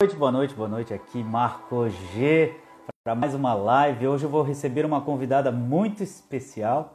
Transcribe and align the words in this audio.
noite, 0.00 0.14
boa 0.14 0.30
noite, 0.30 0.54
boa 0.54 0.68
noite. 0.68 0.94
Aqui 0.94 1.24
Marco 1.24 1.88
G 1.88 2.54
para 3.02 3.16
mais 3.16 3.34
uma 3.34 3.52
live. 3.52 4.06
Hoje 4.06 4.26
eu 4.26 4.30
vou 4.30 4.42
receber 4.42 4.86
uma 4.86 5.00
convidada 5.00 5.50
muito 5.50 6.04
especial. 6.04 6.94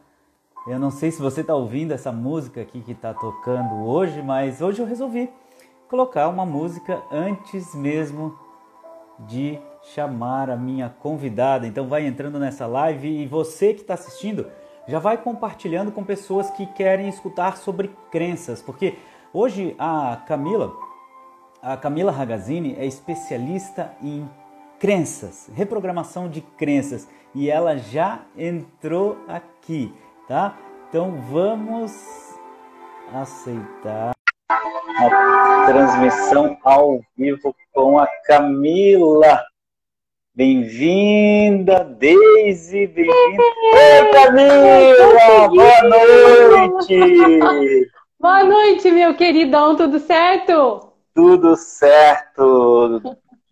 Eu 0.66 0.79
não 0.79 0.90
sei 0.90 1.12
se 1.12 1.21
você 1.21 1.42
está 1.42 1.54
ouvindo 1.54 1.92
essa 1.92 2.13
música 2.13 2.62
aqui 2.62 2.79
que 2.79 2.94
está 2.94 3.13
tocando 3.13 3.86
hoje, 3.86 4.21
mas 4.21 4.62
hoje 4.62 4.81
eu 4.81 4.86
resolvi 4.86 5.29
colocar 5.89 6.29
uma 6.29 6.46
música 6.46 7.04
antes 7.12 7.76
mesmo 7.76 8.39
de 9.20 9.60
chamar 9.94 10.49
a 10.49 10.56
minha 10.56 10.88
convidada. 10.88 11.67
Então 11.67 11.90
vai 11.90 12.08
entrando 12.08 12.40
nessa 12.40 12.65
live 12.65 13.06
e 13.06 13.28
você 13.28 13.74
que 13.74 13.81
está 13.81 13.96
assistindo 13.96 14.47
já 14.88 14.99
vai 14.99 15.17
compartilhando 15.17 15.92
com 15.92 16.05
pessoas 16.05 16.49
que 16.52 16.66
querem 16.67 17.09
escutar 17.09 17.58
sobre 17.58 17.94
crenças, 18.09 18.62
porque 18.62 18.98
hoje 19.34 19.76
a 19.77 20.23
Camila 20.26 20.92
a 21.64 21.77
Camila 21.77 22.12
Ragazzini 22.12 22.76
é 22.77 22.86
especialista 22.86 23.94
em 24.04 24.30
crenças, 24.77 25.49
reprogramação 25.55 26.27
de 26.27 26.41
crenças, 26.41 27.08
e 27.34 27.49
ela 27.49 27.77
já 27.77 28.20
entrou 28.38 29.17
aqui, 29.30 29.94
tá? 30.27 30.57
Então 30.90 31.21
vamos 31.31 31.94
aceitar 33.13 34.12
a 34.49 35.66
transmissão 35.66 36.57
ao 36.66 36.99
vivo 37.18 37.55
com 37.71 37.98
a 37.98 38.07
Camila. 38.26 39.41
Bem-vinda, 40.35 41.85
Deise, 41.85 42.88
bem-vinda. 42.88 43.43
Camila! 44.12 45.48
Boa 45.48 45.84
noite! 45.84 47.90
Boa 48.20 48.43
noite, 48.43 48.91
meu 48.91 49.16
queridão, 49.16 49.76
tudo 49.76 49.99
certo? 49.99 50.92
Tudo 51.13 51.55
certo. 51.55 53.02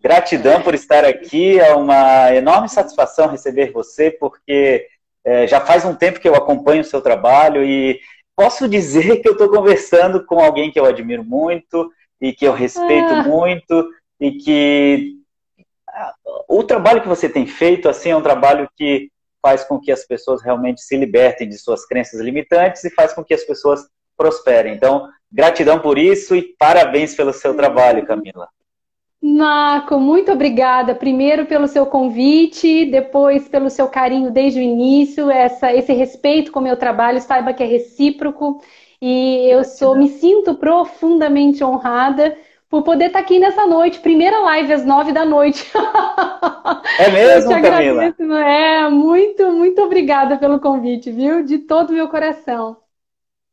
Gratidão 0.00 0.62
por 0.62 0.74
estar 0.74 1.04
aqui. 1.04 1.58
É 1.58 1.74
uma 1.74 2.34
enorme 2.34 2.68
satisfação 2.68 3.28
receber 3.28 3.70
você, 3.70 4.10
porque 4.10 4.86
é, 5.24 5.46
já 5.46 5.60
faz 5.60 5.84
um 5.84 5.94
tempo 5.94 6.20
que 6.20 6.28
eu 6.28 6.34
acompanho 6.34 6.80
o 6.80 6.84
seu 6.84 7.00
trabalho 7.00 7.64
e 7.64 8.00
posso 8.34 8.68
dizer 8.68 9.18
que 9.20 9.28
eu 9.28 9.32
estou 9.32 9.48
conversando 9.48 10.24
com 10.26 10.40
alguém 10.40 10.70
que 10.70 10.80
eu 10.80 10.84
admiro 10.84 11.22
muito 11.22 11.92
e 12.20 12.32
que 12.32 12.44
eu 12.44 12.52
respeito 12.52 13.12
ah. 13.12 13.22
muito 13.22 13.88
e 14.18 14.32
que 14.32 15.16
ah, 15.88 16.14
o 16.48 16.64
trabalho 16.64 17.02
que 17.02 17.08
você 17.08 17.28
tem 17.28 17.46
feito 17.46 17.88
assim 17.88 18.10
é 18.10 18.16
um 18.16 18.22
trabalho 18.22 18.68
que 18.76 19.10
faz 19.40 19.64
com 19.64 19.78
que 19.78 19.90
as 19.90 20.04
pessoas 20.04 20.42
realmente 20.42 20.80
se 20.80 20.96
libertem 20.96 21.48
de 21.48 21.58
suas 21.58 21.84
crenças 21.84 22.20
limitantes 22.20 22.84
e 22.84 22.90
faz 22.90 23.12
com 23.12 23.24
que 23.24 23.34
as 23.34 23.44
pessoas 23.44 23.84
prosperem. 24.16 24.74
Então, 24.74 25.08
Gratidão 25.32 25.78
por 25.78 25.98
isso 25.98 26.36
e 26.36 26.42
parabéns 26.58 27.14
pelo 27.14 27.32
seu 27.32 27.56
trabalho, 27.56 28.04
Camila. 28.04 28.48
Marco, 29.22 30.00
muito 30.00 30.32
obrigada. 30.32 30.94
Primeiro 30.94 31.46
pelo 31.46 31.68
seu 31.68 31.86
convite, 31.86 32.86
depois 32.86 33.48
pelo 33.48 33.70
seu 33.70 33.86
carinho 33.86 34.32
desde 34.32 34.58
o 34.58 34.62
início, 34.62 35.30
essa, 35.30 35.72
esse 35.72 35.92
respeito 35.92 36.50
com 36.50 36.58
o 36.58 36.62
meu 36.62 36.76
trabalho, 36.76 37.20
saiba 37.20 37.52
que 37.52 37.62
é 37.62 37.66
recíproco. 37.66 38.60
E 39.00 39.48
eu 39.48 39.64
sou, 39.64 39.96
me 39.96 40.08
sinto 40.08 40.54
profundamente 40.54 41.62
honrada 41.62 42.36
por 42.68 42.82
poder 42.82 43.06
estar 43.06 43.20
aqui 43.20 43.38
nessa 43.38 43.66
noite, 43.66 44.00
primeira 44.00 44.40
live 44.40 44.72
às 44.72 44.84
nove 44.84 45.12
da 45.12 45.24
noite. 45.24 45.70
É 46.98 47.10
mesmo, 47.10 47.50
Camila? 47.50 48.14
É, 48.44 48.88
muito, 48.88 49.52
muito 49.52 49.82
obrigada 49.82 50.36
pelo 50.36 50.58
convite, 50.58 51.10
viu? 51.10 51.44
De 51.44 51.58
todo 51.58 51.90
o 51.90 51.92
meu 51.92 52.08
coração. 52.08 52.76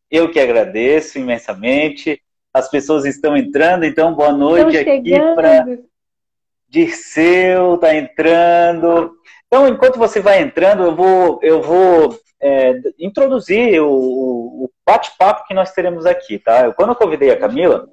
Eu 0.09 0.31
que 0.31 0.39
agradeço 0.39 1.19
imensamente. 1.19 2.21
As 2.53 2.69
pessoas 2.69 3.05
estão 3.05 3.37
entrando, 3.37 3.85
então 3.85 4.13
boa 4.13 4.31
noite 4.31 4.77
aqui 4.77 5.11
para 5.35 5.65
Dirceu, 6.67 7.75
está 7.75 7.95
entrando. 7.95 9.11
Então, 9.47 9.67
enquanto 9.67 9.97
você 9.97 10.19
vai 10.19 10.41
entrando, 10.41 10.83
eu 10.83 10.95
vou, 10.95 11.39
eu 11.41 11.61
vou 11.61 12.19
é, 12.41 12.79
introduzir 12.99 13.81
o, 13.81 13.89
o 13.89 14.71
bate-papo 14.85 15.47
que 15.47 15.53
nós 15.53 15.71
teremos 15.71 16.05
aqui, 16.05 16.37
tá? 16.37 16.65
Eu, 16.65 16.73
quando 16.73 16.89
eu 16.89 16.95
convidei 16.95 17.31
a 17.31 17.39
Camila, 17.39 17.87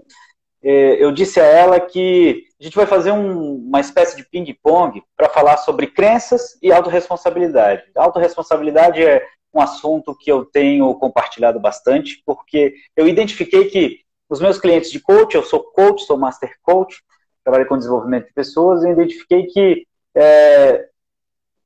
é, 0.63 1.03
eu 1.03 1.11
disse 1.13 1.41
a 1.41 1.45
ela 1.45 1.81
que 1.81 2.45
a 2.61 2.65
gente 2.65 2.77
vai 2.77 2.87
fazer 2.87 3.13
um, 3.13 3.57
uma 3.57 3.81
espécie 3.81 4.17
de 4.17 4.29
ping-pong 4.29 5.03
para 5.17 5.29
falar 5.29 5.57
sobre 5.59 5.87
crenças 5.87 6.59
e 6.63 6.73
autorresponsabilidade. 6.73 7.85
Autorresponsabilidade 7.95 9.03
é 9.03 9.27
um 9.57 9.61
assunto 9.61 10.15
que 10.15 10.31
eu 10.31 10.45
tenho 10.45 10.95
compartilhado 10.95 11.59
bastante, 11.59 12.23
porque 12.25 12.75
eu 12.95 13.09
identifiquei 13.09 13.67
que 13.67 14.01
os 14.29 14.41
meus 14.41 14.59
clientes 14.59 14.91
de 14.91 15.01
coach, 15.01 15.35
eu 15.35 15.43
sou 15.43 15.63
coach, 15.63 16.05
sou 16.05 16.19
master 16.19 16.53
coach, 16.63 17.03
trabalho 17.45 17.67
com 17.67 17.79
desenvolvimento 17.79 18.27
de 18.27 18.35
pessoas, 18.35 18.85
eu 18.85 18.93
identifiquei 18.93 19.47
que 19.47 19.87
é, 20.15 20.89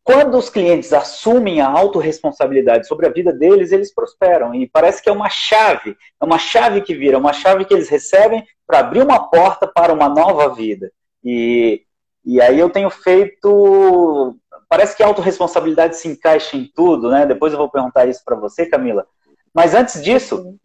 quando 0.02 0.36
os 0.36 0.50
clientes 0.50 0.92
assumem 0.92 1.60
a 1.60 1.68
autorresponsabilidade 1.68 2.86
sobre 2.86 3.06
a 3.06 3.10
vida 3.10 3.32
deles, 3.32 3.72
eles 3.72 3.94
prosperam. 3.94 4.54
E 4.54 4.68
parece 4.68 5.02
que 5.02 5.08
é 5.08 5.12
uma 5.12 5.28
chave, 5.28 5.96
é 6.20 6.24
uma 6.24 6.38
chave 6.38 6.80
que 6.80 6.94
vira, 6.94 7.18
uma 7.18 7.32
chave 7.32 7.64
que 7.64 7.72
eles 7.72 7.88
recebem 7.88 8.44
para 8.66 8.80
abrir 8.80 9.02
uma 9.02 9.30
porta 9.30 9.66
para 9.66 9.92
uma 9.92 10.08
nova 10.08 10.52
vida. 10.54 10.92
E, 11.24 11.84
e 12.24 12.40
aí 12.40 12.58
eu 12.58 12.70
tenho 12.70 12.90
feito 12.90 14.36
parece 14.70 14.96
que 14.96 15.02
a 15.02 15.06
autorresponsabilidade 15.06 15.96
se 15.96 16.06
encaixa 16.06 16.56
em 16.56 16.70
tudo, 16.72 17.10
né? 17.10 17.26
Depois 17.26 17.52
eu 17.52 17.58
vou 17.58 17.68
perguntar 17.68 18.06
isso 18.06 18.22
para 18.24 18.36
você, 18.36 18.64
Camila. 18.64 19.04
Mas 19.52 19.74
antes 19.74 20.00
disso, 20.00 20.56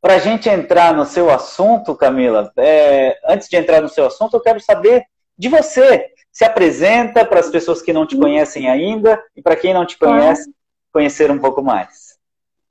para 0.00 0.14
a 0.14 0.18
gente 0.18 0.48
entrar 0.48 0.94
no 0.94 1.04
seu 1.04 1.30
assunto, 1.30 1.94
Camila, 1.94 2.50
é, 2.56 3.18
antes 3.26 3.46
de 3.46 3.56
entrar 3.56 3.82
no 3.82 3.90
seu 3.90 4.06
assunto, 4.06 4.34
eu 4.34 4.40
quero 4.40 4.58
saber 4.58 5.04
de 5.38 5.50
você. 5.50 6.06
Se 6.32 6.46
apresenta 6.46 7.26
para 7.26 7.40
as 7.40 7.50
pessoas 7.50 7.82
que 7.82 7.92
não 7.92 8.06
te 8.06 8.16
conhecem 8.16 8.70
ainda 8.70 9.22
e 9.36 9.42
para 9.42 9.54
quem 9.54 9.74
não 9.74 9.84
te 9.84 9.98
conhece, 9.98 10.50
conhecer 10.90 11.30
um 11.30 11.38
pouco 11.38 11.62
mais. 11.62 12.14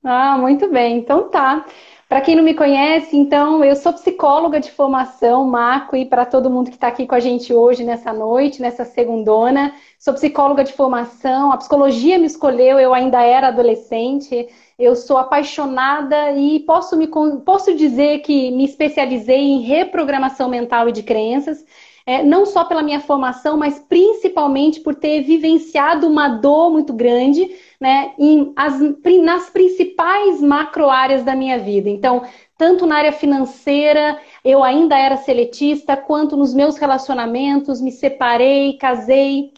Ah, 0.02 0.36
muito 0.36 0.68
bem. 0.68 0.98
Então 0.98 1.30
tá. 1.30 1.64
Para 2.14 2.20
quem 2.20 2.36
não 2.36 2.44
me 2.44 2.54
conhece, 2.54 3.16
então, 3.16 3.64
eu 3.64 3.74
sou 3.74 3.92
psicóloga 3.92 4.60
de 4.60 4.70
formação, 4.70 5.44
Marco, 5.48 5.96
e 5.96 6.06
para 6.06 6.24
todo 6.24 6.48
mundo 6.48 6.70
que 6.70 6.76
está 6.76 6.86
aqui 6.86 7.08
com 7.08 7.14
a 7.16 7.18
gente 7.18 7.52
hoje, 7.52 7.82
nessa 7.82 8.12
noite, 8.12 8.62
nessa 8.62 8.84
segundona, 8.84 9.74
sou 9.98 10.14
psicóloga 10.14 10.62
de 10.62 10.72
formação, 10.72 11.50
a 11.50 11.56
psicologia 11.56 12.16
me 12.16 12.26
escolheu, 12.26 12.78
eu 12.78 12.94
ainda 12.94 13.20
era 13.20 13.48
adolescente, 13.48 14.46
eu 14.78 14.94
sou 14.94 15.18
apaixonada 15.18 16.30
e 16.30 16.60
posso, 16.60 16.96
me, 16.96 17.08
posso 17.44 17.74
dizer 17.74 18.20
que 18.20 18.52
me 18.52 18.64
especializei 18.64 19.40
em 19.40 19.62
reprogramação 19.62 20.48
mental 20.48 20.88
e 20.88 20.92
de 20.92 21.02
crenças, 21.02 21.64
é, 22.06 22.22
não 22.22 22.44
só 22.44 22.64
pela 22.64 22.82
minha 22.82 23.00
formação, 23.00 23.56
mas 23.56 23.78
principalmente 23.78 24.80
por 24.80 24.94
ter 24.94 25.22
vivenciado 25.22 26.06
uma 26.06 26.28
dor 26.28 26.70
muito 26.70 26.92
grande 26.92 27.50
né, 27.80 28.12
em 28.18 28.52
as, 28.56 28.78
nas 29.22 29.50
principais 29.50 30.40
macro 30.40 30.90
áreas 30.90 31.22
da 31.24 31.34
minha 31.34 31.58
vida. 31.58 31.88
Então, 31.88 32.22
tanto 32.56 32.86
na 32.86 32.96
área 32.96 33.12
financeira, 33.12 34.20
eu 34.44 34.62
ainda 34.62 34.96
era 34.98 35.16
seletista, 35.16 35.96
quanto 35.96 36.36
nos 36.36 36.54
meus 36.54 36.76
relacionamentos, 36.76 37.80
me 37.80 37.90
separei, 37.90 38.74
casei, 38.78 39.52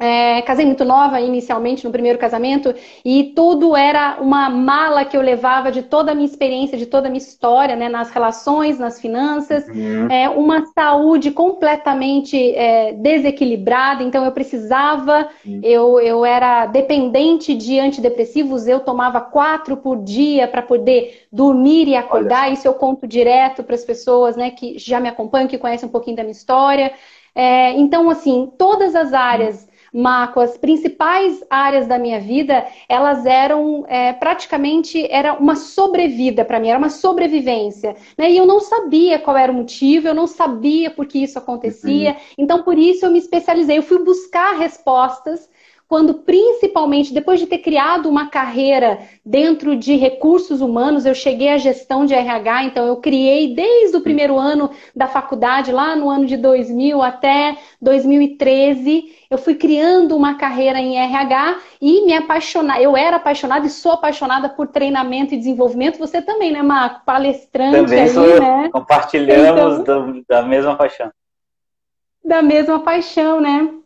é, 0.00 0.40
casei 0.42 0.64
muito 0.64 0.82
nova 0.82 1.20
inicialmente 1.20 1.84
no 1.84 1.92
primeiro 1.92 2.18
casamento 2.18 2.74
e 3.04 3.34
tudo 3.36 3.76
era 3.76 4.16
uma 4.18 4.48
mala 4.48 5.04
que 5.04 5.14
eu 5.14 5.20
levava 5.20 5.70
de 5.70 5.82
toda 5.82 6.12
a 6.12 6.14
minha 6.14 6.26
experiência, 6.26 6.78
de 6.78 6.86
toda 6.86 7.08
a 7.08 7.10
minha 7.10 7.20
história, 7.20 7.76
né, 7.76 7.86
nas 7.86 8.10
relações, 8.10 8.78
nas 8.78 8.98
finanças, 8.98 9.68
uhum. 9.68 10.10
é, 10.10 10.26
uma 10.30 10.64
saúde 10.74 11.30
completamente 11.30 12.54
é, 12.54 12.94
desequilibrada. 12.94 14.02
Então 14.02 14.24
eu 14.24 14.32
precisava, 14.32 15.28
uhum. 15.44 15.60
eu, 15.62 16.00
eu 16.00 16.24
era 16.24 16.64
dependente 16.64 17.54
de 17.54 17.78
antidepressivos, 17.78 18.66
eu 18.66 18.80
tomava 18.80 19.20
quatro 19.20 19.76
por 19.76 20.02
dia 20.02 20.48
para 20.48 20.62
poder 20.62 21.26
dormir 21.30 21.88
e 21.88 21.94
acordar. 21.94 22.50
Isso 22.50 22.66
eu 22.66 22.72
conto 22.72 23.06
direto 23.06 23.62
para 23.62 23.74
as 23.74 23.84
pessoas, 23.84 24.34
né, 24.34 24.50
que 24.50 24.78
já 24.78 24.98
me 24.98 25.10
acompanham, 25.10 25.46
que 25.46 25.58
conhecem 25.58 25.86
um 25.86 25.92
pouquinho 25.92 26.16
da 26.16 26.22
minha 26.22 26.32
história. 26.32 26.90
É, 27.34 27.72
então, 27.72 28.08
assim, 28.08 28.50
todas 28.58 28.94
as 28.94 29.12
áreas 29.12 29.69
Marco, 29.92 30.40
as 30.40 30.56
principais 30.56 31.44
áreas 31.50 31.86
da 31.86 31.98
minha 31.98 32.20
vida, 32.20 32.66
elas 32.88 33.26
eram 33.26 33.84
é, 33.88 34.12
praticamente 34.12 35.06
era 35.10 35.34
uma 35.34 35.56
sobrevida 35.56 36.44
para 36.44 36.60
mim, 36.60 36.68
era 36.68 36.78
uma 36.78 36.90
sobrevivência. 36.90 37.96
Né? 38.16 38.30
E 38.30 38.36
eu 38.36 38.46
não 38.46 38.60
sabia 38.60 39.18
qual 39.18 39.36
era 39.36 39.50
o 39.50 39.54
motivo, 39.54 40.08
eu 40.08 40.14
não 40.14 40.26
sabia 40.26 40.90
por 40.90 41.06
que 41.06 41.22
isso 41.22 41.38
acontecia. 41.38 42.10
Uhum. 42.10 42.16
Então, 42.38 42.62
por 42.62 42.78
isso 42.78 43.04
eu 43.04 43.10
me 43.10 43.18
especializei. 43.18 43.78
Eu 43.78 43.82
fui 43.82 44.02
buscar 44.04 44.56
respostas 44.56 45.48
quando 45.90 46.14
principalmente 46.14 47.12
depois 47.12 47.40
de 47.40 47.48
ter 47.48 47.58
criado 47.58 48.08
uma 48.08 48.28
carreira 48.28 49.00
dentro 49.26 49.74
de 49.74 49.96
recursos 49.96 50.60
humanos, 50.60 51.04
eu 51.04 51.16
cheguei 51.16 51.48
à 51.48 51.58
gestão 51.58 52.06
de 52.06 52.14
RH, 52.14 52.62
então 52.66 52.86
eu 52.86 52.98
criei 52.98 53.56
desde 53.56 53.96
o 53.96 54.00
primeiro 54.00 54.38
ano 54.38 54.70
da 54.94 55.08
faculdade, 55.08 55.72
lá 55.72 55.96
no 55.96 56.08
ano 56.08 56.26
de 56.26 56.36
2000 56.36 57.02
até 57.02 57.58
2013, 57.82 59.16
eu 59.28 59.36
fui 59.36 59.56
criando 59.56 60.16
uma 60.16 60.34
carreira 60.34 60.78
em 60.78 60.96
RH 60.96 61.58
e 61.82 62.06
me 62.06 62.14
apaixonar. 62.14 62.80
Eu 62.80 62.96
era 62.96 63.16
apaixonada 63.16 63.66
e 63.66 63.70
sou 63.70 63.90
apaixonada 63.90 64.48
por 64.48 64.68
treinamento 64.68 65.34
e 65.34 65.38
desenvolvimento. 65.38 65.98
Você 65.98 66.22
também, 66.22 66.52
né, 66.52 66.62
Marco? 66.62 67.04
Palestrante 67.04 67.74
também 67.74 68.06
sou 68.06 68.26
eu. 68.26 68.40
né? 68.40 68.70
Compartilhamos 68.72 69.80
então... 69.80 70.22
da 70.28 70.42
mesma 70.42 70.76
paixão. 70.76 71.10
da 72.24 72.42
mesma 72.42 72.78
paixão, 72.78 73.40
né? 73.40 73.79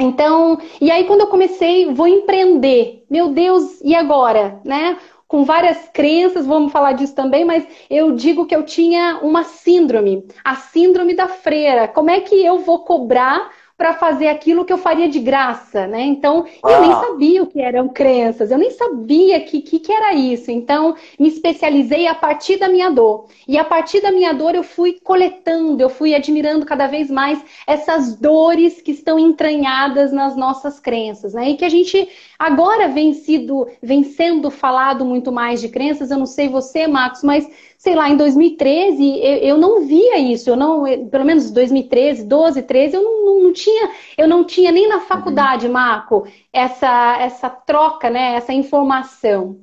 Então, 0.00 0.58
e 0.80 0.90
aí 0.90 1.04
quando 1.04 1.20
eu 1.20 1.26
comecei, 1.26 1.92
vou 1.92 2.06
empreender. 2.06 3.04
Meu 3.08 3.28
Deus, 3.28 3.80
e 3.82 3.94
agora, 3.94 4.60
né? 4.64 4.96
Com 5.28 5.44
várias 5.44 5.88
crenças, 5.92 6.46
vamos 6.46 6.72
falar 6.72 6.92
disso 6.92 7.14
também, 7.14 7.44
mas 7.44 7.64
eu 7.88 8.12
digo 8.16 8.46
que 8.46 8.56
eu 8.56 8.64
tinha 8.64 9.20
uma 9.22 9.44
síndrome, 9.44 10.26
a 10.42 10.56
síndrome 10.56 11.14
da 11.14 11.28
freira. 11.28 11.86
Como 11.86 12.10
é 12.10 12.20
que 12.20 12.34
eu 12.34 12.58
vou 12.58 12.80
cobrar 12.80 13.48
para 13.80 13.94
fazer 13.94 14.28
aquilo 14.28 14.62
que 14.62 14.72
eu 14.74 14.76
faria 14.76 15.08
de 15.08 15.18
graça, 15.18 15.86
né? 15.86 16.02
Então, 16.02 16.44
ah. 16.62 16.70
eu 16.70 16.82
nem 16.82 16.92
sabia 16.92 17.42
o 17.42 17.46
que 17.46 17.62
eram 17.62 17.88
crenças, 17.88 18.50
eu 18.50 18.58
nem 18.58 18.70
sabia 18.72 19.40
que, 19.40 19.62
que, 19.62 19.78
que 19.78 19.90
era 19.90 20.12
isso. 20.12 20.50
Então, 20.50 20.94
me 21.18 21.28
especializei 21.28 22.06
a 22.06 22.14
partir 22.14 22.58
da 22.58 22.68
minha 22.68 22.90
dor. 22.90 23.24
E 23.48 23.56
a 23.56 23.64
partir 23.64 24.02
da 24.02 24.12
minha 24.12 24.34
dor, 24.34 24.54
eu 24.54 24.62
fui 24.62 24.98
coletando, 25.02 25.82
eu 25.82 25.88
fui 25.88 26.14
admirando 26.14 26.66
cada 26.66 26.86
vez 26.86 27.10
mais 27.10 27.42
essas 27.66 28.14
dores 28.16 28.82
que 28.82 28.90
estão 28.90 29.18
entranhadas 29.18 30.12
nas 30.12 30.36
nossas 30.36 30.78
crenças, 30.78 31.32
né? 31.32 31.48
E 31.48 31.56
que 31.56 31.64
a 31.64 31.70
gente 31.70 32.06
agora 32.38 32.86
vem, 32.86 33.14
sido, 33.14 33.66
vem 33.82 34.04
sendo 34.04 34.50
falado 34.50 35.06
muito 35.06 35.32
mais 35.32 35.58
de 35.58 35.70
crenças. 35.70 36.10
Eu 36.10 36.18
não 36.18 36.26
sei 36.26 36.50
você, 36.50 36.86
Marcos, 36.86 37.22
mas 37.22 37.48
sei 37.80 37.94
lá, 37.94 38.10
em 38.10 38.16
2013 38.16 39.02
eu, 39.02 39.36
eu 39.38 39.58
não 39.58 39.86
via 39.86 40.18
isso, 40.18 40.50
eu 40.50 40.56
não, 40.56 40.84
pelo 41.08 41.24
menos 41.24 41.50
2013, 41.50 42.24
12, 42.24 42.62
13, 42.62 42.94
eu 42.94 43.02
não, 43.02 43.24
não, 43.24 43.42
não 43.44 43.52
tinha, 43.54 43.69
eu 44.16 44.28
não 44.28 44.44
tinha 44.44 44.72
nem 44.72 44.88
na 44.88 45.00
faculdade, 45.00 45.66
uhum. 45.66 45.72
Marco, 45.72 46.26
essa, 46.52 47.16
essa 47.20 47.48
troca, 47.50 48.10
né, 48.10 48.34
essa 48.34 48.52
informação. 48.52 49.60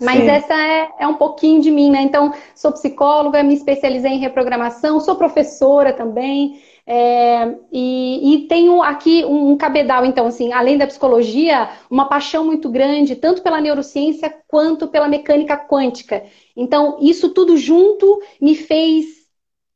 Mas 0.00 0.22
Sim. 0.22 0.28
essa 0.28 0.54
é, 0.54 0.88
é 1.00 1.06
um 1.06 1.14
pouquinho 1.14 1.60
de 1.60 1.70
mim, 1.70 1.88
né? 1.88 2.02
Então, 2.02 2.32
sou 2.54 2.72
psicóloga, 2.72 3.42
me 3.44 3.54
especializei 3.54 4.10
em 4.10 4.18
reprogramação, 4.18 4.98
sou 4.98 5.14
professora 5.14 5.92
também. 5.92 6.60
É, 6.86 7.56
e, 7.72 8.34
e, 8.34 8.48
tenho 8.48 8.82
aqui 8.82 9.24
um, 9.24 9.52
um, 9.52 9.56
cabedal, 9.56 10.04
então, 10.04 10.26
assim, 10.26 10.52
além 10.52 10.76
da 10.76 10.86
psicologia, 10.86 11.70
uma 11.88 12.08
paixão 12.08 12.44
muito 12.44 12.68
grande, 12.68 13.16
tanto 13.16 13.40
pela 13.40 13.60
neurociência 13.60 14.34
quanto 14.48 14.88
pela 14.88 15.08
mecânica 15.08 15.56
quântica. 15.56 16.24
Então, 16.56 16.98
isso 17.00 17.30
tudo 17.30 17.56
junto 17.56 18.20
me 18.40 18.54
fez 18.56 19.06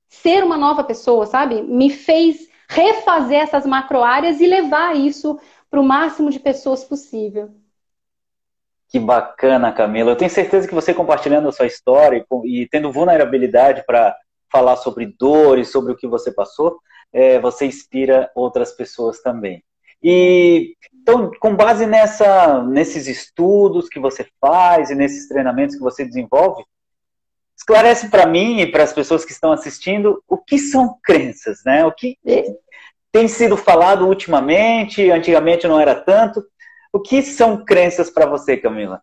ser 0.08 0.42
uma 0.42 0.56
nova 0.56 0.82
pessoa, 0.82 1.26
sabe? 1.26 1.62
Me 1.62 1.90
fez 1.90 2.47
refazer 2.68 3.40
essas 3.40 3.64
macro 3.66 4.02
áreas 4.02 4.40
e 4.40 4.46
levar 4.46 4.94
isso 4.96 5.40
para 5.70 5.80
o 5.80 5.84
máximo 5.84 6.30
de 6.30 6.38
pessoas 6.38 6.84
possível. 6.84 7.50
Que 8.88 8.98
bacana, 8.98 9.72
Camila. 9.72 10.12
Eu 10.12 10.16
tenho 10.16 10.30
certeza 10.30 10.66
que 10.66 10.74
você 10.74 10.94
compartilhando 10.94 11.48
a 11.48 11.52
sua 11.52 11.66
história 11.66 12.24
e, 12.44 12.62
e 12.62 12.68
tendo 12.68 12.92
vulnerabilidade 12.92 13.84
para 13.86 14.16
falar 14.50 14.76
sobre 14.76 15.06
dores, 15.06 15.70
sobre 15.70 15.92
o 15.92 15.96
que 15.96 16.06
você 16.06 16.32
passou, 16.32 16.78
é, 17.12 17.38
você 17.38 17.66
inspira 17.66 18.30
outras 18.34 18.72
pessoas 18.72 19.20
também. 19.20 19.62
E 20.02 20.74
então, 20.92 21.30
com 21.40 21.56
base 21.56 21.86
nessa, 21.86 22.62
nesses 22.62 23.06
estudos 23.06 23.88
que 23.88 23.98
você 23.98 24.26
faz 24.40 24.90
e 24.90 24.94
nesses 24.94 25.26
treinamentos 25.28 25.76
que 25.76 25.82
você 25.82 26.04
desenvolve, 26.04 26.64
esclarece 27.58 28.08
para 28.08 28.26
mim 28.26 28.60
e 28.60 28.70
para 28.70 28.84
as 28.84 28.92
pessoas 28.92 29.24
que 29.24 29.32
estão 29.32 29.52
assistindo 29.52 30.22
o 30.28 30.38
que 30.38 30.58
são 30.58 30.96
crenças, 31.02 31.58
né? 31.66 31.84
O 31.84 31.92
que 31.92 32.16
tem 33.10 33.26
sido 33.26 33.56
falado 33.56 34.06
ultimamente, 34.06 35.10
antigamente 35.10 35.66
não 35.66 35.80
era 35.80 35.94
tanto. 35.94 36.42
O 36.92 37.00
que 37.00 37.20
são 37.22 37.64
crenças 37.64 38.10
para 38.10 38.26
você, 38.26 38.56
Camila? 38.56 39.02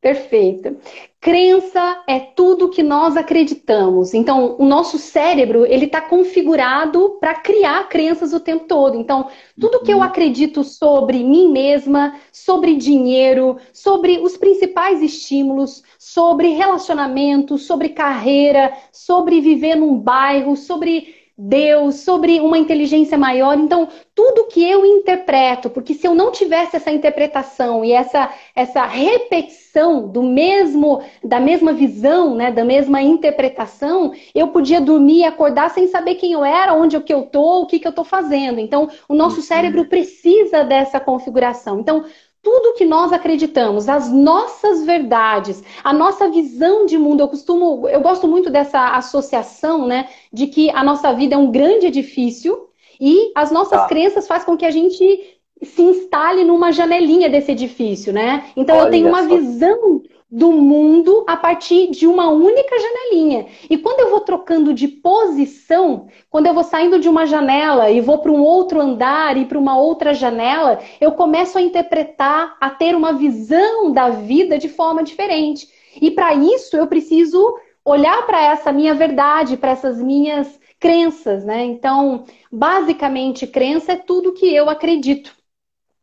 Perfeito. 0.00 0.76
Crença 1.20 2.04
é 2.06 2.20
tudo 2.20 2.68
que 2.68 2.82
nós 2.82 3.16
acreditamos. 3.16 4.14
Então, 4.14 4.54
o 4.58 4.64
nosso 4.64 4.98
cérebro 4.98 5.66
ele 5.66 5.86
está 5.86 6.00
configurado 6.00 7.16
para 7.18 7.34
criar 7.34 7.88
crenças 7.88 8.32
o 8.32 8.38
tempo 8.38 8.66
todo. 8.66 8.96
Então, 8.96 9.28
tudo 9.58 9.82
que 9.82 9.92
eu 9.92 9.96
uhum. 9.96 10.02
acredito 10.04 10.62
sobre 10.62 11.24
mim 11.24 11.50
mesma, 11.50 12.14
sobre 12.30 12.76
dinheiro, 12.76 13.56
sobre 13.72 14.18
os 14.18 14.36
principais 14.36 15.02
estímulos, 15.02 15.82
sobre 15.98 16.50
relacionamento, 16.50 17.58
sobre 17.58 17.88
carreira, 17.88 18.72
sobre 18.92 19.40
viver 19.40 19.74
num 19.74 19.98
bairro, 19.98 20.54
sobre 20.56 21.25
Deus, 21.38 21.96
sobre 21.96 22.40
uma 22.40 22.56
inteligência 22.56 23.18
maior. 23.18 23.58
Então, 23.58 23.88
tudo 24.14 24.46
que 24.46 24.64
eu 24.64 24.86
interpreto, 24.86 25.68
porque 25.68 25.92
se 25.92 26.06
eu 26.06 26.14
não 26.14 26.32
tivesse 26.32 26.76
essa 26.76 26.90
interpretação 26.90 27.84
e 27.84 27.92
essa, 27.92 28.32
essa 28.54 28.86
repetição 28.86 30.08
do 30.08 30.22
mesmo, 30.22 31.02
da 31.22 31.38
mesma 31.38 31.74
visão, 31.74 32.34
né, 32.34 32.50
da 32.50 32.64
mesma 32.64 33.02
interpretação, 33.02 34.12
eu 34.34 34.48
podia 34.48 34.80
dormir 34.80 35.18
e 35.18 35.24
acordar 35.24 35.70
sem 35.70 35.86
saber 35.88 36.14
quem 36.14 36.32
eu 36.32 36.44
era, 36.44 36.72
onde 36.72 36.96
é 36.96 37.00
que 37.00 37.12
eu 37.12 37.22
tô, 37.24 37.62
o 37.62 37.66
que, 37.66 37.78
que 37.78 37.86
eu 37.86 37.92
tô 37.92 38.02
fazendo. 38.04 38.58
Então, 38.58 38.88
o 39.06 39.14
nosso 39.14 39.42
cérebro 39.42 39.84
precisa 39.84 40.64
dessa 40.64 40.98
configuração. 40.98 41.80
Então, 41.80 42.04
tudo 42.46 42.74
que 42.74 42.84
nós 42.84 43.12
acreditamos, 43.12 43.88
as 43.88 44.08
nossas 44.08 44.86
verdades, 44.86 45.64
a 45.82 45.92
nossa 45.92 46.28
visão 46.30 46.86
de 46.86 46.96
mundo. 46.96 47.20
Eu 47.20 47.26
costumo, 47.26 47.88
eu 47.88 48.00
gosto 48.00 48.28
muito 48.28 48.48
dessa 48.50 48.90
associação, 48.90 49.84
né, 49.84 50.08
de 50.32 50.46
que 50.46 50.70
a 50.70 50.84
nossa 50.84 51.12
vida 51.12 51.34
é 51.34 51.38
um 51.38 51.50
grande 51.50 51.86
edifício 51.86 52.68
e 53.00 53.32
as 53.34 53.50
nossas 53.50 53.80
tá. 53.80 53.88
crenças 53.88 54.28
fazem 54.28 54.46
com 54.46 54.56
que 54.56 54.64
a 54.64 54.70
gente 54.70 55.40
se 55.60 55.82
instale 55.82 56.44
numa 56.44 56.70
janelinha 56.70 57.28
desse 57.28 57.50
edifício, 57.50 58.12
né? 58.12 58.44
Então 58.56 58.76
Olha 58.76 58.84
eu 58.84 58.90
tenho 58.92 59.08
uma 59.08 59.24
só. 59.24 59.28
visão 59.28 60.02
do 60.30 60.50
mundo 60.50 61.24
a 61.28 61.36
partir 61.36 61.90
de 61.90 62.06
uma 62.06 62.28
única 62.28 62.76
janelinha. 62.78 63.46
E 63.70 63.78
quando 63.78 64.00
eu 64.00 64.10
vou 64.10 64.20
trocando 64.20 64.74
de 64.74 64.88
posição, 64.88 66.08
quando 66.28 66.46
eu 66.46 66.54
vou 66.54 66.64
saindo 66.64 66.98
de 66.98 67.08
uma 67.08 67.26
janela 67.26 67.90
e 67.90 68.00
vou 68.00 68.18
para 68.18 68.32
um 68.32 68.42
outro 68.42 68.80
andar 68.80 69.36
e 69.36 69.44
para 69.44 69.58
uma 69.58 69.78
outra 69.78 70.12
janela, 70.12 70.80
eu 71.00 71.12
começo 71.12 71.56
a 71.56 71.62
interpretar, 71.62 72.56
a 72.60 72.70
ter 72.70 72.96
uma 72.96 73.12
visão 73.12 73.92
da 73.92 74.10
vida 74.10 74.58
de 74.58 74.68
forma 74.68 75.02
diferente. 75.04 75.68
E 76.00 76.10
para 76.10 76.34
isso 76.34 76.76
eu 76.76 76.86
preciso 76.86 77.56
olhar 77.84 78.26
para 78.26 78.42
essa 78.42 78.72
minha 78.72 78.94
verdade, 78.94 79.56
para 79.56 79.70
essas 79.70 80.02
minhas 80.02 80.58
crenças, 80.78 81.44
né? 81.44 81.64
Então, 81.64 82.24
basicamente, 82.50 83.46
crença 83.46 83.92
é 83.92 83.96
tudo 83.96 84.32
que 84.32 84.52
eu 84.52 84.68
acredito. 84.68 85.34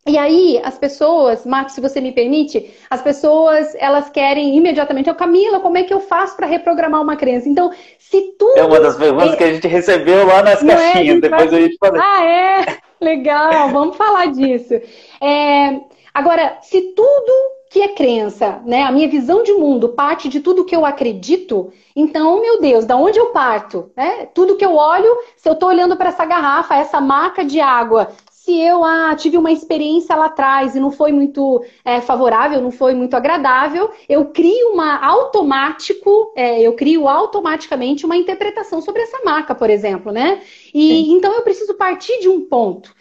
E 0.06 0.18
aí, 0.18 0.60
as 0.66 0.78
pessoas, 0.78 1.46
Marcos, 1.46 1.74
se 1.74 1.82
você 1.82 2.02
me 2.02 2.12
permite, 2.12 2.74
as 2.90 3.02
pessoas, 3.02 3.74
elas 3.76 4.10
querem 4.10 4.58
imediatamente, 4.58 5.08
eu, 5.08 5.16
Camila, 5.16 5.62
como 5.62 5.78
é 5.78 5.84
que 5.84 5.94
eu 5.94 6.02
faço 6.02 6.36
para 6.36 6.46
reprogramar 6.46 7.02
uma 7.02 7.16
crença? 7.16 7.48
Então, 7.48 7.72
se 7.98 8.36
tudo... 8.38 8.60
É 8.60 8.66
uma 8.66 8.82
das 8.82 8.98
perguntas 8.98 9.34
é... 9.34 9.36
que 9.38 9.44
a 9.46 9.54
gente 9.54 9.68
recebeu 9.68 10.28
lá 10.28 10.44
nas 10.44 10.62
Não 10.62 10.76
caixinhas, 10.76 11.18
é? 11.18 11.22
depois 11.22 11.52
vai... 11.52 11.60
a 11.60 11.64
gente 11.64 11.78
fala. 11.78 12.00
Ah, 12.02 12.26
é? 12.26 12.78
Legal, 13.00 13.70
vamos 13.70 13.96
falar 13.96 14.26
disso. 14.26 14.74
É... 15.22 15.80
Agora, 16.14 16.58
se 16.62 16.82
tudo 16.94 17.32
que 17.72 17.82
é 17.82 17.88
crença, 17.88 18.62
né, 18.66 18.84
a 18.84 18.92
minha 18.92 19.08
visão 19.08 19.42
de 19.42 19.54
mundo 19.54 19.90
parte 19.90 20.30
de 20.30 20.42
tudo 20.42 20.66
que 20.66 20.76
eu 20.76 20.86
acredito, 20.86 21.72
então, 21.96 22.40
meu 22.40 22.62
Deus, 22.62 22.86
da 22.86 22.96
onde 22.96 23.18
eu 23.18 23.28
parto? 23.28 23.90
Né? 23.98 24.28
Tudo 24.34 24.58
que 24.58 24.66
eu 24.66 24.76
olho, 24.76 25.18
se 25.38 25.50
eu 25.50 25.54
estou 25.54 25.70
olhando 25.70 25.96
para 25.96 26.10
essa 26.10 26.24
garrafa, 26.24 26.76
essa 26.76 27.02
marca 27.02 27.44
de 27.44 27.60
água, 27.60 28.10
se 28.44 28.60
eu 28.60 28.84
ah, 28.84 29.16
tive 29.16 29.38
uma 29.38 29.54
experiência 29.54 30.14
lá 30.18 30.26
atrás 30.26 30.76
e 30.76 30.80
não 30.80 30.92
foi 30.92 31.14
muito 31.14 31.64
é, 31.86 32.02
favorável, 32.02 32.60
não 32.60 32.72
foi 32.72 32.94
muito 32.94 33.16
agradável, 33.16 33.90
eu 34.10 34.26
crio 34.26 34.74
uma 34.74 34.98
automático, 34.98 36.34
é, 36.36 36.62
eu 36.62 36.74
crio 36.74 37.08
automaticamente 37.08 38.06
uma 38.06 38.18
interpretação 38.18 38.82
sobre 38.82 39.02
essa 39.02 39.24
marca, 39.24 39.56
por 39.56 39.70
exemplo, 39.70 40.12
né? 40.12 40.42
E 40.74 40.90
Sim. 40.90 41.14
então 41.14 41.32
eu 41.32 41.42
preciso 41.44 41.74
partir 41.76 42.20
de 42.20 42.28
um 42.28 42.42
ponto. 42.42 42.94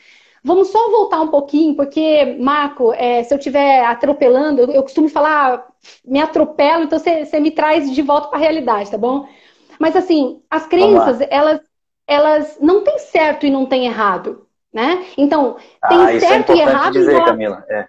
Vamos 0.44 0.68
só 0.68 0.90
voltar 0.92 1.20
um 1.20 1.28
pouquinho, 1.28 1.74
porque, 1.74 2.36
Marco, 2.38 2.92
é, 2.92 3.24
se 3.24 3.34
eu 3.34 3.38
estiver 3.38 3.84
atropelando, 3.84 4.60
eu, 4.60 4.70
eu, 4.70 4.82
costumo 4.84 5.08
falar, 5.08 5.66
me 6.04 6.20
atropelo, 6.20 6.84
então 6.84 7.00
você 7.00 7.40
me 7.40 7.50
traz 7.50 7.92
de 7.92 8.02
volta 8.02 8.28
para 8.28 8.38
a 8.38 8.40
realidade, 8.40 8.92
tá 8.92 8.98
bom? 8.98 9.26
Mas 9.76 9.96
assim, 9.96 10.40
as 10.48 10.66
crenças, 10.68 11.20
elas, 11.28 11.60
elas 12.06 12.58
não 12.60 12.84
têm 12.84 13.00
certo 13.00 13.44
e 13.44 13.50
não 13.50 13.66
têm 13.66 13.86
errado. 13.86 14.46
Né? 14.72 15.04
Então, 15.18 15.56
tem 15.88 15.98
ah, 15.98 16.20
certo 16.20 16.52
é 16.52 16.56
e 16.56 16.60
errado 16.60 16.92
dizer, 16.92 17.12
em, 17.12 17.38
relação, 17.38 17.64
é. 17.68 17.88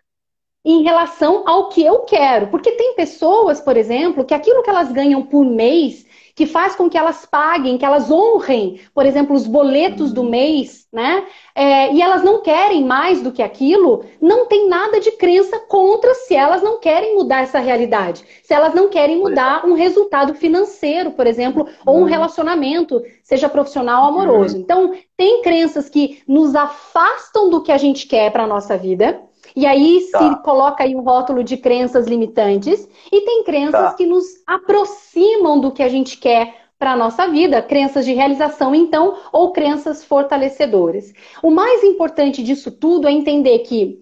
em 0.66 0.84
relação 0.84 1.48
ao 1.48 1.70
que 1.70 1.84
eu 1.84 2.00
quero. 2.00 2.48
Porque 2.48 2.72
tem 2.72 2.96
pessoas, 2.96 3.62
por 3.62 3.78
exemplo, 3.78 4.26
que 4.26 4.34
aquilo 4.34 4.62
que 4.64 4.70
elas 4.70 4.92
ganham 4.92 5.24
por 5.24 5.46
mês 5.46 6.06
que 6.36 6.46
faz 6.48 6.76
com 6.76 6.90
que 6.90 6.98
elas 6.98 7.26
paguem, 7.26 7.78
que 7.78 7.86
elas 7.86 8.10
honrem, 8.10 8.80
por 8.94 9.06
exemplo, 9.06 9.36
os 9.36 9.46
boletos 9.46 10.12
do 10.12 10.24
mês, 10.24 10.88
né? 10.92 11.26
É, 11.54 11.94
e 11.94 12.02
elas 12.02 12.24
não 12.24 12.42
querem 12.42 12.84
mais 12.84 13.22
do 13.22 13.32
que 13.32 13.44
aquilo, 13.44 14.04
não 14.20 14.48
tem 14.48 14.68
nada 14.68 15.00
de 15.00 15.12
crença 15.12 15.60
contra 15.60 16.14
se 16.16 16.36
elas 16.36 16.64
não 16.64 16.80
querem 16.80 17.16
mudar 17.16 17.42
essa 17.42 17.60
realidade. 17.60 18.24
Se 18.44 18.54
elas 18.54 18.74
não 18.74 18.90
querem 18.90 19.20
mudar 19.20 19.66
um 19.66 19.74
resultado 19.74 20.34
financeiro, 20.34 21.12
por 21.12 21.28
exemplo, 21.28 21.68
ou 21.86 21.98
um 21.98 22.00
uhum. 22.02 22.06
relacionamento, 22.06 23.02
seja 23.24 23.48
profissional 23.48 24.04
ou 24.04 24.10
amoroso. 24.10 24.56
Uhum. 24.56 24.62
Então, 24.62 24.94
tem 25.16 25.42
crenças 25.42 25.88
que 25.88 26.24
nos 26.28 26.56
afastam 26.56 27.50
do 27.50 27.62
que 27.62 27.72
a 27.72 27.78
gente 27.78 28.08
quer 28.08 28.32
para 28.32 28.44
a 28.44 28.48
nossa 28.48 28.76
vida 28.76 29.22
e 29.56 29.66
aí 29.66 30.08
tá. 30.12 30.20
se 30.20 30.44
coloca 30.44 30.84
aí 30.84 30.96
um 30.96 31.02
rótulo 31.02 31.44
de 31.44 31.58
crenças 31.58 32.08
limitantes. 32.08 32.88
E 33.12 33.22
tem 33.22 33.44
crenças 33.44 33.92
tá. 33.92 33.94
que 33.94 34.06
nos 34.06 34.26
aproximam 34.48 35.60
do 35.60 35.72
que 35.72 35.84
a 35.84 35.90
gente 35.90 36.18
quer 36.18 36.64
para 36.80 36.94
a 36.94 36.98
nossa 36.98 37.28
vida, 37.28 37.62
crenças 37.62 38.04
de 38.04 38.14
realização, 38.14 38.76
então, 38.76 39.18
ou 39.32 39.54
crenças 39.54 40.04
fortalecedoras. 40.04 41.14
O 41.42 41.50
mais 41.50 41.82
importante 41.84 42.44
disso 42.44 42.72
tudo 42.72 43.08
é 43.08 43.12
entender 43.12 43.60
que 43.60 44.02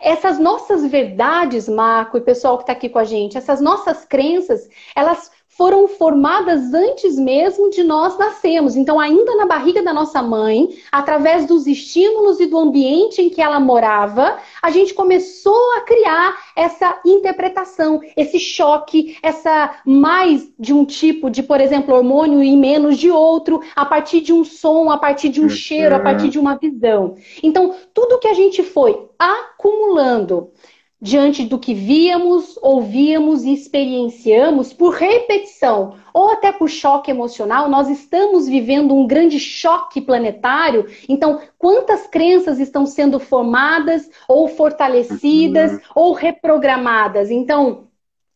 essas 0.00 0.38
nossas 0.38 0.86
verdades, 0.86 1.68
Marco 1.68 2.16
e 2.16 2.20
pessoal 2.20 2.56
que 2.56 2.62
está 2.62 2.72
aqui 2.72 2.88
com 2.88 2.98
a 2.98 3.04
gente, 3.04 3.36
essas 3.36 3.60
nossas 3.60 4.04
crenças, 4.04 4.68
elas 4.94 5.30
foram 5.60 5.86
formadas 5.86 6.72
antes 6.72 7.18
mesmo 7.18 7.68
de 7.68 7.82
nós 7.82 8.16
nascermos. 8.16 8.76
Então, 8.76 8.98
ainda 8.98 9.36
na 9.36 9.44
barriga 9.44 9.82
da 9.82 9.92
nossa 9.92 10.22
mãe, 10.22 10.70
através 10.90 11.44
dos 11.44 11.66
estímulos 11.66 12.40
e 12.40 12.46
do 12.46 12.58
ambiente 12.58 13.20
em 13.20 13.28
que 13.28 13.42
ela 13.42 13.60
morava, 13.60 14.38
a 14.62 14.70
gente 14.70 14.94
começou 14.94 15.76
a 15.76 15.82
criar 15.82 16.34
essa 16.56 16.98
interpretação, 17.04 18.00
esse 18.16 18.40
choque, 18.40 19.18
essa 19.22 19.82
mais 19.84 20.50
de 20.58 20.72
um 20.72 20.86
tipo 20.86 21.28
de, 21.28 21.42
por 21.42 21.60
exemplo, 21.60 21.94
hormônio 21.94 22.42
e 22.42 22.56
menos 22.56 22.96
de 22.96 23.10
outro, 23.10 23.60
a 23.76 23.84
partir 23.84 24.22
de 24.22 24.32
um 24.32 24.46
som, 24.46 24.88
a 24.88 24.96
partir 24.96 25.28
de 25.28 25.42
um 25.42 25.48
cheiro, 25.50 25.94
a 25.94 26.00
partir 26.00 26.30
de 26.30 26.38
uma 26.38 26.56
visão. 26.56 27.16
Então, 27.42 27.74
tudo 27.92 28.18
que 28.18 28.28
a 28.28 28.34
gente 28.34 28.62
foi 28.62 29.10
acumulando 29.18 30.52
diante 31.00 31.44
do 31.44 31.58
que 31.58 31.72
víamos, 31.72 32.58
ouvíamos 32.60 33.44
e 33.44 33.52
experienciamos 33.52 34.72
por 34.72 34.92
repetição 34.92 35.94
ou 36.12 36.30
até 36.30 36.52
por 36.52 36.68
choque 36.68 37.10
emocional, 37.10 37.70
nós 37.70 37.88
estamos 37.88 38.46
vivendo 38.46 38.94
um 38.94 39.06
grande 39.06 39.40
choque 39.40 40.00
planetário. 40.00 40.86
Então, 41.08 41.40
quantas 41.56 42.06
crenças 42.06 42.58
estão 42.58 42.84
sendo 42.84 43.18
formadas 43.18 44.10
ou 44.28 44.48
fortalecidas 44.48 45.72
uhum. 45.72 45.78
ou 45.94 46.12
reprogramadas? 46.12 47.30
Então, 47.30 47.88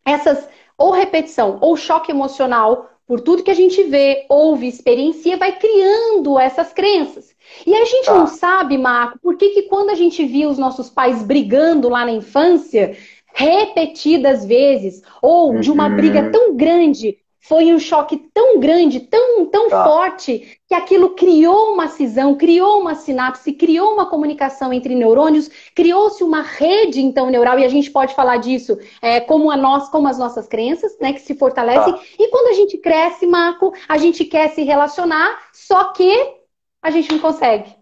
essas 0.07 0.49
ou 0.79 0.91
repetição 0.91 1.59
ou 1.61 1.77
choque 1.77 2.11
emocional 2.11 2.91
por 3.07 3.21
tudo 3.21 3.43
que 3.43 3.51
a 3.51 3.55
gente 3.55 3.83
vê, 3.85 4.25
ouve, 4.31 4.67
experiencia, 4.67 5.37
vai 5.37 5.53
criando 5.59 6.39
essas 6.39 6.73
crenças. 6.73 7.34
E 7.67 7.75
a 7.75 7.85
gente 7.85 8.07
tá. 8.07 8.15
não 8.15 8.27
sabe, 8.27 8.77
Marco, 8.79 9.19
por 9.21 9.37
que, 9.37 9.51
que 9.51 9.63
quando 9.63 9.91
a 9.91 9.95
gente 9.95 10.25
via 10.25 10.49
os 10.49 10.59
nossos 10.59 10.91
pais 10.91 11.23
brigando 11.23 11.89
lá 11.89 12.05
na 12.05 12.13
infância, 12.13 12.97
repetidas 13.35 14.45
vezes, 14.45 15.03
ou 15.21 15.59
de 15.59 15.71
uma 15.71 15.89
uhum. 15.89 15.97
briga 15.97 16.31
tão 16.31 16.57
grande, 16.57 17.19
foi 17.47 17.75
um 17.75 17.79
choque 17.79 18.17
tão 18.33 18.59
grande, 18.59 19.01
tão, 19.01 19.45
tão 19.45 19.69
tá. 19.69 19.85
forte, 19.85 20.59
que 20.67 20.75
aquilo 20.75 21.11
criou 21.11 21.75
uma 21.75 21.89
cisão, 21.89 22.35
criou 22.37 22.81
uma 22.81 22.95
sinapse, 22.95 23.53
criou 23.53 23.93
uma 23.93 24.07
comunicação 24.07 24.73
entre 24.73 24.95
neurônios, 24.95 25.51
criou-se 25.75 26.25
uma 26.25 26.41
rede, 26.41 27.03
então, 27.03 27.29
neural, 27.29 27.59
e 27.59 27.65
a 27.65 27.69
gente 27.69 27.91
pode 27.91 28.15
falar 28.15 28.39
disso 28.39 28.79
é, 29.03 29.21
como, 29.21 29.51
a 29.51 29.59
nós, 29.59 29.91
como 29.91 30.09
as 30.09 30.19
nossas 30.19 30.49
crenças, 30.49 30.97
né, 30.99 31.13
que 31.13 31.21
se 31.21 31.35
fortalecem. 31.35 31.93
Tá. 31.93 32.01
E 32.19 32.29
quando 32.29 32.49
a 32.49 32.55
gente 32.55 32.79
cresce, 32.79 33.27
Marco, 33.27 33.75
a 33.87 33.99
gente 33.99 34.25
quer 34.25 34.49
se 34.49 34.63
relacionar, 34.63 35.39
só 35.53 35.93
que 35.93 36.44
a 36.85 36.91
gente 36.91 37.11
não 37.11 37.19
consegue. 37.19 37.75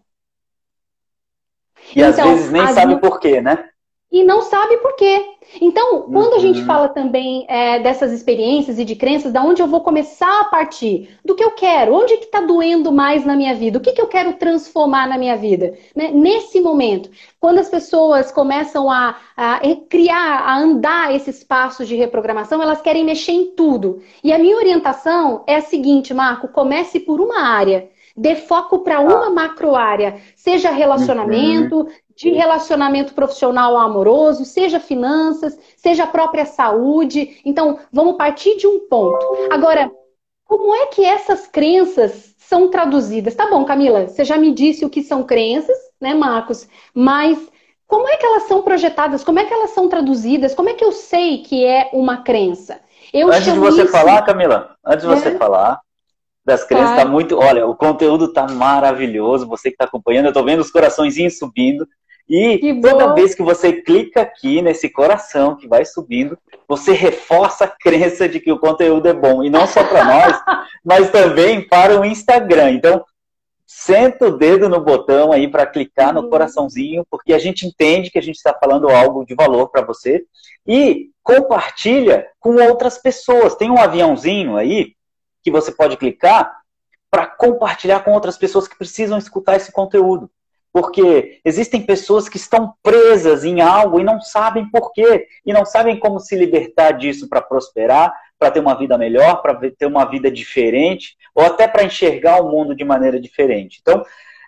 E 1.95 2.01
então, 2.01 2.09
às 2.09 2.17
vezes 2.17 2.53
nem 2.53 2.67
sabe 2.69 3.01
por 3.01 3.19
quê, 3.19 3.41
né? 3.41 3.69
E 4.13 4.23
não 4.23 4.43
sabe 4.43 4.77
por 4.77 4.95
quê. 4.95 5.25
Então, 5.59 6.03
quando 6.03 6.35
a 6.35 6.39
gente 6.39 6.61
uhum. 6.61 6.67
fala 6.67 6.89
também 6.91 7.47
é, 7.49 7.81
dessas 7.81 8.13
experiências 8.13 8.79
e 8.79 8.85
de 8.85 8.95
crenças, 8.95 9.33
da 9.33 9.43
onde 9.43 9.63
eu 9.63 9.67
vou 9.67 9.81
começar 9.81 10.43
a 10.43 10.45
partir? 10.45 11.19
Do 11.25 11.35
que 11.35 11.43
eu 11.43 11.53
quero? 11.53 11.95
Onde 11.95 12.19
que 12.19 12.27
está 12.27 12.43
doendo 12.43 12.93
mais 12.93 13.25
na 13.25 13.35
minha 13.35 13.55
vida? 13.55 13.79
O 13.79 13.81
que, 13.81 13.93
que 13.93 14.01
eu 14.01 14.07
quero 14.07 14.35
transformar 14.35 15.09
na 15.09 15.17
minha 15.17 15.35
vida? 15.35 15.75
Né? 15.97 16.11
Nesse 16.13 16.61
momento, 16.61 17.11
quando 17.41 17.59
as 17.59 17.71
pessoas 17.71 18.31
começam 18.31 18.91
a, 18.91 19.17
a 19.35 19.61
criar, 19.89 20.41
a 20.41 20.59
andar 20.59 21.15
esses 21.15 21.43
passos 21.43 21.89
de 21.89 21.97
reprogramação, 21.97 22.63
elas 22.63 22.83
querem 22.83 23.05
mexer 23.05 23.33
em 23.33 23.57
tudo. 23.57 24.03
E 24.23 24.31
a 24.31 24.39
minha 24.39 24.59
orientação 24.59 25.43
é 25.47 25.57
a 25.57 25.63
seguinte, 25.63 26.13
Marco: 26.13 26.49
comece 26.49 27.01
por 27.01 27.19
uma 27.19 27.41
área. 27.41 27.91
Dê 28.17 28.37
foco 28.37 28.81
para 28.81 29.01
uma 29.01 29.31
macro 29.31 29.75
área, 29.75 30.21
seja 30.37 30.71
relacionamento, 30.71 31.81
uhum. 31.81 31.89
de 32.17 32.31
relacionamento 32.31 33.15
profissional 33.15 33.77
amoroso, 33.77 34.45
seja 34.45 34.79
finanças, 34.79 35.59
seja 35.77 36.05
a 36.05 36.09
própria 36.09 36.45
saúde. 36.45 37.41
Então, 37.45 37.79
vamos 37.93 38.17
partir 38.17 38.57
de 38.57 38.67
um 38.67 38.81
ponto. 38.89 39.25
Agora, 39.51 39.91
como 40.45 40.75
é 40.75 40.87
que 40.87 41.05
essas 41.05 41.47
crenças 41.47 42.35
são 42.39 42.69
traduzidas? 42.69 43.35
Tá 43.35 43.49
bom, 43.49 43.65
Camila, 43.65 44.07
você 44.09 44.25
já 44.25 44.37
me 44.37 44.53
disse 44.53 44.85
o 44.85 44.91
que 44.91 45.03
são 45.03 45.23
crenças, 45.23 45.79
né, 46.01 46.13
Marcos? 46.13 46.69
Mas 46.95 47.39
como 47.87 48.09
é 48.09 48.17
que 48.17 48.25
elas 48.25 48.45
são 48.45 48.63
projetadas? 48.63 49.23
Como 49.23 49.39
é 49.39 49.45
que 49.45 49.53
elas 49.53 49.71
são 49.71 49.89
traduzidas? 49.89 50.55
Como 50.55 50.69
é 50.69 50.75
que 50.75 50.85
eu 50.85 50.93
sei 50.93 51.39
que 51.39 51.65
é 51.65 51.91
uma 51.93 52.19
crença? 52.19 52.81
Eu 53.13 53.29
antes 53.29 53.53
de 53.53 53.59
você 53.59 53.83
isso... 53.83 53.93
falar, 53.93 54.23
Camila, 54.23 54.75
antes 54.85 55.07
de 55.07 55.13
é? 55.13 55.17
você 55.17 55.39
falar, 55.39 55.79
das 56.45 56.65
crianças 56.65 56.99
está 56.99 57.05
muito. 57.05 57.39
Olha, 57.39 57.67
o 57.67 57.75
conteúdo 57.75 58.27
está 58.27 58.47
maravilhoso. 58.49 59.47
Você 59.47 59.69
que 59.71 59.75
está 59.75 59.85
acompanhando, 59.85 60.27
eu 60.27 60.31
estou 60.31 60.45
vendo 60.45 60.61
os 60.61 60.71
coraçõezinhos 60.71 61.39
subindo. 61.39 61.87
E 62.29 62.81
toda 62.81 63.15
vez 63.15 63.35
que 63.35 63.43
você 63.43 63.73
clica 63.73 64.23
aqui 64.23 64.63
nesse 64.63 64.89
coração 64.89 65.57
que 65.57 65.69
vai 65.69 65.85
subindo, 65.85 66.39
você 66.69 66.93
reforça 66.93 67.65
a 67.65 67.69
crença 67.69 68.29
de 68.29 68.41
que 68.41 68.51
o 68.51 68.59
conteúdo 68.59 69.07
é 69.07 69.13
bom. 69.13 69.43
E 69.43 69.51
não 69.51 69.67
só 69.67 69.85
para 69.85 70.05
nós, 70.05 70.41
mas 70.85 71.11
também 71.11 71.67
para 71.67 72.01
o 72.01 72.05
Instagram. 72.05 72.71
Então, 72.71 73.05
senta 73.67 74.27
o 74.27 74.37
dedo 74.37 74.69
no 74.69 74.81
botão 74.81 75.33
aí 75.33 75.49
para 75.49 75.67
clicar 75.67 76.13
no 76.13 76.23
uhum. 76.23 76.31
coraçãozinho, 76.31 77.07
porque 77.11 77.33
a 77.33 77.39
gente 77.39 77.67
entende 77.67 78.11
que 78.11 78.19
a 78.19 78.23
gente 78.23 78.37
está 78.37 78.55
falando 78.55 78.89
algo 78.89 79.25
de 79.25 79.35
valor 79.35 79.69
para 79.69 79.83
você. 79.83 80.25
E 80.67 81.11
compartilha 81.23 82.27
com 82.41 82.55
outras 82.57 82.99
pessoas. 82.99 83.55
Tem 83.55 83.71
um 83.71 83.79
aviãozinho 83.79 84.57
aí 84.57 84.95
que 85.43 85.51
você 85.51 85.73
pode 85.73 85.97
clicar 85.97 86.63
para 87.11 87.27
compartilhar 87.27 88.01
com 88.01 88.13
outras 88.13 88.39
pessoas 88.39 88.67
que 88.67 88.77
precisam 88.77 89.19
escutar 89.19 89.57
esse 89.57 89.71
conteúdo. 89.71 90.31
Porque 90.73 91.41
existem 91.45 91.85
pessoas 91.85 92.29
que 92.29 92.39
estão 92.39 92.73
presas 92.83 93.45
em 93.45 93.61
algo 93.61 94.01
e 94.01 94.05
não 94.05 94.21
sabem 94.23 94.71
por 94.71 94.91
quê, 94.93 95.27
e 95.45 95.53
não 95.53 95.67
sabem 95.67 95.99
como 95.99 96.19
se 96.19 96.35
libertar 96.35 96.93
disso 96.93 97.29
para 97.29 97.43
prosperar, 97.43 98.11
para 98.39 98.51
ter 98.51 98.61
uma 98.61 98.75
vida 98.75 98.97
melhor, 98.97 99.43
para 99.43 99.55
ter 99.71 99.85
uma 99.85 100.07
vida 100.07 100.31
diferente, 100.31 101.15
ou 101.35 101.45
até 101.45 101.69
para 101.69 101.85
enxergar 101.85 102.41
o 102.41 102.51
mundo 102.51 102.75
de 102.75 102.85
maneira 102.85 103.21
diferente. 103.21 103.79
Então, 103.83 104.03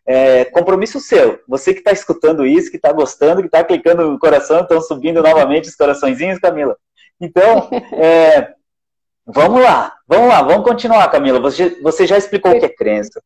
é, 0.06 0.46
compromisso 0.46 0.98
seu. 0.98 1.40
Você 1.46 1.72
que 1.72 1.80
está 1.80 1.92
escutando 1.92 2.46
isso, 2.46 2.70
que 2.70 2.76
está 2.76 2.92
gostando, 2.92 3.40
que 3.40 3.46
está 3.46 3.62
clicando 3.62 4.10
no 4.10 4.18
coração, 4.18 4.60
estão 4.60 4.80
subindo 4.80 5.22
novamente 5.22 5.68
os 5.68 5.76
coraçõezinhos, 5.76 6.38
Camila. 6.38 6.76
Então, 7.20 7.68
é, 7.92 8.54
Vamos 9.26 9.62
lá, 9.62 9.96
vamos 10.06 10.28
lá, 10.28 10.42
vamos 10.42 10.64
continuar, 10.64 11.08
Camila. 11.08 11.40
Você, 11.40 11.80
você 11.80 12.06
já 12.06 12.18
explicou 12.18 12.52
o 12.52 12.58
que 12.58 12.66
é 12.66 12.68
crença, 12.68 13.22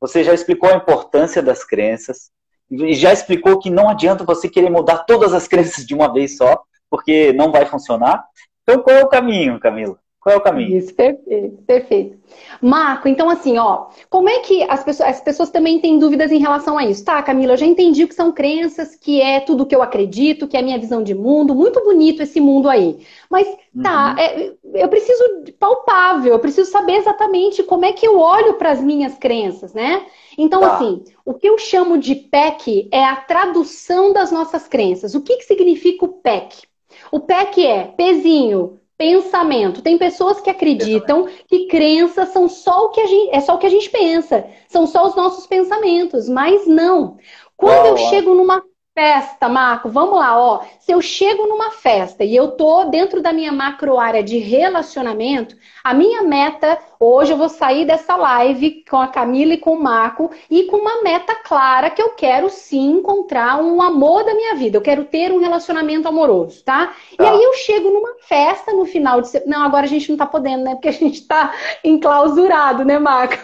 você 0.00 0.22
já 0.22 0.32
explicou 0.32 0.70
a 0.70 0.76
importância 0.76 1.42
das 1.42 1.64
crenças, 1.64 2.30
e 2.70 2.94
já 2.94 3.12
explicou 3.12 3.58
que 3.58 3.68
não 3.68 3.88
adianta 3.88 4.24
você 4.24 4.48
querer 4.48 4.70
mudar 4.70 4.98
todas 4.98 5.34
as 5.34 5.46
crenças 5.48 5.84
de 5.84 5.94
uma 5.94 6.12
vez 6.12 6.36
só, 6.36 6.62
porque 6.88 7.32
não 7.32 7.50
vai 7.50 7.66
funcionar. 7.66 8.24
Então, 8.62 8.82
qual 8.82 8.96
é 8.96 9.04
o 9.04 9.08
caminho, 9.08 9.58
Camila? 9.58 9.98
Qual 10.24 10.36
é 10.36 10.38
o 10.38 10.40
caminho? 10.40 10.78
Isso, 10.78 10.94
perfeito, 10.94 11.62
perfeito. 11.66 12.18
Marco, 12.62 13.06
então 13.06 13.28
assim, 13.28 13.58
ó, 13.58 13.88
como 14.08 14.26
é 14.26 14.38
que 14.38 14.62
as 14.62 14.82
pessoas, 14.82 15.10
as 15.10 15.20
pessoas 15.20 15.50
também 15.50 15.78
têm 15.80 15.98
dúvidas 15.98 16.32
em 16.32 16.38
relação 16.38 16.78
a 16.78 16.84
isso? 16.86 17.04
Tá, 17.04 17.22
Camila, 17.22 17.52
eu 17.52 17.56
já 17.58 17.66
entendi 17.66 18.06
que 18.06 18.14
são 18.14 18.32
crenças, 18.32 18.96
que 18.96 19.20
é 19.20 19.40
tudo 19.40 19.66
que 19.66 19.76
eu 19.76 19.82
acredito, 19.82 20.48
que 20.48 20.56
é 20.56 20.60
a 20.60 20.62
minha 20.62 20.78
visão 20.78 21.02
de 21.02 21.14
mundo, 21.14 21.54
muito 21.54 21.78
bonito 21.84 22.22
esse 22.22 22.40
mundo 22.40 22.70
aí. 22.70 23.06
Mas 23.30 23.46
tá, 23.82 24.12
uhum. 24.12 24.18
é, 24.18 24.82
eu 24.82 24.88
preciso 24.88 25.22
palpável, 25.60 26.32
eu 26.32 26.38
preciso 26.38 26.70
saber 26.70 26.94
exatamente 26.94 27.62
como 27.62 27.84
é 27.84 27.92
que 27.92 28.06
eu 28.06 28.18
olho 28.18 28.54
para 28.54 28.70
as 28.70 28.80
minhas 28.80 29.18
crenças, 29.18 29.74
né? 29.74 30.06
Então, 30.38 30.62
tá. 30.62 30.74
assim, 30.74 31.04
o 31.22 31.34
que 31.34 31.46
eu 31.46 31.58
chamo 31.58 31.98
de 31.98 32.14
PEC 32.14 32.88
é 32.90 33.04
a 33.04 33.16
tradução 33.16 34.10
das 34.10 34.32
nossas 34.32 34.66
crenças. 34.66 35.14
O 35.14 35.20
que, 35.20 35.36
que 35.36 35.44
significa 35.44 36.06
o 36.06 36.08
PEC? 36.08 36.62
O 37.12 37.20
PEC 37.20 37.66
é 37.66 37.84
pezinho, 37.84 38.80
pensamento. 38.96 39.82
Tem 39.82 39.98
pessoas 39.98 40.40
que 40.40 40.50
acreditam 40.50 41.26
que 41.48 41.66
crenças 41.66 42.28
são 42.30 42.48
só 42.48 42.86
o 42.86 42.90
que 42.90 43.00
a 43.00 43.06
gente 43.06 43.34
é 43.34 43.40
só 43.40 43.54
o 43.54 43.58
que 43.58 43.66
a 43.66 43.70
gente 43.70 43.90
pensa, 43.90 44.46
são 44.68 44.86
só 44.86 45.06
os 45.06 45.16
nossos 45.16 45.46
pensamentos, 45.46 46.28
mas 46.28 46.66
não. 46.66 47.16
Quando 47.56 47.86
eu 47.86 47.96
chego 47.96 48.34
numa 48.34 48.62
festa, 48.94 49.48
Marco, 49.48 49.88
vamos 49.88 50.16
lá, 50.16 50.38
ó. 50.38 50.60
Se 50.78 50.92
eu 50.92 51.02
chego 51.02 51.46
numa 51.46 51.72
festa 51.72 52.22
e 52.22 52.34
eu 52.34 52.52
tô 52.52 52.84
dentro 52.84 53.20
da 53.20 53.32
minha 53.32 53.50
macro 53.50 53.98
área 53.98 54.22
de 54.22 54.38
relacionamento, 54.38 55.56
a 55.82 55.92
minha 55.92 56.22
meta, 56.22 56.78
hoje 57.00 57.32
eu 57.32 57.36
vou 57.36 57.48
sair 57.48 57.84
dessa 57.84 58.14
live 58.14 58.84
com 58.88 58.96
a 58.96 59.08
Camila 59.08 59.54
e 59.54 59.58
com 59.58 59.72
o 59.72 59.82
Marco 59.82 60.30
e 60.48 60.64
com 60.64 60.76
uma 60.76 61.02
meta 61.02 61.34
clara 61.34 61.90
que 61.90 62.00
eu 62.00 62.10
quero 62.10 62.48
sim 62.48 62.92
encontrar 62.92 63.60
um 63.60 63.82
amor 63.82 64.24
da 64.24 64.32
minha 64.32 64.54
vida. 64.54 64.76
Eu 64.76 64.82
quero 64.82 65.04
ter 65.04 65.32
um 65.32 65.40
relacionamento 65.40 66.06
amoroso, 66.06 66.62
tá? 66.64 66.86
tá. 66.86 67.24
E 67.24 67.26
aí 67.26 67.42
eu 67.42 67.54
chego 67.54 67.90
numa 67.90 68.14
festa 68.20 68.72
no 68.72 68.84
final 68.86 69.20
de 69.20 69.28
Não, 69.44 69.64
agora 69.64 69.84
a 69.84 69.88
gente 69.88 70.08
não 70.08 70.16
tá 70.16 70.26
podendo, 70.26 70.64
né? 70.64 70.74
Porque 70.74 70.88
a 70.88 70.92
gente 70.92 71.26
tá 71.26 71.52
enclausurado, 71.82 72.84
né, 72.84 72.98
Marco? 72.98 73.34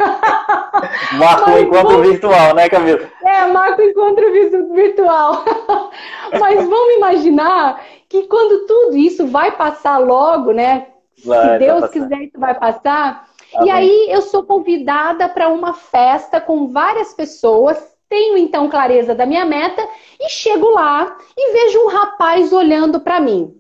Marco 1.19 1.51
encontro 1.51 2.03
virtual, 2.03 2.55
né, 2.55 2.69
Camila? 2.69 3.11
É, 3.25 3.47
Marco 3.47 3.83
encontro 3.83 4.33
virtual. 4.73 5.40
Mas 6.39 6.69
vamos 6.69 6.95
imaginar 6.97 7.85
que 8.09 8.25
quando 8.25 8.67
tudo 8.67 8.97
isso 8.97 9.27
vai 9.27 9.53
passar 9.53 9.99
logo, 9.99 10.53
né? 10.53 10.89
Vai, 11.25 11.53
Se 11.53 11.59
Deus 11.59 11.91
quiser, 11.91 12.23
isso 12.23 12.39
vai 12.39 12.59
passar. 12.59 13.29
Tá 13.53 13.61
e 13.61 13.65
bem. 13.65 13.73
aí 13.73 14.07
eu 14.11 14.23
sou 14.23 14.45
convidada 14.45 15.29
para 15.29 15.49
uma 15.49 15.75
festa 15.75 16.41
com 16.41 16.69
várias 16.69 17.13
pessoas, 17.15 17.77
tenho 18.09 18.37
então 18.37 18.69
clareza 18.69 19.15
da 19.15 19.27
minha 19.27 19.45
meta 19.45 19.87
e 20.21 20.29
chego 20.29 20.71
lá 20.71 21.17
e 21.37 21.53
vejo 21.53 21.79
um 21.85 21.89
rapaz 21.89 22.53
olhando 22.53 23.01
para 23.01 23.21
mim. 23.21 23.60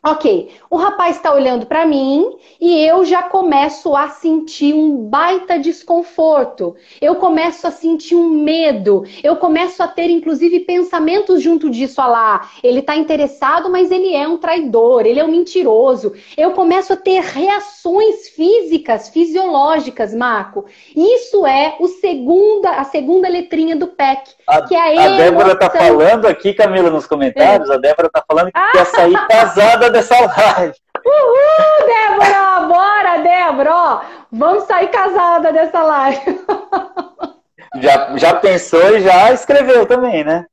Ok, 0.00 0.52
o 0.70 0.76
rapaz 0.76 1.16
está 1.16 1.32
olhando 1.32 1.66
para 1.66 1.84
mim 1.84 2.36
e 2.60 2.84
eu 2.84 3.04
já 3.04 3.24
começo 3.24 3.96
a 3.96 4.08
sentir 4.08 4.72
um 4.72 4.96
baita 5.08 5.58
desconforto. 5.58 6.76
Eu 7.00 7.16
começo 7.16 7.66
a 7.66 7.72
sentir 7.72 8.14
um 8.14 8.28
medo. 8.28 9.04
Eu 9.24 9.34
começo 9.36 9.82
a 9.82 9.88
ter, 9.88 10.08
inclusive, 10.08 10.60
pensamentos 10.60 11.42
junto 11.42 11.68
disso. 11.68 12.00
Olha 12.00 12.10
lá, 12.10 12.50
ele 12.62 12.78
está 12.78 12.96
interessado, 12.96 13.68
mas 13.68 13.90
ele 13.90 14.14
é 14.14 14.26
um 14.28 14.38
traidor, 14.38 15.04
ele 15.04 15.18
é 15.18 15.24
um 15.24 15.32
mentiroso. 15.32 16.14
Eu 16.36 16.52
começo 16.52 16.92
a 16.92 16.96
ter 16.96 17.20
reações 17.20 18.28
físicas, 18.28 19.08
fisiológicas, 19.08 20.14
Marco. 20.14 20.66
Isso 20.94 21.44
é 21.44 21.74
o 21.80 21.88
segunda, 21.88 22.70
a 22.70 22.84
segunda 22.84 23.28
letrinha 23.28 23.74
do 23.74 23.88
PEC, 23.88 24.30
a, 24.46 24.62
que 24.62 24.76
é 24.76 24.96
a, 24.96 25.04
a 25.06 25.16
Débora 25.16 25.52
está 25.54 25.68
falando 25.68 26.26
aqui, 26.26 26.54
Camila, 26.54 26.88
nos 26.88 27.06
comentários. 27.06 27.68
É. 27.68 27.74
A 27.74 27.76
Débora 27.78 28.06
está 28.06 28.22
falando 28.26 28.46
que 28.46 28.58
ah. 28.58 28.70
quer 28.70 28.86
sair 28.86 29.18
casada 29.26 29.88
dessa 29.98 30.20
live. 30.20 30.74
Uhul, 31.04 31.86
Débora! 31.86 32.66
Bora, 32.68 33.18
Débora! 33.18 33.74
Ó, 33.74 34.00
vamos 34.30 34.64
sair 34.64 34.88
casada 34.88 35.52
dessa 35.52 35.82
live. 35.82 36.40
Já, 37.80 38.16
já 38.16 38.34
pensou 38.34 38.96
e 38.96 39.00
já 39.00 39.32
escreveu 39.32 39.86
também, 39.86 40.24
né? 40.24 40.46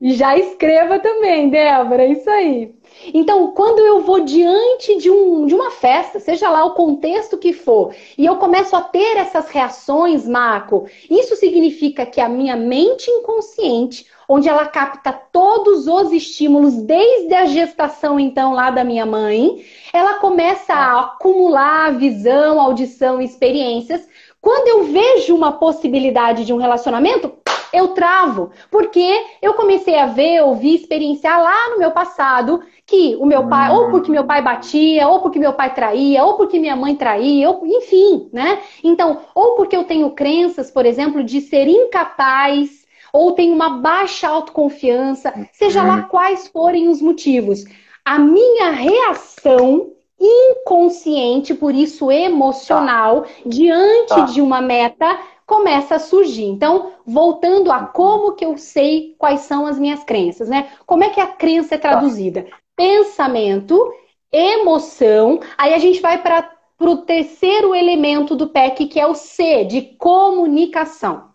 E 0.00 0.14
já 0.14 0.36
escreva 0.36 0.98
também, 0.98 1.48
Débora, 1.48 2.04
isso 2.04 2.28
aí. 2.28 2.74
Então, 3.14 3.52
quando 3.52 3.78
eu 3.80 4.02
vou 4.02 4.20
diante 4.20 4.98
de, 4.98 5.10
um, 5.10 5.46
de 5.46 5.54
uma 5.54 5.70
festa, 5.70 6.20
seja 6.20 6.50
lá 6.50 6.64
o 6.64 6.74
contexto 6.74 7.38
que 7.38 7.52
for, 7.52 7.94
e 8.18 8.26
eu 8.26 8.36
começo 8.36 8.76
a 8.76 8.82
ter 8.82 9.16
essas 9.16 9.48
reações, 9.48 10.26
Marco, 10.26 10.86
isso 11.08 11.36
significa 11.36 12.04
que 12.04 12.20
a 12.20 12.28
minha 12.28 12.56
mente 12.56 13.10
inconsciente, 13.10 14.06
onde 14.28 14.48
ela 14.48 14.66
capta 14.66 15.12
todos 15.12 15.86
os 15.86 16.12
estímulos 16.12 16.74
desde 16.82 17.34
a 17.34 17.46
gestação, 17.46 18.18
então, 18.18 18.52
lá 18.52 18.70
da 18.70 18.84
minha 18.84 19.06
mãe, 19.06 19.64
ela 19.92 20.14
começa 20.14 20.72
a 20.72 21.00
acumular 21.00 21.96
visão, 21.96 22.60
audição, 22.60 23.20
experiências. 23.20 24.06
Quando 24.40 24.68
eu 24.68 24.84
vejo 24.92 25.34
uma 25.34 25.52
possibilidade 25.52 26.44
de 26.44 26.52
um 26.52 26.56
relacionamento, 26.56 27.32
eu 27.72 27.88
travo, 27.88 28.50
porque 28.70 29.24
eu 29.40 29.54
comecei 29.54 29.98
a 29.98 30.06
ver, 30.06 30.42
ouvir, 30.42 30.74
experienciar 30.74 31.42
lá 31.42 31.70
no 31.70 31.78
meu 31.78 31.90
passado 31.90 32.62
que 32.86 33.16
o 33.16 33.24
meu 33.24 33.48
pai, 33.48 33.70
ou 33.70 33.90
porque 33.90 34.10
meu 34.10 34.24
pai 34.24 34.42
batia, 34.42 35.08
ou 35.08 35.20
porque 35.20 35.38
meu 35.38 35.54
pai 35.54 35.72
traía, 35.74 36.22
ou 36.24 36.34
porque 36.34 36.58
minha 36.58 36.76
mãe 36.76 36.94
traía, 36.94 37.48
ou, 37.48 37.66
enfim, 37.66 38.28
né? 38.32 38.58
Então, 38.84 39.20
ou 39.34 39.54
porque 39.54 39.74
eu 39.74 39.84
tenho 39.84 40.10
crenças, 40.10 40.70
por 40.70 40.84
exemplo, 40.84 41.24
de 41.24 41.40
ser 41.40 41.66
incapaz, 41.66 42.81
ou 43.12 43.32
tenho 43.32 43.54
uma 43.54 43.78
baixa 43.78 44.28
autoconfiança, 44.28 45.32
seja 45.52 45.82
lá 45.82 45.96
uhum. 45.96 46.08
quais 46.08 46.48
forem 46.48 46.88
os 46.88 47.02
motivos. 47.02 47.64
A 48.04 48.18
minha 48.18 48.70
reação 48.70 49.92
inconsciente, 50.18 51.52
por 51.52 51.74
isso 51.74 52.10
emocional, 52.10 53.22
tá. 53.22 53.28
diante 53.44 54.08
tá. 54.08 54.20
de 54.22 54.40
uma 54.40 54.60
meta 54.60 55.18
começa 55.44 55.96
a 55.96 55.98
surgir. 55.98 56.44
Então, 56.44 56.92
voltando 57.04 57.70
a 57.70 57.84
como 57.84 58.32
que 58.32 58.44
eu 58.44 58.56
sei 58.56 59.14
quais 59.18 59.40
são 59.40 59.66
as 59.66 59.78
minhas 59.78 60.02
crenças, 60.04 60.48
né? 60.48 60.70
Como 60.86 61.04
é 61.04 61.10
que 61.10 61.20
a 61.20 61.26
crença 61.26 61.74
é 61.74 61.78
tá. 61.78 61.90
traduzida? 61.90 62.46
Pensamento, 62.76 63.92
emoção, 64.32 65.40
aí 65.58 65.74
a 65.74 65.78
gente 65.78 66.00
vai 66.00 66.22
para 66.22 66.50
o 66.80 66.96
terceiro 66.98 67.74
elemento 67.74 68.34
do 68.34 68.48
PEC, 68.48 68.86
que 68.86 68.98
é 68.98 69.06
o 69.06 69.14
C, 69.14 69.64
de 69.64 69.82
comunicação. 69.98 71.31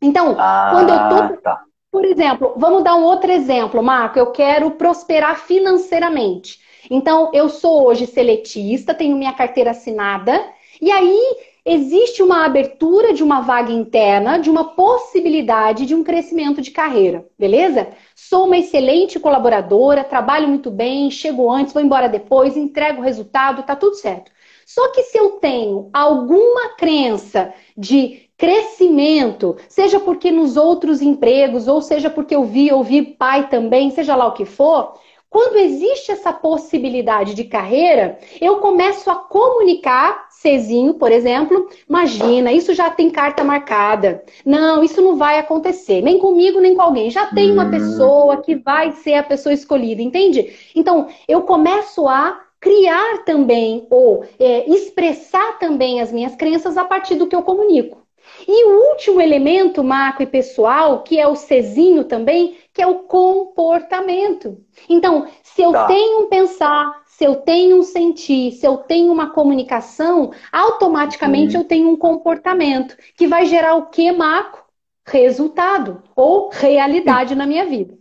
Então, 0.00 0.36
ah, 0.38 0.68
quando 0.72 0.90
eu 0.90 1.08
tô. 1.08 1.40
Tá. 1.40 1.62
Por 1.90 2.04
exemplo, 2.04 2.54
vamos 2.56 2.84
dar 2.84 2.94
um 2.96 3.04
outro 3.04 3.30
exemplo, 3.30 3.82
Marco. 3.82 4.18
Eu 4.18 4.32
quero 4.32 4.70
prosperar 4.72 5.38
financeiramente. 5.38 6.58
Então, 6.90 7.30
eu 7.32 7.48
sou 7.48 7.86
hoje 7.86 8.06
seletista, 8.06 8.94
tenho 8.94 9.16
minha 9.16 9.32
carteira 9.32 9.70
assinada, 9.70 10.44
e 10.80 10.90
aí 10.90 11.36
existe 11.64 12.22
uma 12.22 12.44
abertura 12.44 13.12
de 13.12 13.24
uma 13.24 13.40
vaga 13.40 13.72
interna, 13.72 14.38
de 14.38 14.48
uma 14.48 14.76
possibilidade 14.76 15.84
de 15.84 15.96
um 15.96 16.04
crescimento 16.04 16.62
de 16.62 16.70
carreira, 16.70 17.26
beleza? 17.36 17.88
Sou 18.14 18.46
uma 18.46 18.56
excelente 18.56 19.18
colaboradora, 19.18 20.04
trabalho 20.04 20.46
muito 20.46 20.70
bem, 20.70 21.10
chego 21.10 21.50
antes, 21.50 21.74
vou 21.74 21.82
embora 21.82 22.08
depois, 22.08 22.56
entrego 22.56 23.00
o 23.00 23.04
resultado, 23.04 23.64
tá 23.64 23.74
tudo 23.74 23.96
certo. 23.96 24.30
Só 24.64 24.92
que 24.92 25.02
se 25.04 25.18
eu 25.18 25.32
tenho 25.32 25.90
alguma 25.92 26.76
crença 26.76 27.52
de 27.76 28.25
crescimento, 28.36 29.56
seja 29.68 29.98
porque 29.98 30.30
nos 30.30 30.56
outros 30.56 31.00
empregos, 31.00 31.68
ou 31.68 31.80
seja 31.80 32.10
porque 32.10 32.34
eu 32.36 32.44
vi 32.44 32.72
ouvir 32.72 33.16
pai 33.18 33.48
também, 33.48 33.90
seja 33.90 34.14
lá 34.14 34.26
o 34.26 34.32
que 34.32 34.44
for, 34.44 34.94
quando 35.28 35.56
existe 35.56 36.12
essa 36.12 36.32
possibilidade 36.32 37.34
de 37.34 37.44
carreira, 37.44 38.18
eu 38.40 38.58
começo 38.58 39.10
a 39.10 39.16
comunicar, 39.16 40.28
Cezinho, 40.30 40.94
por 40.94 41.12
exemplo, 41.12 41.68
imagina, 41.88 42.52
isso 42.52 42.72
já 42.72 42.88
tem 42.88 43.10
carta 43.10 43.42
marcada. 43.44 44.24
Não, 44.44 44.82
isso 44.82 45.02
não 45.02 45.16
vai 45.16 45.38
acontecer, 45.38 46.00
nem 46.00 46.18
comigo, 46.18 46.60
nem 46.60 46.74
com 46.74 46.82
alguém. 46.82 47.10
Já 47.10 47.26
tem 47.26 47.50
uma 47.50 47.68
pessoa 47.68 48.38
que 48.38 48.54
vai 48.54 48.92
ser 48.92 49.14
a 49.14 49.22
pessoa 49.22 49.52
escolhida, 49.52 50.00
entende? 50.00 50.56
Então, 50.74 51.08
eu 51.28 51.42
começo 51.42 52.06
a 52.08 52.40
criar 52.60 53.24
também, 53.24 53.86
ou 53.90 54.24
é, 54.38 54.70
expressar 54.70 55.58
também 55.58 56.00
as 56.00 56.10
minhas 56.10 56.34
crenças 56.34 56.78
a 56.78 56.84
partir 56.84 57.16
do 57.16 57.26
que 57.26 57.36
eu 57.36 57.42
comunico. 57.42 58.05
E 58.46 58.64
o 58.64 58.90
último 58.90 59.20
elemento 59.20 59.82
macro 59.82 60.22
e 60.22 60.26
pessoal, 60.26 61.02
que 61.02 61.18
é 61.18 61.26
o 61.26 61.36
Cezinho 61.36 62.04
também, 62.04 62.56
que 62.72 62.82
é 62.82 62.86
o 62.86 63.00
comportamento. 63.00 64.58
Então, 64.88 65.26
se 65.42 65.62
eu 65.62 65.72
tá. 65.72 65.86
tenho 65.86 66.24
um 66.24 66.28
pensar, 66.28 67.02
se 67.06 67.24
eu 67.24 67.36
tenho 67.36 67.78
um 67.78 67.82
sentir, 67.82 68.52
se 68.52 68.66
eu 68.66 68.76
tenho 68.76 69.12
uma 69.12 69.30
comunicação, 69.30 70.32
automaticamente 70.52 71.56
hum. 71.56 71.60
eu 71.60 71.64
tenho 71.64 71.88
um 71.88 71.96
comportamento 71.96 72.96
que 73.16 73.26
vai 73.26 73.46
gerar 73.46 73.74
o 73.76 73.86
que, 73.86 74.12
Marco? 74.12 74.64
Resultado 75.06 76.02
ou 76.14 76.50
realidade 76.52 77.34
na 77.34 77.46
minha 77.46 77.64
vida. 77.64 77.96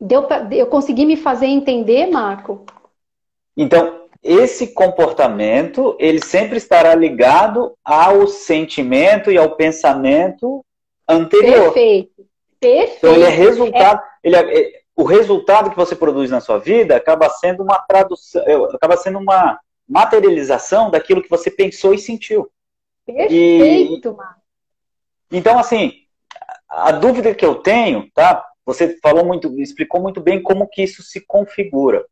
Deu 0.00 0.24
pra, 0.24 0.48
eu 0.50 0.66
consegui 0.66 1.06
me 1.06 1.16
fazer 1.16 1.46
entender, 1.46 2.06
Marco? 2.06 2.64
Então, 3.56 4.01
esse 4.22 4.68
comportamento 4.68 5.96
ele 5.98 6.24
sempre 6.24 6.56
estará 6.56 6.94
ligado 6.94 7.74
ao 7.84 8.28
sentimento 8.28 9.30
e 9.32 9.36
ao 9.36 9.56
pensamento 9.56 10.64
anterior. 11.08 11.72
Perfeito. 11.72 12.26
Perfeito. 12.60 12.98
Então 12.98 13.14
ele 13.14 13.24
é 13.24 13.28
resultado, 13.28 14.00
é... 14.00 14.04
Ele 14.22 14.36
é, 14.36 14.82
o 14.94 15.02
resultado 15.04 15.70
que 15.70 15.76
você 15.76 15.96
produz 15.96 16.30
na 16.30 16.40
sua 16.40 16.58
vida 16.58 16.94
acaba 16.94 17.28
sendo 17.28 17.62
uma 17.62 17.78
tradução, 17.78 18.42
acaba 18.66 18.96
sendo 18.96 19.18
uma 19.18 19.58
materialização 19.88 20.90
daquilo 20.90 21.22
que 21.22 21.30
você 21.30 21.50
pensou 21.50 21.92
e 21.92 21.98
sentiu. 21.98 22.48
Perfeito, 23.04 24.16
e, 25.30 25.36
Então 25.36 25.58
assim, 25.58 25.92
a 26.68 26.92
dúvida 26.92 27.34
que 27.34 27.44
eu 27.44 27.56
tenho, 27.56 28.08
tá? 28.14 28.46
Você 28.64 28.96
falou 29.02 29.24
muito, 29.24 29.60
explicou 29.60 30.00
muito 30.00 30.20
bem 30.20 30.40
como 30.40 30.68
que 30.68 30.82
isso 30.82 31.02
se 31.02 31.20
configura. 31.26 32.06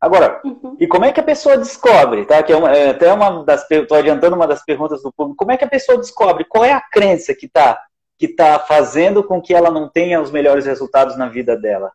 Agora, 0.00 0.40
uhum. 0.44 0.76
e 0.78 0.86
como 0.86 1.04
é 1.04 1.12
que 1.12 1.20
a 1.20 1.24
pessoa 1.24 1.56
descobre, 1.56 2.24
tá? 2.24 2.42
Que 2.42 2.52
é, 2.52 2.56
uma, 2.56 2.70
é 2.70 2.90
até 2.90 3.12
uma 3.12 3.44
das 3.44 3.68
estou 3.70 3.96
adiantando 3.96 4.36
uma 4.36 4.46
das 4.46 4.64
perguntas 4.64 5.02
do 5.02 5.12
público. 5.12 5.38
Como 5.38 5.52
é 5.52 5.56
que 5.56 5.64
a 5.64 5.68
pessoa 5.68 5.98
descobre 5.98 6.44
qual 6.44 6.64
é 6.64 6.72
a 6.72 6.80
crença 6.80 7.34
que 7.34 7.46
está 7.46 7.80
que 8.18 8.28
tá 8.28 8.58
fazendo 8.58 9.22
com 9.22 9.42
que 9.42 9.54
ela 9.54 9.70
não 9.70 9.90
tenha 9.90 10.20
os 10.20 10.30
melhores 10.30 10.64
resultados 10.64 11.16
na 11.18 11.28
vida 11.28 11.56
dela? 11.56 11.92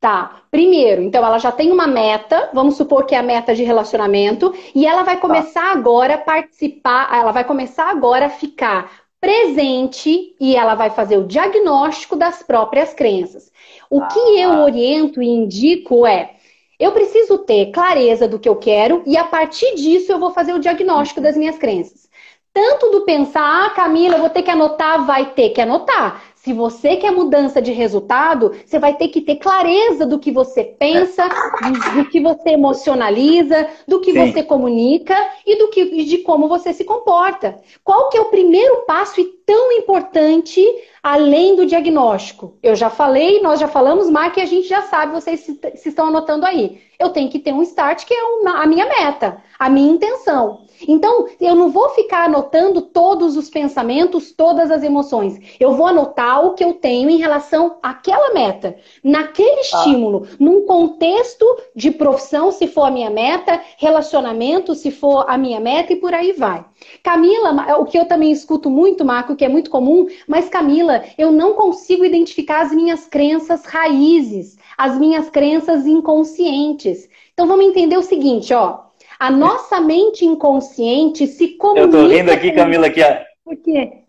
Tá. 0.00 0.42
Primeiro, 0.50 1.02
então 1.02 1.24
ela 1.24 1.38
já 1.38 1.50
tem 1.50 1.72
uma 1.72 1.86
meta, 1.86 2.50
vamos 2.52 2.76
supor 2.76 3.06
que 3.06 3.14
é 3.14 3.18
a 3.18 3.22
meta 3.22 3.54
de 3.54 3.64
relacionamento, 3.64 4.54
e 4.74 4.86
ela 4.86 5.02
vai 5.02 5.18
começar 5.18 5.64
tá. 5.64 5.72
agora 5.72 6.14
a 6.14 6.18
participar, 6.18 7.08
ela 7.12 7.32
vai 7.32 7.44
começar 7.44 7.90
agora 7.90 8.26
a 8.26 8.30
ficar 8.30 8.88
presente 9.20 10.36
e 10.38 10.54
ela 10.54 10.74
vai 10.74 10.90
fazer 10.90 11.16
o 11.16 11.26
diagnóstico 11.26 12.14
das 12.14 12.42
próprias 12.42 12.94
crenças. 12.94 13.50
O 13.90 14.00
ah. 14.00 14.06
que 14.06 14.18
eu 14.38 14.60
oriento 14.60 15.20
e 15.20 15.26
indico 15.26 16.06
é 16.06 16.35
eu 16.78 16.92
preciso 16.92 17.38
ter 17.38 17.70
clareza 17.72 18.28
do 18.28 18.38
que 18.38 18.48
eu 18.48 18.56
quero 18.56 19.02
e 19.06 19.16
a 19.16 19.24
partir 19.24 19.74
disso 19.74 20.12
eu 20.12 20.18
vou 20.18 20.30
fazer 20.30 20.52
o 20.52 20.58
diagnóstico 20.58 21.20
das 21.20 21.36
minhas 21.36 21.58
crenças. 21.58 22.08
Tanto 22.52 22.90
do 22.90 23.02
pensar, 23.02 23.66
ah, 23.66 23.70
Camila, 23.70 24.16
eu 24.16 24.20
vou 24.20 24.30
ter 24.30 24.42
que 24.42 24.50
anotar, 24.50 25.04
vai 25.04 25.32
ter 25.34 25.50
que 25.50 25.60
anotar. 25.60 26.22
Se 26.46 26.52
você 26.52 26.94
quer 26.94 27.10
mudança 27.10 27.60
de 27.60 27.72
resultado, 27.72 28.52
você 28.64 28.78
vai 28.78 28.94
ter 28.94 29.08
que 29.08 29.20
ter 29.20 29.34
clareza 29.34 30.06
do 30.06 30.16
que 30.16 30.30
você 30.30 30.62
pensa, 30.62 31.28
do, 31.28 32.04
do 32.04 32.08
que 32.08 32.20
você 32.20 32.50
emocionaliza, 32.50 33.66
do 33.84 34.00
que 34.00 34.12
Sim. 34.12 34.30
você 34.30 34.44
comunica 34.44 35.16
e 35.44 35.58
do 35.58 35.70
que 35.70 36.04
de 36.04 36.18
como 36.18 36.46
você 36.46 36.72
se 36.72 36.84
comporta. 36.84 37.60
Qual 37.82 38.10
que 38.10 38.16
é 38.16 38.20
o 38.20 38.26
primeiro 38.26 38.84
passo 38.86 39.20
e 39.20 39.24
tão 39.44 39.72
importante 39.72 40.64
além 41.02 41.56
do 41.56 41.66
diagnóstico? 41.66 42.56
Eu 42.62 42.76
já 42.76 42.90
falei, 42.90 43.42
nós 43.42 43.58
já 43.58 43.66
falamos, 43.66 44.08
Mark, 44.08 44.36
e 44.36 44.40
a 44.40 44.46
gente 44.46 44.68
já 44.68 44.82
sabe, 44.82 45.20
vocês 45.20 45.40
se, 45.40 45.58
se 45.74 45.88
estão 45.88 46.06
anotando 46.06 46.46
aí. 46.46 46.80
Eu 46.96 47.10
tenho 47.10 47.28
que 47.28 47.40
ter 47.40 47.52
um 47.52 47.62
start, 47.62 48.04
que 48.04 48.14
é 48.14 48.22
uma, 48.22 48.62
a 48.62 48.66
minha 48.68 48.86
meta, 48.86 49.42
a 49.58 49.68
minha 49.68 49.92
intenção. 49.92 50.60
Então, 50.86 51.26
eu 51.40 51.54
não 51.54 51.70
vou 51.70 51.90
ficar 51.90 52.24
anotando 52.24 52.82
todos 52.82 53.36
os 53.36 53.48
pensamentos, 53.48 54.32
todas 54.32 54.70
as 54.70 54.82
emoções. 54.82 55.38
Eu 55.58 55.74
vou 55.74 55.86
anotar 55.86 56.44
o 56.44 56.54
que 56.54 56.64
eu 56.64 56.74
tenho 56.74 57.08
em 57.10 57.18
relação 57.18 57.78
àquela 57.82 58.34
meta, 58.34 58.76
naquele 59.02 59.58
ah. 59.58 59.60
estímulo, 59.60 60.26
num 60.38 60.66
contexto 60.66 61.44
de 61.74 61.90
profissão, 61.90 62.50
se 62.50 62.66
for 62.66 62.84
a 62.84 62.90
minha 62.90 63.10
meta, 63.10 63.60
relacionamento, 63.78 64.74
se 64.74 64.90
for 64.90 65.24
a 65.28 65.38
minha 65.38 65.60
meta, 65.60 65.92
e 65.92 65.96
por 65.96 66.12
aí 66.12 66.32
vai. 66.32 66.64
Camila, 67.02 67.78
o 67.78 67.84
que 67.84 67.98
eu 67.98 68.06
também 68.06 68.30
escuto 68.30 68.68
muito, 68.68 69.04
Marco, 69.04 69.36
que 69.36 69.44
é 69.44 69.48
muito 69.48 69.70
comum, 69.70 70.06
mas 70.26 70.48
Camila, 70.48 71.02
eu 71.16 71.32
não 71.32 71.54
consigo 71.54 72.04
identificar 72.04 72.62
as 72.62 72.72
minhas 72.72 73.06
crenças 73.06 73.64
raízes, 73.64 74.56
as 74.76 74.98
minhas 74.98 75.30
crenças 75.30 75.86
inconscientes. 75.86 77.08
Então 77.32 77.46
vamos 77.46 77.66
entender 77.66 77.96
o 77.96 78.02
seguinte, 78.02 78.52
ó. 78.52 78.85
A 79.18 79.30
nossa 79.30 79.80
mente 79.80 80.24
inconsciente 80.24 81.26
se 81.26 81.48
comunica. 81.56 81.86
Eu 81.86 81.90
tô 81.90 82.06
rindo 82.06 82.30
aqui, 82.30 82.52
Camila, 82.52 82.90
que 82.90 83.02
a, 83.02 83.24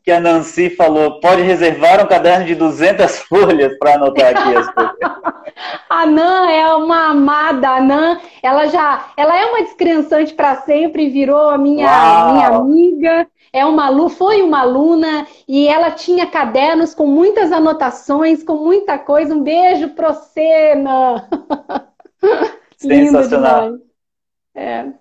que 0.04 0.12
a 0.12 0.20
Nancy 0.20 0.70
falou: 0.70 1.20
pode 1.20 1.42
reservar 1.42 2.04
um 2.04 2.08
caderno 2.08 2.46
de 2.46 2.56
200 2.56 3.20
folhas 3.28 3.78
para 3.78 3.96
anotar 3.96 4.36
aqui 4.36 4.56
as 4.56 4.74
coisas. 4.74 4.94
a 5.90 6.06
Nan 6.06 6.50
é 6.50 6.74
uma 6.76 7.10
amada. 7.10 7.70
A 7.70 7.82
Nan, 7.82 8.20
ela 8.42 8.68
já, 8.68 9.12
ela 9.16 9.38
é 9.38 9.46
uma 9.46 9.64
descrençante 9.64 10.34
para 10.34 10.56
sempre, 10.62 11.10
virou 11.10 11.50
a 11.50 11.58
minha, 11.58 12.32
minha 12.32 12.48
amiga. 12.48 13.28
É 13.54 13.66
uma, 13.66 14.10
foi 14.10 14.42
uma 14.42 14.62
aluna 14.62 15.26
e 15.48 15.68
ela 15.68 15.92
tinha 15.92 16.26
cadernos 16.26 16.94
com 16.94 17.08
muitas 17.08 17.52
anotações, 17.52 18.44
com 18.44 18.56
muita 18.56 18.98
coisa. 18.98 19.34
Um 19.34 19.42
beijo 19.42 19.90
para 19.90 20.14
você, 20.14 20.76
Nan. 20.76 21.28
Sensacional. 22.78 23.78
É. 24.58 24.92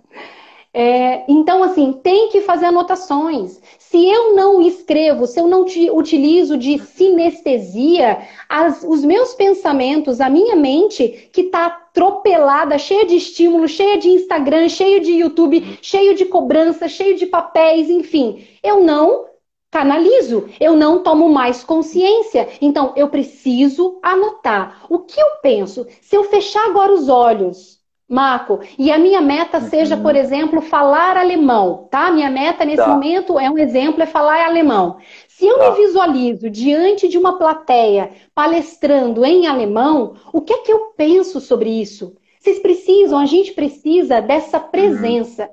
É, 0.79 1.25
então, 1.27 1.63
assim, 1.63 1.91
tem 2.03 2.29
que 2.29 2.43
fazer 2.43 2.67
anotações. 2.67 3.59
Se 3.79 4.07
eu 4.11 4.37
não 4.37 4.61
escrevo, 4.61 5.27
se 5.27 5.41
eu 5.41 5.47
não 5.47 5.63
utilizo 5.63 6.59
de 6.59 6.79
sinestesia, 6.79 8.19
as, 8.47 8.85
os 8.85 9.03
meus 9.03 9.33
pensamentos, 9.33 10.21
a 10.21 10.29
minha 10.29 10.55
mente, 10.55 11.31
que 11.33 11.41
está 11.41 11.65
atropelada, 11.65 12.77
cheia 12.77 13.07
de 13.07 13.17
estímulo, 13.17 13.67
cheia 13.67 13.97
de 13.97 14.11
Instagram, 14.11 14.69
cheio 14.69 15.01
de 15.01 15.13
YouTube, 15.13 15.79
cheio 15.81 16.15
de 16.15 16.27
cobrança, 16.27 16.89
cheio 16.89 17.17
de 17.17 17.25
papéis, 17.25 17.89
enfim, 17.89 18.47
eu 18.63 18.85
não 18.85 19.25
canalizo, 19.71 20.47
eu 20.61 20.77
não 20.77 21.03
tomo 21.03 21.31
mais 21.31 21.65
consciência. 21.65 22.51
Então, 22.61 22.93
eu 22.97 23.09
preciso 23.09 23.99
anotar. 24.03 24.85
O 24.91 24.99
que 24.99 25.19
eu 25.19 25.27
penso? 25.41 25.87
Se 26.03 26.15
eu 26.15 26.25
fechar 26.25 26.67
agora 26.67 26.93
os 26.93 27.09
olhos, 27.09 27.76
Marco, 28.09 28.61
e 28.79 28.93
a 28.93 28.99
minha 28.99 29.21
meta 29.21 29.59
uhum. 29.59 29.69
seja, 29.69 29.97
por 29.97 30.15
exemplo, 30.15 30.61
falar 30.61 31.17
alemão, 31.17 31.89
tá? 31.91 32.11
Minha 32.11 32.31
meta 32.31 32.65
nesse 32.65 32.77
tá. 32.77 32.89
momento 32.89 33.37
é 33.37 33.51
um 33.51 33.59
exemplo, 33.59 34.01
é 34.01 34.07
falar 34.07 34.47
alemão. 34.47 34.99
Se 35.27 35.45
eu 35.45 35.59
tá. 35.59 35.71
me 35.71 35.77
visualizo 35.77 36.49
diante 36.49 37.09
de 37.09 37.19
uma 37.19 37.37
plateia 37.37 38.13
palestrando 38.33 39.25
em 39.25 39.49
alemão, 39.49 40.15
o 40.33 40.41
que 40.41 40.53
é 40.53 40.59
que 40.59 40.73
eu 40.73 40.93
penso 40.97 41.41
sobre 41.41 41.69
isso? 41.69 42.17
Vocês 42.39 42.61
precisam, 42.61 43.19
a 43.19 43.27
gente 43.27 43.53
precisa 43.53 44.21
dessa 44.21 44.59
uhum. 44.59 44.69
presença. 44.69 45.43
Uhum. 45.43 45.49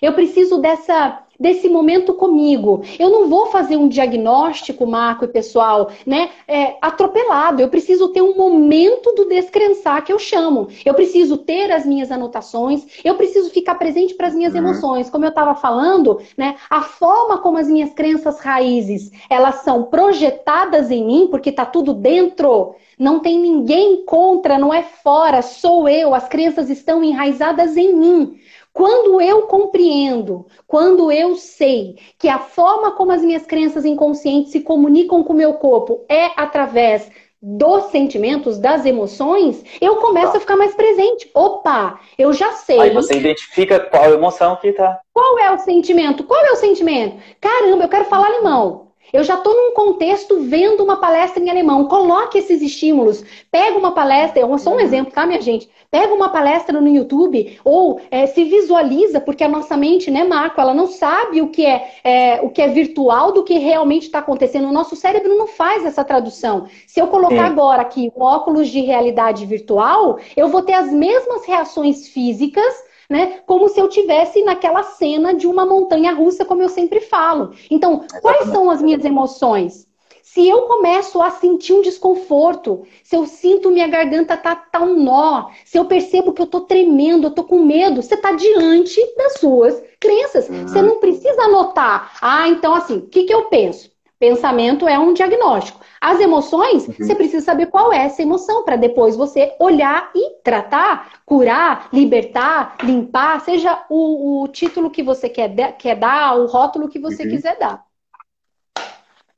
Eu 0.00 0.14
preciso 0.14 0.58
dessa 0.58 1.22
desse 1.38 1.68
momento 1.68 2.12
comigo. 2.14 2.82
Eu 2.98 3.10
não 3.10 3.28
vou 3.28 3.46
fazer 3.46 3.76
um 3.76 3.88
diagnóstico, 3.88 4.86
Marco 4.86 5.24
e 5.24 5.28
pessoal, 5.28 5.90
né, 6.04 6.30
é, 6.46 6.76
atropelado. 6.80 7.62
Eu 7.62 7.68
preciso 7.68 8.08
ter 8.08 8.22
um 8.22 8.36
momento 8.36 9.12
do 9.12 9.26
descrensar 9.26 10.04
que 10.04 10.12
eu 10.12 10.18
chamo. 10.18 10.68
Eu 10.84 10.94
preciso 10.94 11.36
ter 11.36 11.70
as 11.70 11.86
minhas 11.86 12.10
anotações, 12.10 12.84
eu 13.04 13.14
preciso 13.14 13.50
ficar 13.50 13.76
presente 13.76 14.14
para 14.14 14.26
as 14.26 14.34
minhas 14.34 14.54
uhum. 14.54 14.60
emoções. 14.60 15.10
Como 15.10 15.24
eu 15.24 15.30
estava 15.30 15.54
falando, 15.54 16.20
né, 16.36 16.56
a 16.68 16.82
forma 16.82 17.38
como 17.38 17.58
as 17.58 17.68
minhas 17.68 17.92
crenças 17.92 18.40
raízes, 18.40 19.10
elas 19.30 19.56
são 19.56 19.84
projetadas 19.84 20.90
em 20.90 21.04
mim, 21.04 21.28
porque 21.30 21.50
está 21.50 21.64
tudo 21.64 21.94
dentro, 21.94 22.74
não 22.98 23.20
tem 23.20 23.38
ninguém 23.38 24.04
contra, 24.04 24.58
não 24.58 24.74
é 24.74 24.82
fora, 24.82 25.40
sou 25.40 25.88
eu, 25.88 26.14
as 26.14 26.26
crenças 26.28 26.68
estão 26.68 27.02
enraizadas 27.02 27.76
em 27.76 27.94
mim. 27.94 28.38
Quando 28.78 29.20
eu 29.20 29.42
compreendo, 29.42 30.46
quando 30.64 31.10
eu 31.10 31.34
sei 31.34 31.98
que 32.16 32.28
a 32.28 32.38
forma 32.38 32.92
como 32.92 33.10
as 33.10 33.22
minhas 33.22 33.44
crenças 33.44 33.84
inconscientes 33.84 34.52
se 34.52 34.60
comunicam 34.60 35.24
com 35.24 35.32
o 35.32 35.36
meu 35.36 35.54
corpo 35.54 36.04
é 36.08 36.30
através 36.36 37.10
dos 37.42 37.86
sentimentos, 37.86 38.56
das 38.56 38.86
emoções, 38.86 39.64
eu 39.80 39.96
começo 39.96 40.30
tá. 40.30 40.38
a 40.38 40.40
ficar 40.40 40.56
mais 40.56 40.76
presente. 40.76 41.28
Opa, 41.34 41.98
eu 42.16 42.32
já 42.32 42.52
sei. 42.52 42.78
Aí 42.78 42.90
você 42.90 43.16
identifica 43.16 43.80
qual 43.80 44.12
emoção 44.12 44.54
que 44.54 44.70
tá. 44.70 45.00
Qual 45.12 45.40
é 45.40 45.50
o 45.50 45.58
sentimento? 45.58 46.22
Qual 46.22 46.46
é 46.46 46.52
o 46.52 46.56
sentimento? 46.56 47.16
Caramba, 47.40 47.82
eu 47.82 47.88
quero 47.88 48.04
falar 48.04 48.28
alemão. 48.28 48.87
Eu 49.12 49.24
já 49.24 49.34
estou 49.34 49.54
num 49.54 49.72
contexto 49.72 50.40
vendo 50.42 50.82
uma 50.82 50.96
palestra 50.96 51.42
em 51.42 51.48
alemão. 51.48 51.86
Coloque 51.86 52.38
esses 52.38 52.60
estímulos. 52.60 53.24
Pega 53.50 53.78
uma 53.78 53.92
palestra, 53.92 54.40
é 54.40 54.58
só 54.58 54.74
um 54.74 54.80
exemplo, 54.80 55.12
tá, 55.12 55.26
minha 55.26 55.40
gente? 55.40 55.68
Pega 55.90 56.12
uma 56.12 56.28
palestra 56.28 56.78
no 56.78 56.88
YouTube 56.88 57.58
ou 57.64 58.00
é, 58.10 58.26
se 58.26 58.44
visualiza, 58.44 59.20
porque 59.20 59.42
a 59.42 59.48
nossa 59.48 59.74
mente, 59.76 60.10
né, 60.10 60.22
Marco, 60.22 60.60
ela 60.60 60.74
não 60.74 60.86
sabe 60.86 61.40
o 61.40 61.48
que 61.48 61.64
é, 61.64 61.90
é 62.04 62.40
o 62.42 62.50
que 62.50 62.60
é 62.60 62.68
virtual 62.68 63.32
do 63.32 63.42
que 63.42 63.58
realmente 63.58 64.02
está 64.02 64.18
acontecendo. 64.18 64.68
O 64.68 64.72
nosso 64.72 64.94
cérebro 64.94 65.36
não 65.36 65.46
faz 65.46 65.86
essa 65.86 66.04
tradução. 66.04 66.66
Se 66.86 67.00
eu 67.00 67.06
colocar 67.06 67.46
agora 67.46 67.80
aqui 67.80 68.12
um 68.14 68.22
óculos 68.22 68.68
de 68.68 68.80
realidade 68.80 69.46
virtual, 69.46 70.18
eu 70.36 70.48
vou 70.48 70.60
ter 70.60 70.74
as 70.74 70.92
mesmas 70.92 71.46
reações 71.46 72.08
físicas 72.08 72.87
né? 73.08 73.40
Como 73.46 73.68
se 73.68 73.80
eu 73.80 73.88
tivesse 73.88 74.42
naquela 74.42 74.82
cena 74.82 75.32
de 75.34 75.46
uma 75.46 75.64
montanha 75.64 76.12
russa, 76.12 76.44
como 76.44 76.62
eu 76.62 76.68
sempre 76.68 77.00
falo. 77.00 77.52
Então, 77.70 78.04
quais 78.20 78.48
são 78.48 78.70
as 78.70 78.82
minhas 78.82 79.04
emoções? 79.04 79.88
Se 80.22 80.46
eu 80.46 80.62
começo 80.62 81.22
a 81.22 81.30
sentir 81.30 81.72
um 81.72 81.80
desconforto, 81.80 82.82
se 83.02 83.16
eu 83.16 83.24
sinto 83.24 83.70
minha 83.70 83.88
garganta 83.88 84.36
tá, 84.36 84.54
tá 84.54 84.80
um 84.80 85.02
nó, 85.02 85.48
se 85.64 85.78
eu 85.78 85.86
percebo 85.86 86.34
que 86.34 86.42
eu 86.42 86.46
tô 86.46 86.60
tremendo, 86.60 87.26
eu 87.26 87.30
tô 87.30 87.44
com 87.44 87.64
medo, 87.64 88.02
você 88.02 88.14
tá 88.14 88.32
diante 88.32 89.00
das 89.16 89.40
suas 89.40 89.82
crenças. 89.98 90.48
Uhum. 90.48 90.68
Você 90.68 90.82
não 90.82 91.00
precisa 91.00 91.42
anotar. 91.42 92.12
Ah, 92.20 92.46
então 92.46 92.74
assim, 92.74 92.98
o 92.98 93.06
que, 93.08 93.24
que 93.24 93.32
eu 93.32 93.46
penso? 93.46 93.90
Pensamento 94.18 94.88
é 94.88 94.98
um 94.98 95.12
diagnóstico. 95.12 95.80
As 96.00 96.18
emoções, 96.18 96.88
uhum. 96.88 96.94
você 96.98 97.14
precisa 97.14 97.44
saber 97.44 97.66
qual 97.66 97.92
é 97.92 97.98
essa 97.98 98.22
emoção 98.22 98.64
para 98.64 98.76
depois 98.76 99.16
você 99.16 99.54
olhar 99.60 100.10
e 100.14 100.40
tratar, 100.42 101.20
curar, 101.24 101.88
libertar, 101.92 102.76
limpar, 102.82 103.40
seja 103.40 103.84
o, 103.88 104.42
o 104.42 104.48
título 104.48 104.90
que 104.90 105.02
você 105.02 105.28
quer, 105.28 105.76
quer 105.76 105.96
dar, 105.96 106.36
o 106.36 106.46
rótulo 106.46 106.88
que 106.88 106.98
você 106.98 107.22
uhum. 107.24 107.30
quiser 107.30 107.58
dar. 107.58 107.84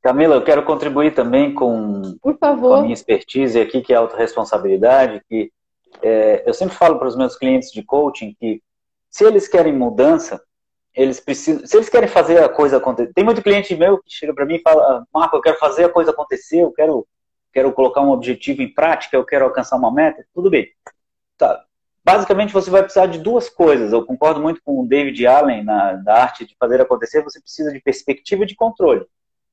Camila, 0.03 0.35
eu 0.35 0.45
quero 0.45 0.65
contribuir 0.65 1.15
também 1.15 1.53
com, 1.53 2.17
com 2.23 2.75
a 2.75 2.81
minha 2.81 2.95
expertise 2.95 3.61
aqui, 3.61 3.83
que 3.83 3.93
é 3.93 3.97
a 3.97 4.01
autorresponsabilidade, 4.01 5.21
que 5.29 5.53
é, 6.03 6.43
eu 6.47 6.55
sempre 6.55 6.75
falo 6.75 6.99
para 6.99 7.09
os 7.09 7.17
meus 7.17 7.37
clientes 7.37 7.71
de 7.71 7.83
coaching 7.83 8.35
que 8.39 8.63
se 9.11 9.25
eles 9.25 9.47
querem 9.47 9.73
mudança, 9.73 10.41
eles 10.95 11.21
precisam, 11.21 11.67
se 11.67 11.77
eles 11.77 11.89
querem 11.89 12.09
fazer 12.09 12.43
a 12.43 12.49
coisa 12.49 12.77
acontecer, 12.77 13.13
tem 13.15 13.25
muito 13.25 13.43
cliente 13.43 13.75
meu 13.77 13.99
que 13.99 14.11
chega 14.11 14.35
para 14.35 14.45
mim 14.45 14.57
e 14.57 14.63
fala, 14.63 15.05
Marco, 15.13 15.37
eu 15.37 15.41
quero 15.41 15.59
fazer 15.59 15.85
a 15.85 15.89
coisa 15.89 16.11
acontecer, 16.11 16.61
eu 16.63 16.73
quero, 16.73 17.07
quero 17.53 17.73
colocar 17.73 18.01
um 18.01 18.11
objetivo 18.11 18.63
em 18.63 18.73
prática, 18.73 19.17
eu 19.17 19.25
quero 19.25 19.45
alcançar 19.45 19.77
uma 19.77 19.93
meta, 19.93 20.25
tudo 20.35 20.51
bem. 20.51 20.69
Tá. 21.39 21.65
Basicamente 22.05 22.53
você 22.53 22.71
vai 22.71 22.83
precisar 22.83 23.07
de 23.07 23.19
duas 23.19 23.49
coisas, 23.49 23.93
eu 23.93 24.05
concordo 24.05 24.41
muito 24.41 24.61
com 24.65 24.81
o 24.81 24.89
David 24.89 25.27
Allen 25.27 25.65
na, 25.65 26.03
na 26.03 26.15
arte 26.15 26.45
de 26.45 26.57
fazer 26.59 26.81
acontecer, 26.81 27.23
você 27.23 27.41
precisa 27.41 27.73
de 27.73 27.81
perspectiva 27.81 28.43
e 28.43 28.47
de 28.47 28.57
controle. 28.57 29.07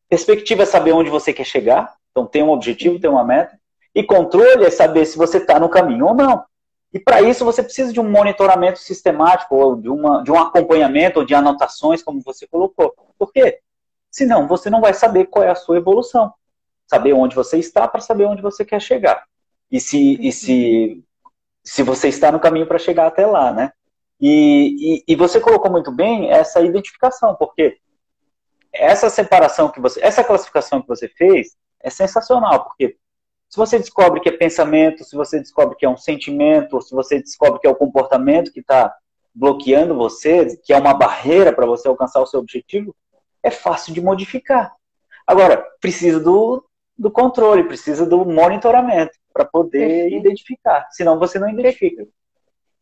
Perspectiva 0.09 0.63
é 0.63 0.65
saber 0.65 0.93
onde 0.93 1.09
você 1.09 1.33
quer 1.33 1.43
chegar, 1.43 1.93
então 2.11 2.25
tem 2.25 2.41
um 2.41 2.49
objetivo, 2.49 2.99
tem 2.99 3.09
uma 3.09 3.23
meta, 3.23 3.59
e 3.93 4.03
controle 4.03 4.63
é 4.63 4.71
saber 4.71 5.05
se 5.05 5.17
você 5.17 5.37
está 5.37 5.59
no 5.59 5.69
caminho 5.69 6.05
ou 6.05 6.13
não. 6.15 6.43
E 6.93 6.99
para 6.99 7.21
isso 7.21 7.43
você 7.43 7.61
precisa 7.61 7.91
de 7.91 7.99
um 7.99 8.09
monitoramento 8.09 8.79
sistemático, 8.79 9.55
ou 9.55 9.75
de, 9.75 9.89
uma, 9.89 10.23
de 10.23 10.31
um 10.31 10.39
acompanhamento, 10.39 11.19
ou 11.19 11.25
de 11.25 11.35
anotações, 11.35 12.01
como 12.01 12.21
você 12.21 12.47
colocou. 12.47 12.93
Por 13.17 13.31
quê? 13.31 13.59
Senão 14.09 14.47
você 14.47 14.69
não 14.69 14.81
vai 14.81 14.93
saber 14.93 15.25
qual 15.25 15.43
é 15.43 15.49
a 15.49 15.55
sua 15.55 15.77
evolução. 15.77 16.33
Saber 16.85 17.13
onde 17.13 17.35
você 17.35 17.57
está 17.57 17.87
para 17.87 18.01
saber 18.01 18.25
onde 18.25 18.41
você 18.41 18.63
quer 18.63 18.81
chegar. 18.81 19.25
E 19.69 19.79
se, 19.79 20.17
e 20.21 20.31
se, 20.31 21.03
se 21.63 21.83
você 21.83 22.07
está 22.07 22.31
no 22.31 22.39
caminho 22.39 22.65
para 22.65 22.79
chegar 22.79 23.07
até 23.07 23.25
lá, 23.25 23.51
né? 23.51 23.71
E, 24.19 25.03
e, 25.07 25.13
e, 25.13 25.15
você 25.15 25.39
colocou 25.39 25.69
muito 25.69 25.91
bem 25.91 26.31
essa 26.31 26.61
identificação, 26.61 27.35
porque 27.35 27.77
essa 28.73 29.09
separação 29.09 29.69
que 29.69 29.79
você, 29.79 30.03
essa 30.03 30.23
classificação 30.23 30.81
que 30.81 30.87
você 30.87 31.07
fez 31.07 31.55
é 31.79 31.89
sensacional, 31.89 32.63
porque 32.63 32.97
se 33.49 33.57
você 33.57 33.79
descobre 33.79 34.19
que 34.19 34.29
é 34.29 34.31
pensamento, 34.31 35.03
se 35.03 35.15
você 35.15 35.39
descobre 35.39 35.75
que 35.75 35.85
é 35.85 35.89
um 35.89 35.97
sentimento, 35.97 36.81
se 36.81 36.93
você 36.93 37.19
descobre 37.19 37.59
que 37.59 37.67
é 37.67 37.69
o 37.69 37.75
comportamento 37.75 38.51
que 38.51 38.59
está 38.59 38.93
bloqueando 39.33 39.95
você, 39.95 40.57
que 40.63 40.73
é 40.73 40.77
uma 40.77 40.93
barreira 40.93 41.53
para 41.53 41.65
você 41.65 41.87
alcançar 41.87 42.21
o 42.21 42.25
seu 42.25 42.39
objetivo, 42.39 42.95
é 43.43 43.51
fácil 43.51 43.93
de 43.93 44.01
modificar. 44.01 44.73
Agora, 45.25 45.63
precisa 45.79 46.19
do, 46.19 46.63
do 46.97 47.11
controle, 47.11 47.63
precisa 47.63 48.05
do 48.05 48.25
monitoramento 48.25 49.11
para 49.31 49.45
poder 49.45 50.11
identificar. 50.11 50.87
Senão 50.91 51.19
você 51.19 51.37
não 51.37 51.49
identifica. 51.49 52.05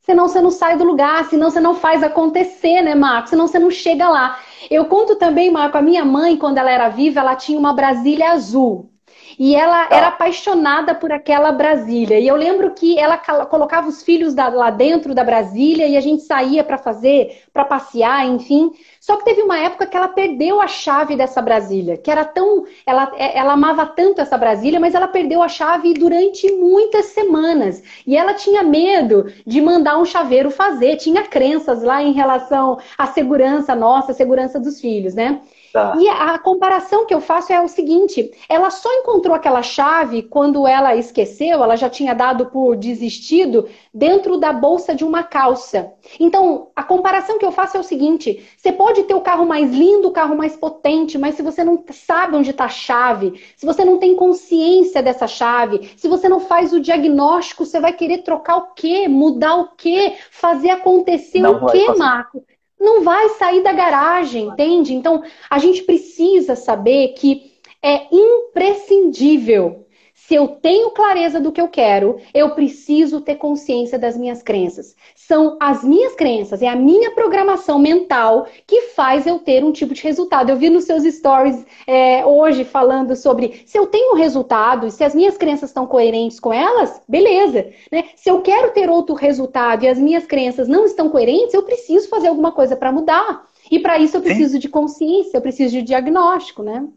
Senão 0.01 0.27
você 0.27 0.39
não 0.39 0.51
sai 0.51 0.77
do 0.77 0.83
lugar, 0.83 1.25
senão 1.25 1.49
você 1.49 1.59
não 1.59 1.75
faz 1.75 2.03
acontecer, 2.03 2.81
né, 2.83 2.93
Marco? 2.93 3.29
Senão 3.29 3.47
você 3.47 3.57
não 3.57 3.71
chega 3.71 4.07
lá. 4.07 4.39
Eu 4.69 4.85
conto 4.85 5.15
também, 5.15 5.51
Marco, 5.51 5.77
a 5.77 5.81
minha 5.81 6.05
mãe, 6.05 6.37
quando 6.37 6.59
ela 6.59 6.71
era 6.71 6.89
viva, 6.89 7.19
ela 7.19 7.35
tinha 7.35 7.57
uma 7.57 7.73
Brasília 7.73 8.31
azul. 8.31 8.94
E 9.37 9.55
ela 9.55 9.85
tá. 9.87 9.95
era 9.95 10.07
apaixonada 10.07 10.95
por 10.95 11.11
aquela 11.11 11.51
Brasília. 11.51 12.19
E 12.19 12.27
eu 12.27 12.35
lembro 12.35 12.71
que 12.71 12.97
ela 12.97 13.17
colocava 13.17 13.87
os 13.87 14.03
filhos 14.03 14.35
lá 14.35 14.69
dentro 14.69 15.13
da 15.13 15.23
Brasília 15.23 15.87
e 15.87 15.97
a 15.97 16.01
gente 16.01 16.23
saía 16.23 16.63
para 16.63 16.77
fazer, 16.77 17.43
para 17.53 17.65
passear, 17.65 18.25
enfim. 18.25 18.71
Só 18.99 19.17
que 19.17 19.25
teve 19.25 19.41
uma 19.41 19.59
época 19.59 19.85
que 19.85 19.95
ela 19.95 20.07
perdeu 20.07 20.59
a 20.59 20.67
chave 20.67 21.15
dessa 21.15 21.41
Brasília, 21.41 21.95
que 21.95 22.09
era 22.09 22.25
tão. 22.25 22.65
Ela, 22.85 23.11
é, 23.17 23.37
ela 23.37 23.53
amava 23.53 23.85
tanto 23.85 24.19
essa 24.19 24.37
Brasília, 24.37 24.79
mas 24.79 24.95
ela 24.95 25.07
perdeu 25.07 25.43
a 25.43 25.47
chave 25.47 25.93
durante 25.93 26.51
muitas 26.53 27.07
semanas. 27.07 27.83
E 28.07 28.17
ela 28.17 28.33
tinha 28.33 28.63
medo 28.63 29.31
de 29.45 29.61
mandar 29.61 29.97
um 29.99 30.05
chaveiro 30.05 30.49
fazer, 30.49 30.97
tinha 30.97 31.23
crenças 31.23 31.83
lá 31.83 32.01
em 32.01 32.13
relação 32.13 32.79
à 32.97 33.05
segurança 33.07 33.75
nossa, 33.75 34.11
à 34.11 34.15
segurança 34.15 34.59
dos 34.59 34.81
filhos, 34.81 35.13
né? 35.13 35.39
Tá. 35.75 35.93
E 35.99 36.07
a 36.07 36.39
comparação 36.39 37.05
que 37.05 37.13
eu 37.13 37.19
faço 37.19 37.51
é 37.51 37.59
o 37.59 37.67
seguinte: 37.67 38.31
ela 38.47 38.69
só 38.69 38.89
encontrou 38.93 39.35
aquela 39.35 39.61
chave 39.61 40.21
quando 40.23 40.65
ela 40.65 40.95
esqueceu, 40.95 41.61
ela 41.61 41.75
já 41.75 41.89
tinha 41.89 42.15
dado 42.15 42.45
por 42.45 42.77
desistido 42.77 43.67
dentro 43.93 44.37
da 44.37 44.53
bolsa 44.53 44.95
de 44.95 45.03
uma 45.03 45.21
calça. 45.21 45.91
Então, 46.17 46.69
a 46.73 46.81
comparação 46.81 47.37
que 47.37 47.45
eu 47.45 47.51
faço 47.51 47.75
é 47.75 47.79
o 47.81 47.83
seguinte: 47.83 48.41
você 48.55 48.71
pode 48.71 49.03
ter 49.03 49.15
o 49.15 49.19
carro 49.19 49.45
mais 49.45 49.69
lindo, 49.69 50.07
o 50.07 50.13
carro 50.13 50.37
mais 50.37 50.55
potente, 50.55 51.17
mas 51.17 51.35
se 51.35 51.41
você 51.41 51.61
não 51.61 51.83
sabe 51.91 52.37
onde 52.37 52.51
está 52.51 52.63
a 52.63 52.69
chave, 52.69 53.33
se 53.57 53.65
você 53.65 53.83
não 53.83 53.97
tem 53.97 54.15
consciência 54.15 55.03
dessa 55.03 55.27
chave, 55.27 55.91
se 55.97 56.07
você 56.07 56.29
não 56.29 56.39
faz 56.39 56.71
o 56.71 56.79
diagnóstico, 56.79 57.65
você 57.65 57.81
vai 57.81 57.91
querer 57.91 58.19
trocar 58.19 58.55
o 58.55 58.67
quê? 58.73 59.09
Mudar 59.09 59.57
o 59.57 59.75
quê? 59.75 60.13
Fazer 60.31 60.69
acontecer 60.69 61.41
não 61.41 61.65
o 61.65 61.65
quê, 61.65 61.85
Marco? 61.97 62.41
Não 62.79 63.03
vai 63.03 63.29
sair 63.29 63.63
da 63.63 63.73
garagem, 63.73 64.47
entende? 64.47 64.93
Então, 64.93 65.23
a 65.49 65.59
gente 65.59 65.83
precisa 65.83 66.55
saber 66.55 67.09
que 67.09 67.53
é 67.81 68.07
imprescindível 68.11 69.84
se 70.27 70.33
eu 70.33 70.47
tenho 70.47 70.89
clareza 70.89 71.39
do 71.39 71.51
que 71.51 71.61
eu 71.61 71.67
quero, 71.67 72.19
eu 72.33 72.49
preciso 72.55 73.21
ter 73.21 73.35
consciência 73.35 73.99
das 73.99 74.17
minhas 74.17 74.41
crenças. 74.41 74.95
São 75.15 75.55
as 75.61 75.83
minhas 75.83 76.15
crenças, 76.15 76.63
é 76.63 76.67
a 76.67 76.75
minha 76.75 77.11
programação 77.11 77.77
mental 77.77 78.47
que 78.65 78.87
faz 78.95 79.27
eu 79.27 79.37
ter 79.37 79.63
um 79.63 79.71
tipo 79.71 79.93
de 79.93 80.01
resultado. 80.01 80.49
Eu 80.49 80.57
vi 80.57 80.67
nos 80.67 80.85
seus 80.85 81.03
stories 81.03 81.63
é, 81.85 82.25
hoje 82.25 82.63
falando 82.63 83.15
sobre 83.15 83.61
se 83.67 83.77
eu 83.77 83.85
tenho 83.85 84.13
um 84.13 84.17
resultado, 84.17 84.89
se 84.89 85.03
as 85.03 85.13
minhas 85.13 85.37
crenças 85.37 85.69
estão 85.69 85.85
coerentes 85.85 86.39
com 86.39 86.51
elas, 86.51 86.99
beleza. 87.07 87.71
Né? 87.91 88.05
Se 88.15 88.27
eu 88.27 88.41
quero 88.41 88.71
ter 88.71 88.89
outro 88.89 89.13
resultado 89.13 89.83
e 89.83 89.87
as 89.87 89.99
minhas 89.99 90.25
crenças 90.25 90.67
não 90.67 90.85
estão 90.85 91.07
coerentes, 91.07 91.53
eu 91.53 91.61
preciso 91.61 92.09
fazer 92.09 92.29
alguma 92.29 92.51
coisa 92.51 92.75
para 92.75 92.91
mudar. 92.91 93.45
E 93.69 93.79
para 93.79 93.99
isso 93.99 94.17
eu 94.17 94.21
preciso 94.23 94.53
Sim. 94.53 94.59
de 94.59 94.69
consciência, 94.69 95.37
eu 95.37 95.41
preciso 95.41 95.71
de 95.71 95.83
diagnóstico, 95.83 96.63
né? 96.63 96.87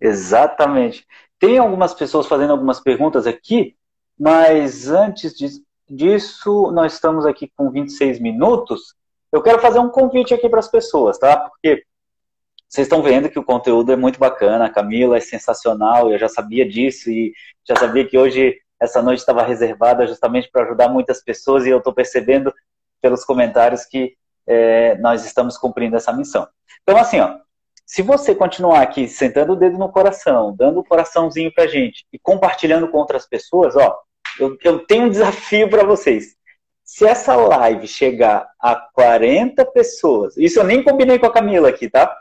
Exatamente. 0.00 1.06
Tem 1.40 1.56
algumas 1.56 1.94
pessoas 1.94 2.26
fazendo 2.26 2.50
algumas 2.50 2.78
perguntas 2.78 3.26
aqui, 3.26 3.74
mas 4.16 4.90
antes 4.90 5.32
disso, 5.88 6.70
nós 6.70 6.92
estamos 6.92 7.24
aqui 7.24 7.50
com 7.56 7.70
26 7.70 8.20
minutos. 8.20 8.94
Eu 9.32 9.42
quero 9.42 9.58
fazer 9.58 9.78
um 9.78 9.88
convite 9.88 10.34
aqui 10.34 10.50
para 10.50 10.58
as 10.58 10.68
pessoas, 10.68 11.18
tá? 11.18 11.48
Porque 11.48 11.82
vocês 12.68 12.86
estão 12.86 13.02
vendo 13.02 13.30
que 13.30 13.38
o 13.38 13.44
conteúdo 13.44 13.90
é 13.90 13.96
muito 13.96 14.18
bacana, 14.20 14.66
a 14.66 14.70
Camila 14.70 15.16
é 15.16 15.20
sensacional, 15.20 16.12
eu 16.12 16.18
já 16.18 16.28
sabia 16.28 16.68
disso 16.68 17.10
e 17.10 17.32
já 17.66 17.74
sabia 17.74 18.06
que 18.06 18.18
hoje 18.18 18.60
essa 18.78 19.00
noite 19.00 19.20
estava 19.20 19.42
reservada 19.42 20.06
justamente 20.06 20.50
para 20.50 20.64
ajudar 20.64 20.90
muitas 20.90 21.22
pessoas 21.22 21.64
e 21.64 21.70
eu 21.70 21.78
estou 21.78 21.92
percebendo 21.92 22.52
pelos 23.00 23.24
comentários 23.24 23.86
que 23.86 24.14
é, 24.46 24.96
nós 24.98 25.24
estamos 25.24 25.56
cumprindo 25.56 25.96
essa 25.96 26.12
missão. 26.12 26.46
Então, 26.82 26.98
assim, 26.98 27.18
ó, 27.18 27.38
se 27.90 28.02
você 28.02 28.36
continuar 28.36 28.82
aqui 28.82 29.08
sentando 29.08 29.54
o 29.54 29.56
dedo 29.56 29.76
no 29.76 29.90
coração, 29.90 30.54
dando 30.56 30.76
o 30.76 30.80
um 30.80 30.84
coraçãozinho 30.84 31.52
pra 31.52 31.66
gente 31.66 32.06
e 32.12 32.20
compartilhando 32.20 32.86
com 32.86 32.98
outras 32.98 33.26
pessoas, 33.26 33.74
ó, 33.74 33.98
eu, 34.38 34.56
eu 34.62 34.86
tenho 34.86 35.06
um 35.06 35.10
desafio 35.10 35.68
para 35.68 35.82
vocês. 35.82 36.36
Se 36.84 37.04
essa 37.04 37.34
live 37.34 37.88
chegar 37.88 38.48
a 38.60 38.76
40 38.76 39.64
pessoas, 39.72 40.36
isso 40.36 40.60
eu 40.60 40.64
nem 40.64 40.84
combinei 40.84 41.18
com 41.18 41.26
a 41.26 41.32
Camila 41.32 41.68
aqui, 41.68 41.90
tá? 41.90 42.16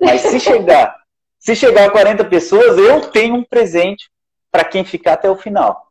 Mas 0.00 0.22
se 0.22 0.40
chegar, 0.40 0.96
se 1.38 1.54
chegar 1.54 1.88
a 1.88 1.90
40 1.90 2.24
pessoas, 2.24 2.78
eu 2.78 3.02
tenho 3.10 3.34
um 3.34 3.44
presente 3.44 4.10
para 4.50 4.64
quem 4.64 4.82
ficar 4.82 5.12
até 5.12 5.30
o 5.30 5.36
final. 5.36 5.88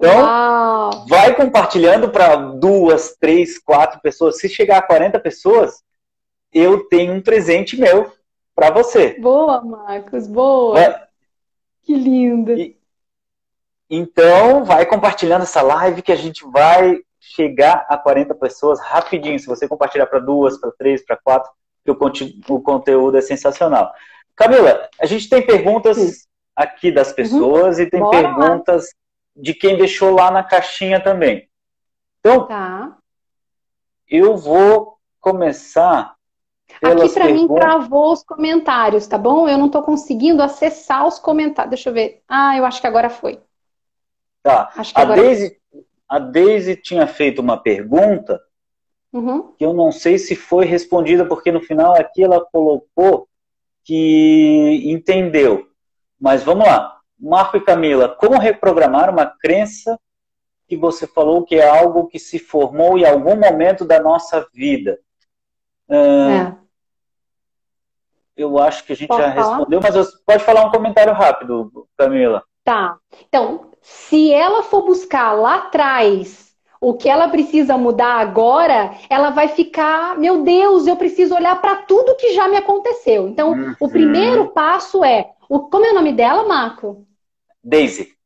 Então, 0.00 0.20
Uau. 0.20 1.06
vai 1.06 1.32
compartilhando 1.32 2.10
para 2.10 2.34
duas, 2.34 3.14
três, 3.20 3.56
quatro 3.56 4.00
pessoas. 4.00 4.40
Se 4.40 4.48
chegar 4.48 4.78
a 4.78 4.82
40 4.82 5.20
pessoas, 5.20 5.80
eu 6.52 6.88
tenho 6.88 7.12
um 7.12 7.20
presente 7.20 7.78
meu 7.78 8.17
para 8.58 8.72
você. 8.72 9.14
Boa, 9.20 9.62
Marcos, 9.62 10.26
boa. 10.26 10.80
É. 10.80 11.06
Que 11.82 11.94
lindo. 11.94 12.58
E, 12.58 12.76
então, 13.88 14.64
vai 14.64 14.84
compartilhando 14.84 15.42
essa 15.42 15.62
live 15.62 16.02
que 16.02 16.10
a 16.10 16.16
gente 16.16 16.44
vai 16.50 16.98
chegar 17.20 17.86
a 17.88 17.96
40 17.96 18.34
pessoas 18.34 18.80
rapidinho. 18.80 19.38
Se 19.38 19.46
você 19.46 19.68
compartilhar 19.68 20.06
para 20.06 20.18
duas, 20.18 20.58
para 20.58 20.72
três, 20.72 21.06
para 21.06 21.16
quatro, 21.16 21.48
que 21.84 21.90
o, 21.92 22.56
o, 22.56 22.60
conteúdo 22.60 23.16
é 23.16 23.20
sensacional. 23.20 23.92
Camila, 24.34 24.88
a 25.00 25.06
gente 25.06 25.28
tem 25.28 25.46
perguntas 25.46 26.26
aqui 26.56 26.90
das 26.90 27.12
pessoas 27.12 27.76
uhum. 27.76 27.84
e 27.84 27.90
tem 27.90 28.00
Bora 28.00 28.18
perguntas 28.18 28.92
de 29.36 29.54
quem 29.54 29.76
deixou 29.76 30.12
lá 30.12 30.32
na 30.32 30.42
caixinha 30.42 30.98
também. 30.98 31.48
Então, 32.18 32.44
tá. 32.48 32.98
eu 34.08 34.36
vou 34.36 34.98
começar 35.20 36.17
Aqui 36.82 37.08
para 37.12 37.28
mim 37.28 37.48
travou 37.48 38.12
os 38.12 38.22
comentários, 38.22 39.06
tá 39.06 39.18
bom? 39.18 39.48
Eu 39.48 39.58
não 39.58 39.66
estou 39.66 39.82
conseguindo 39.82 40.42
acessar 40.42 41.06
os 41.06 41.18
comentários. 41.18 41.70
Deixa 41.70 41.90
eu 41.90 41.94
ver. 41.94 42.22
Ah, 42.28 42.56
eu 42.56 42.64
acho 42.64 42.80
que 42.80 42.86
agora 42.86 43.10
foi. 43.10 43.40
Tá. 44.42 44.70
Acho 44.76 44.94
que 44.94 45.00
a, 45.00 45.02
agora... 45.02 45.22
Daisy, 45.22 45.56
a 46.08 46.18
Daisy 46.18 46.76
tinha 46.76 47.06
feito 47.06 47.40
uma 47.40 47.56
pergunta 47.56 48.40
uhum. 49.12 49.52
que 49.58 49.64
eu 49.64 49.72
não 49.72 49.90
sei 49.90 50.18
se 50.18 50.36
foi 50.36 50.64
respondida, 50.64 51.26
porque 51.26 51.50
no 51.50 51.60
final 51.60 51.94
aqui 51.94 52.22
ela 52.22 52.44
colocou 52.44 53.28
que 53.84 54.82
entendeu. 54.84 55.66
Mas 56.20 56.42
vamos 56.42 56.66
lá. 56.66 56.98
Marco 57.18 57.56
e 57.56 57.64
Camila, 57.64 58.08
como 58.08 58.38
reprogramar 58.38 59.10
uma 59.10 59.26
crença 59.26 59.98
que 60.68 60.76
você 60.76 61.06
falou 61.06 61.44
que 61.44 61.56
é 61.56 61.68
algo 61.68 62.06
que 62.06 62.18
se 62.18 62.38
formou 62.38 62.98
em 62.98 63.04
algum 63.04 63.36
momento 63.36 63.84
da 63.84 64.00
nossa 64.00 64.46
vida? 64.52 65.00
Uh, 65.88 66.30
é. 66.30 66.56
Eu 68.38 68.56
acho 68.58 68.84
que 68.84 68.92
a 68.92 68.96
gente 68.96 69.08
Posso 69.08 69.20
já 69.20 69.34
falar? 69.34 69.56
respondeu, 69.56 69.80
mas 69.82 70.22
pode 70.24 70.44
falar 70.44 70.64
um 70.64 70.70
comentário 70.70 71.12
rápido, 71.12 71.70
Camila. 71.96 72.42
Tá. 72.64 72.96
Então, 73.28 73.72
se 73.82 74.32
ela 74.32 74.62
for 74.62 74.82
buscar 74.82 75.32
lá 75.32 75.56
atrás 75.56 76.48
o 76.80 76.94
que 76.94 77.08
ela 77.08 77.28
precisa 77.28 77.76
mudar 77.76 78.20
agora, 78.20 78.92
ela 79.10 79.30
vai 79.30 79.48
ficar, 79.48 80.16
meu 80.16 80.44
Deus, 80.44 80.86
eu 80.86 80.94
preciso 80.94 81.34
olhar 81.34 81.60
para 81.60 81.76
tudo 81.82 82.14
que 82.14 82.32
já 82.32 82.46
me 82.46 82.56
aconteceu. 82.56 83.26
Então, 83.26 83.50
uhum. 83.50 83.74
o 83.80 83.88
primeiro 83.88 84.48
passo 84.52 85.04
é, 85.04 85.30
o, 85.48 85.60
como 85.60 85.84
é 85.84 85.90
o 85.90 85.94
nome 85.94 86.12
dela, 86.12 86.46
Marco? 86.46 87.04
Daisy. 87.64 88.17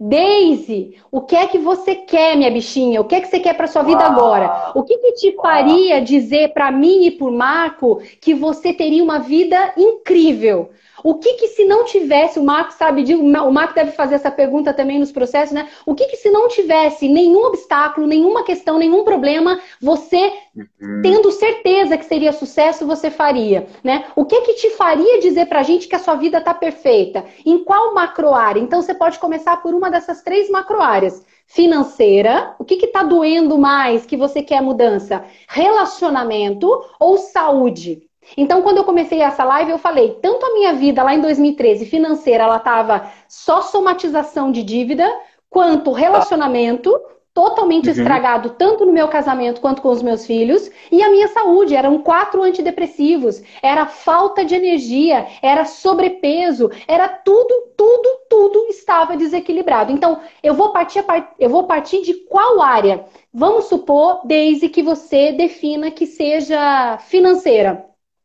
Daisy, 0.00 0.96
o 1.10 1.22
que 1.22 1.34
é 1.34 1.48
que 1.48 1.58
você 1.58 1.96
quer, 1.96 2.36
minha 2.36 2.50
bichinha? 2.50 3.00
O 3.00 3.04
que 3.04 3.16
é 3.16 3.20
que 3.20 3.26
você 3.26 3.40
quer 3.40 3.54
para 3.54 3.66
sua 3.66 3.82
vida 3.82 4.04
agora? 4.04 4.70
O 4.74 4.84
que, 4.84 4.96
que 4.96 5.12
te 5.12 5.36
faria 5.36 6.00
dizer 6.00 6.52
para 6.52 6.70
mim 6.70 7.06
e 7.06 7.10
por 7.10 7.32
Marco 7.32 8.00
que 8.20 8.32
você 8.32 8.72
teria 8.72 9.02
uma 9.02 9.18
vida 9.18 9.74
incrível? 9.76 10.70
O 11.02 11.14
que 11.14 11.34
que 11.34 11.48
se 11.48 11.64
não 11.64 11.84
tivesse, 11.84 12.38
o 12.38 12.44
Marco 12.44 12.72
sabe, 12.72 13.14
o 13.14 13.52
Marco 13.52 13.74
deve 13.74 13.92
fazer 13.92 14.16
essa 14.16 14.30
pergunta 14.30 14.72
também 14.72 14.98
nos 14.98 15.12
processos, 15.12 15.54
né? 15.54 15.68
O 15.86 15.94
que 15.94 16.06
que 16.06 16.16
se 16.16 16.30
não 16.30 16.48
tivesse 16.48 17.08
nenhum 17.08 17.44
obstáculo, 17.44 18.06
nenhuma 18.06 18.42
questão, 18.42 18.78
nenhum 18.78 19.04
problema, 19.04 19.60
você 19.80 20.32
uhum. 20.56 21.00
tendo 21.02 21.30
certeza 21.30 21.96
que 21.96 22.04
seria 22.04 22.32
sucesso, 22.32 22.86
você 22.86 23.10
faria, 23.10 23.66
né? 23.82 24.06
O 24.16 24.24
que 24.24 24.40
que 24.42 24.54
te 24.54 24.70
faria 24.70 25.20
dizer 25.20 25.46
pra 25.46 25.62
gente 25.62 25.86
que 25.86 25.94
a 25.94 26.00
sua 26.00 26.14
vida 26.14 26.40
tá 26.40 26.52
perfeita? 26.52 27.24
Em 27.44 27.62
qual 27.62 27.94
macro 27.94 28.34
área? 28.34 28.60
Então 28.60 28.82
você 28.82 28.94
pode 28.94 29.18
começar 29.18 29.62
por 29.62 29.74
uma 29.74 29.87
dessas 29.90 30.22
três 30.22 30.50
macro 30.50 30.80
áreas 30.80 31.24
financeira, 31.46 32.54
o 32.58 32.64
que 32.64 32.74
está 32.74 33.02
doendo 33.02 33.56
mais 33.56 34.04
que 34.04 34.16
você 34.16 34.42
quer 34.42 34.60
mudança? 34.60 35.24
Relacionamento 35.48 36.68
ou 37.00 37.16
saúde? 37.16 38.08
Então, 38.36 38.60
quando 38.60 38.76
eu 38.76 38.84
comecei 38.84 39.20
essa 39.20 39.42
live, 39.44 39.70
eu 39.70 39.78
falei, 39.78 40.18
tanto 40.20 40.44
a 40.44 40.52
minha 40.52 40.74
vida 40.74 41.02
lá 41.02 41.14
em 41.14 41.20
2013 41.20 41.86
financeira, 41.86 42.44
ela 42.44 42.58
estava 42.58 43.10
só 43.26 43.62
somatização 43.62 44.52
de 44.52 44.62
dívida, 44.62 45.10
quanto 45.48 45.92
relacionamento, 45.92 46.94
totalmente 47.38 47.84
uhum. 47.86 47.92
estragado, 47.92 48.50
tanto 48.50 48.84
no 48.84 48.92
meu 48.92 49.06
casamento 49.06 49.60
quanto 49.60 49.80
com 49.80 49.90
os 49.90 50.02
meus 50.02 50.26
filhos, 50.26 50.68
e 50.90 51.00
a 51.04 51.08
minha 51.08 51.28
saúde. 51.28 51.76
Eram 51.76 52.02
quatro 52.02 52.42
antidepressivos, 52.42 53.40
era 53.62 53.86
falta 53.86 54.44
de 54.44 54.56
energia, 54.56 55.24
era 55.40 55.64
sobrepeso, 55.64 56.68
era 56.88 57.08
tudo, 57.08 57.54
tudo, 57.76 58.08
tudo 58.28 58.66
estava 58.70 59.16
desequilibrado. 59.16 59.92
Então, 59.92 60.18
eu 60.42 60.52
vou 60.52 60.72
partir, 60.72 61.04
eu 61.38 61.48
vou 61.48 61.62
partir 61.62 62.02
de 62.02 62.14
qual 62.14 62.60
área? 62.60 63.04
Vamos 63.32 63.66
supor, 63.66 64.22
desde 64.24 64.68
que 64.68 64.82
você 64.82 65.30
defina 65.30 65.92
que 65.92 66.06
seja 66.06 66.98
financeira. 67.06 67.84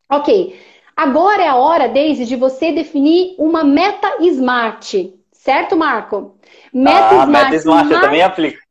Ok. 0.10 0.60
Agora 0.95 1.43
é 1.43 1.47
a 1.47 1.56
hora, 1.56 1.88
Daisy, 1.88 2.26
de 2.26 2.36
você 2.36 2.71
definir 2.71 3.36
uma 3.38 3.63
meta 3.63 4.17
smart. 4.21 5.13
Certo, 5.32 5.78
Marco? 5.78 6.36
Meta 6.73 7.10
ah, 7.10 7.23
smart. 7.26 7.30
Meta 7.30 7.56
smart 7.58 7.93
eu 7.93 8.02
também 8.02 8.23
aplico 8.23 8.62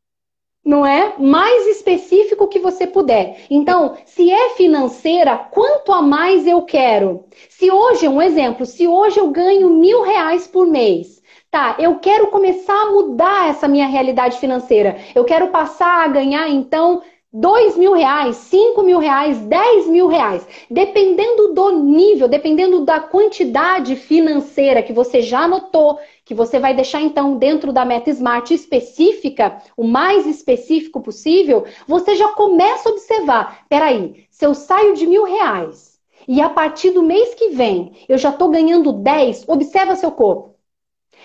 não 0.64 0.86
é? 0.86 1.14
Mais 1.18 1.66
específico 1.66 2.46
que 2.46 2.60
você 2.60 2.86
puder. 2.86 3.46
Então, 3.50 3.96
se 4.06 4.30
é 4.30 4.50
financeira, 4.50 5.36
quanto 5.36 5.92
a 5.92 6.00
mais 6.00 6.46
eu 6.46 6.62
quero? 6.62 7.24
Se 7.48 7.70
hoje, 7.70 8.06
um 8.06 8.22
exemplo, 8.22 8.64
se 8.64 8.86
hoje 8.86 9.18
eu 9.18 9.30
ganho 9.30 9.70
mil 9.70 10.02
reais 10.02 10.46
por 10.46 10.66
mês, 10.66 11.20
tá? 11.50 11.76
Eu 11.78 11.98
quero 11.98 12.28
começar 12.28 12.80
a 12.80 12.90
mudar 12.90 13.50
essa 13.50 13.66
minha 13.66 13.86
realidade 13.86 14.38
financeira. 14.38 14.96
Eu 15.14 15.24
quero 15.24 15.48
passar 15.48 16.04
a 16.04 16.08
ganhar, 16.08 16.48
então, 16.48 17.02
dois 17.32 17.76
mil 17.76 17.94
reais, 17.94 18.36
cinco 18.36 18.82
mil 18.82 18.98
reais, 18.98 19.38
dez 19.40 19.86
mil 19.86 20.06
reais, 20.06 20.46
dependendo 20.70 21.54
do 21.54 21.72
nível, 21.72 22.28
dependendo 22.28 22.84
da 22.84 23.00
quantidade 23.00 23.96
financeira 23.96 24.82
que 24.82 24.92
você 24.92 25.22
já 25.22 25.40
anotou, 25.40 25.98
que 26.24 26.34
você 26.34 26.58
vai 26.58 26.74
deixar 26.74 27.00
então 27.00 27.36
dentro 27.36 27.72
da 27.72 27.84
meta 27.84 28.10
Smart 28.10 28.52
específica, 28.52 29.60
o 29.76 29.84
mais 29.84 30.26
específico 30.26 31.00
possível, 31.00 31.64
você 31.86 32.14
já 32.14 32.28
começa 32.28 32.88
a 32.88 32.92
observar. 32.92 33.66
Peraí, 33.68 34.26
se 34.30 34.46
eu 34.46 34.54
saio 34.54 34.94
de 34.94 35.06
mil 35.06 35.24
reais 35.24 35.98
e 36.28 36.40
a 36.40 36.48
partir 36.48 36.90
do 36.90 37.02
mês 37.02 37.34
que 37.34 37.50
vem 37.50 37.92
eu 38.08 38.16
já 38.16 38.30
estou 38.30 38.48
ganhando 38.50 38.92
10, 38.92 39.48
observa 39.48 39.96
seu 39.96 40.12
corpo. 40.12 40.52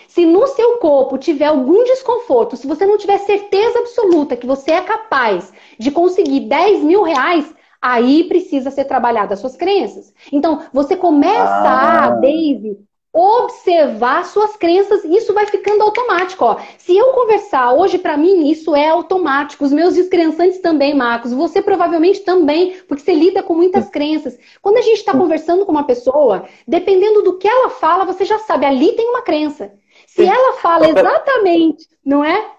Se 0.07 0.25
no 0.25 0.47
seu 0.47 0.77
corpo 0.77 1.17
tiver 1.17 1.45
algum 1.45 1.83
desconforto, 1.83 2.55
se 2.55 2.65
você 2.65 2.85
não 2.85 2.97
tiver 2.97 3.17
certeza 3.19 3.79
absoluta 3.79 4.37
que 4.37 4.47
você 4.47 4.71
é 4.71 4.81
capaz 4.81 5.51
de 5.77 5.91
conseguir 5.91 6.41
10 6.41 6.83
mil 6.83 7.03
reais, 7.03 7.53
aí 7.81 8.23
precisa 8.23 8.71
ser 8.71 8.85
trabalhada 8.85 9.33
as 9.33 9.39
suas 9.39 9.55
crenças. 9.55 10.13
Então, 10.31 10.63
você 10.73 10.95
começa 10.95 11.43
ah. 11.43 12.05
a, 12.05 12.09
Daisy, 12.11 12.77
observar 13.17 14.25
suas 14.25 14.55
crenças, 14.55 15.03
isso 15.03 15.33
vai 15.33 15.47
ficando 15.47 15.81
automático. 15.81 16.45
Ó. 16.45 16.57
Se 16.77 16.95
eu 16.95 17.07
conversar 17.13 17.73
hoje, 17.73 17.97
para 17.97 18.15
mim, 18.15 18.49
isso 18.49 18.75
é 18.75 18.89
automático. 18.89 19.65
Os 19.65 19.73
meus 19.73 19.95
descrençantes 19.95 20.59
também, 20.59 20.93
Marcos. 20.93 21.33
Você 21.33 21.61
provavelmente 21.61 22.19
também, 22.19 22.77
porque 22.87 23.03
você 23.03 23.13
lida 23.13 23.41
com 23.41 23.55
muitas 23.55 23.89
crenças. 23.89 24.37
Quando 24.61 24.77
a 24.77 24.81
gente 24.81 24.97
está 24.97 25.13
conversando 25.13 25.65
com 25.65 25.71
uma 25.71 25.85
pessoa, 25.85 26.45
dependendo 26.67 27.23
do 27.23 27.37
que 27.37 27.47
ela 27.47 27.71
fala, 27.71 28.05
você 28.05 28.23
já 28.23 28.37
sabe, 28.39 28.65
ali 28.65 28.93
tem 28.93 29.09
uma 29.09 29.23
crença. 29.23 29.71
Se 30.05 30.23
ela 30.23 30.53
fala 30.57 30.87
exatamente, 30.87 31.87
não 32.05 32.23
é? 32.23 32.51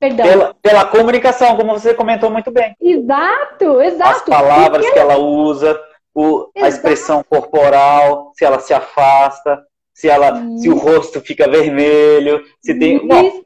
Perdão. 0.00 0.26
Pela, 0.26 0.54
pela, 0.54 0.84
comunicação, 0.86 1.56
como 1.56 1.72
você 1.72 1.92
comentou 1.92 2.30
muito 2.30 2.50
bem. 2.50 2.74
Exato, 2.80 3.82
exato. 3.82 4.10
As 4.10 4.22
palavras 4.22 4.88
que 4.90 4.98
ela 4.98 5.18
usa, 5.18 5.78
o, 6.14 6.50
a 6.56 6.68
expressão 6.68 7.22
corporal, 7.22 8.32
se 8.34 8.44
ela 8.44 8.58
se 8.58 8.72
afasta, 8.72 9.62
se 10.00 10.08
ela, 10.08 10.42
se 10.56 10.66
o 10.66 10.78
rosto 10.78 11.20
fica 11.20 11.46
vermelho, 11.46 12.42
se 12.58 12.74
tem. 12.78 13.06
Bom, 13.06 13.42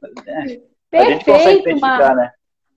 a 0.93 1.05
gente 1.05 1.25
consegue 1.25 1.59
identificar, 1.59 2.15
né? 2.15 2.31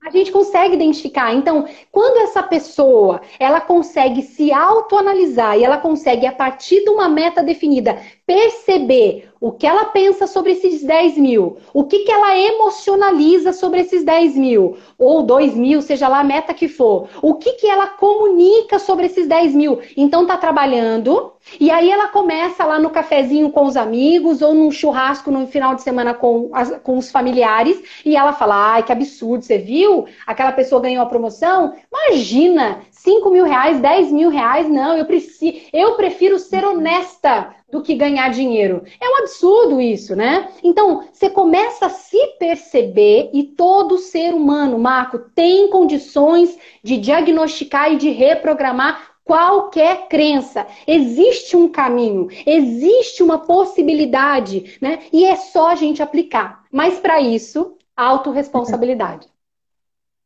A 0.04 0.10
gente 0.10 0.32
consegue 0.32 0.74
identificar. 0.74 1.32
Então, 1.32 1.68
quando 1.92 2.18
essa 2.24 2.42
pessoa 2.42 3.20
ela 3.38 3.60
consegue 3.60 4.22
se 4.22 4.52
autoanalisar 4.52 5.56
e 5.56 5.62
ela 5.62 5.78
consegue, 5.78 6.26
a 6.26 6.32
partir 6.32 6.82
de 6.82 6.90
uma 6.90 7.08
meta 7.08 7.40
definida, 7.40 7.96
perceber 8.26 9.27
o 9.40 9.52
que 9.52 9.66
ela 9.66 9.86
pensa 9.86 10.26
sobre 10.26 10.52
esses 10.52 10.82
10 10.82 11.18
mil, 11.18 11.58
o 11.72 11.84
que, 11.84 12.00
que 12.00 12.10
ela 12.10 12.36
emocionaliza 12.36 13.52
sobre 13.52 13.80
esses 13.80 14.04
10 14.04 14.36
mil, 14.36 14.76
ou 14.98 15.22
2 15.22 15.54
mil, 15.54 15.80
seja 15.80 16.08
lá 16.08 16.20
a 16.20 16.24
meta 16.24 16.54
que 16.54 16.68
for, 16.68 17.08
o 17.22 17.34
que, 17.34 17.52
que 17.52 17.66
ela 17.66 17.86
comunica 17.86 18.78
sobre 18.78 19.06
esses 19.06 19.26
10 19.26 19.54
mil. 19.54 19.80
Então, 19.96 20.26
tá 20.26 20.36
trabalhando, 20.36 21.32
e 21.60 21.70
aí 21.70 21.90
ela 21.90 22.08
começa 22.08 22.64
lá 22.64 22.78
no 22.78 22.90
cafezinho 22.90 23.50
com 23.50 23.66
os 23.66 23.76
amigos, 23.76 24.42
ou 24.42 24.54
num 24.54 24.70
churrasco 24.70 25.30
no 25.30 25.46
final 25.46 25.74
de 25.74 25.82
semana 25.82 26.14
com, 26.14 26.50
as, 26.52 26.78
com 26.82 26.98
os 26.98 27.10
familiares, 27.10 27.80
e 28.04 28.16
ela 28.16 28.32
fala: 28.32 28.74
ai, 28.74 28.82
que 28.82 28.92
absurdo, 28.92 29.44
você 29.44 29.58
viu? 29.58 30.06
Aquela 30.26 30.52
pessoa 30.52 30.80
ganhou 30.80 31.02
a 31.02 31.06
promoção? 31.06 31.74
Imagina, 31.92 32.80
5 32.90 33.30
mil 33.30 33.44
reais, 33.44 33.80
10 33.80 34.12
mil 34.12 34.28
reais, 34.28 34.68
não, 34.68 34.96
eu, 34.96 35.06
preciso, 35.06 35.58
eu 35.72 35.94
prefiro 35.94 36.38
ser 36.38 36.64
honesta 36.64 37.54
do 37.70 37.82
que 37.82 37.94
ganhar 37.94 38.30
dinheiro. 38.30 38.82
É 39.00 39.08
um 39.08 39.18
absurdo 39.18 39.80
isso, 39.80 40.16
né? 40.16 40.48
Então, 40.62 41.08
você 41.12 41.28
começa 41.28 41.86
a 41.86 41.90
se 41.90 42.18
perceber 42.38 43.30
e 43.32 43.42
todo 43.42 43.98
ser 43.98 44.34
humano, 44.34 44.78
Marco, 44.78 45.18
tem 45.34 45.68
condições 45.68 46.58
de 46.82 46.96
diagnosticar 46.96 47.92
e 47.92 47.96
de 47.96 48.10
reprogramar 48.10 49.08
qualquer 49.22 50.08
crença. 50.08 50.66
Existe 50.86 51.54
um 51.54 51.68
caminho, 51.68 52.28
existe 52.46 53.22
uma 53.22 53.38
possibilidade, 53.38 54.78
né? 54.80 55.00
E 55.12 55.26
é 55.26 55.36
só 55.36 55.68
a 55.68 55.74
gente 55.74 56.02
aplicar. 56.02 56.64
Mas 56.72 56.98
para 56.98 57.20
isso, 57.20 57.76
autorresponsabilidade. 57.94 59.28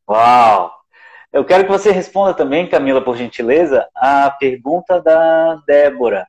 Uau! 0.09 0.71
Eu 1.33 1.45
quero 1.45 1.65
que 1.65 1.71
você 1.71 1.91
responda 1.91 2.35
também, 2.35 2.69
Camila, 2.69 3.03
por 3.03 3.17
gentileza, 3.17 3.89
a 3.97 4.31
pergunta 4.31 5.01
da 5.01 5.57
Débora 5.67 6.29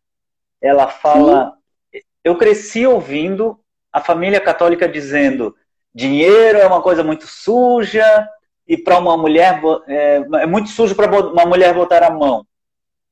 ela 0.64 0.88
fala. 0.88 1.54
Sim. 1.94 2.00
Eu 2.24 2.38
cresci 2.38 2.88
ouvindo 2.88 3.60
a 3.92 4.00
família 4.00 4.40
católica 4.40 4.88
dizendo 4.88 5.54
dinheiro 5.94 6.58
é 6.58 6.66
uma 6.66 6.82
coisa 6.82 7.04
muito 7.04 7.28
suja 7.28 8.28
e 8.66 8.78
para 8.78 8.98
uma 8.98 9.18
mulher 9.18 9.62
é, 9.88 10.16
é 10.42 10.46
muito 10.46 10.70
sujo 10.70 10.96
para 10.96 11.12
uma 11.20 11.46
mulher 11.46 11.74
botar 11.74 12.02
a 12.02 12.10
mão. 12.10 12.46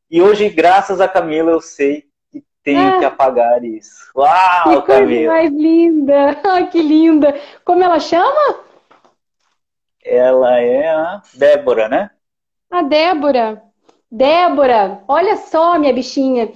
E 0.09 0.21
hoje, 0.21 0.49
graças 0.49 0.99
a 0.99 1.07
Camila, 1.07 1.51
eu 1.51 1.61
sei 1.61 2.05
que 2.31 2.43
tenho 2.63 2.99
que 2.99 3.05
apagar 3.05 3.63
isso. 3.63 4.11
Uau, 4.15 4.81
que 4.81 4.87
Camila! 4.87 5.07
coisa 5.07 5.27
mais 5.27 5.51
linda! 5.51 6.41
Ai, 6.43 6.69
que 6.69 6.81
linda! 6.81 7.39
Como 7.63 7.83
ela 7.83 7.99
chama? 7.99 8.59
Ela 10.03 10.59
é 10.59 10.89
a 10.89 11.21
Débora, 11.33 11.87
né? 11.87 12.09
A 12.69 12.81
Débora. 12.81 13.61
Débora, 14.11 15.03
olha 15.07 15.37
só, 15.37 15.77
minha 15.79 15.93
bichinha. 15.93 16.51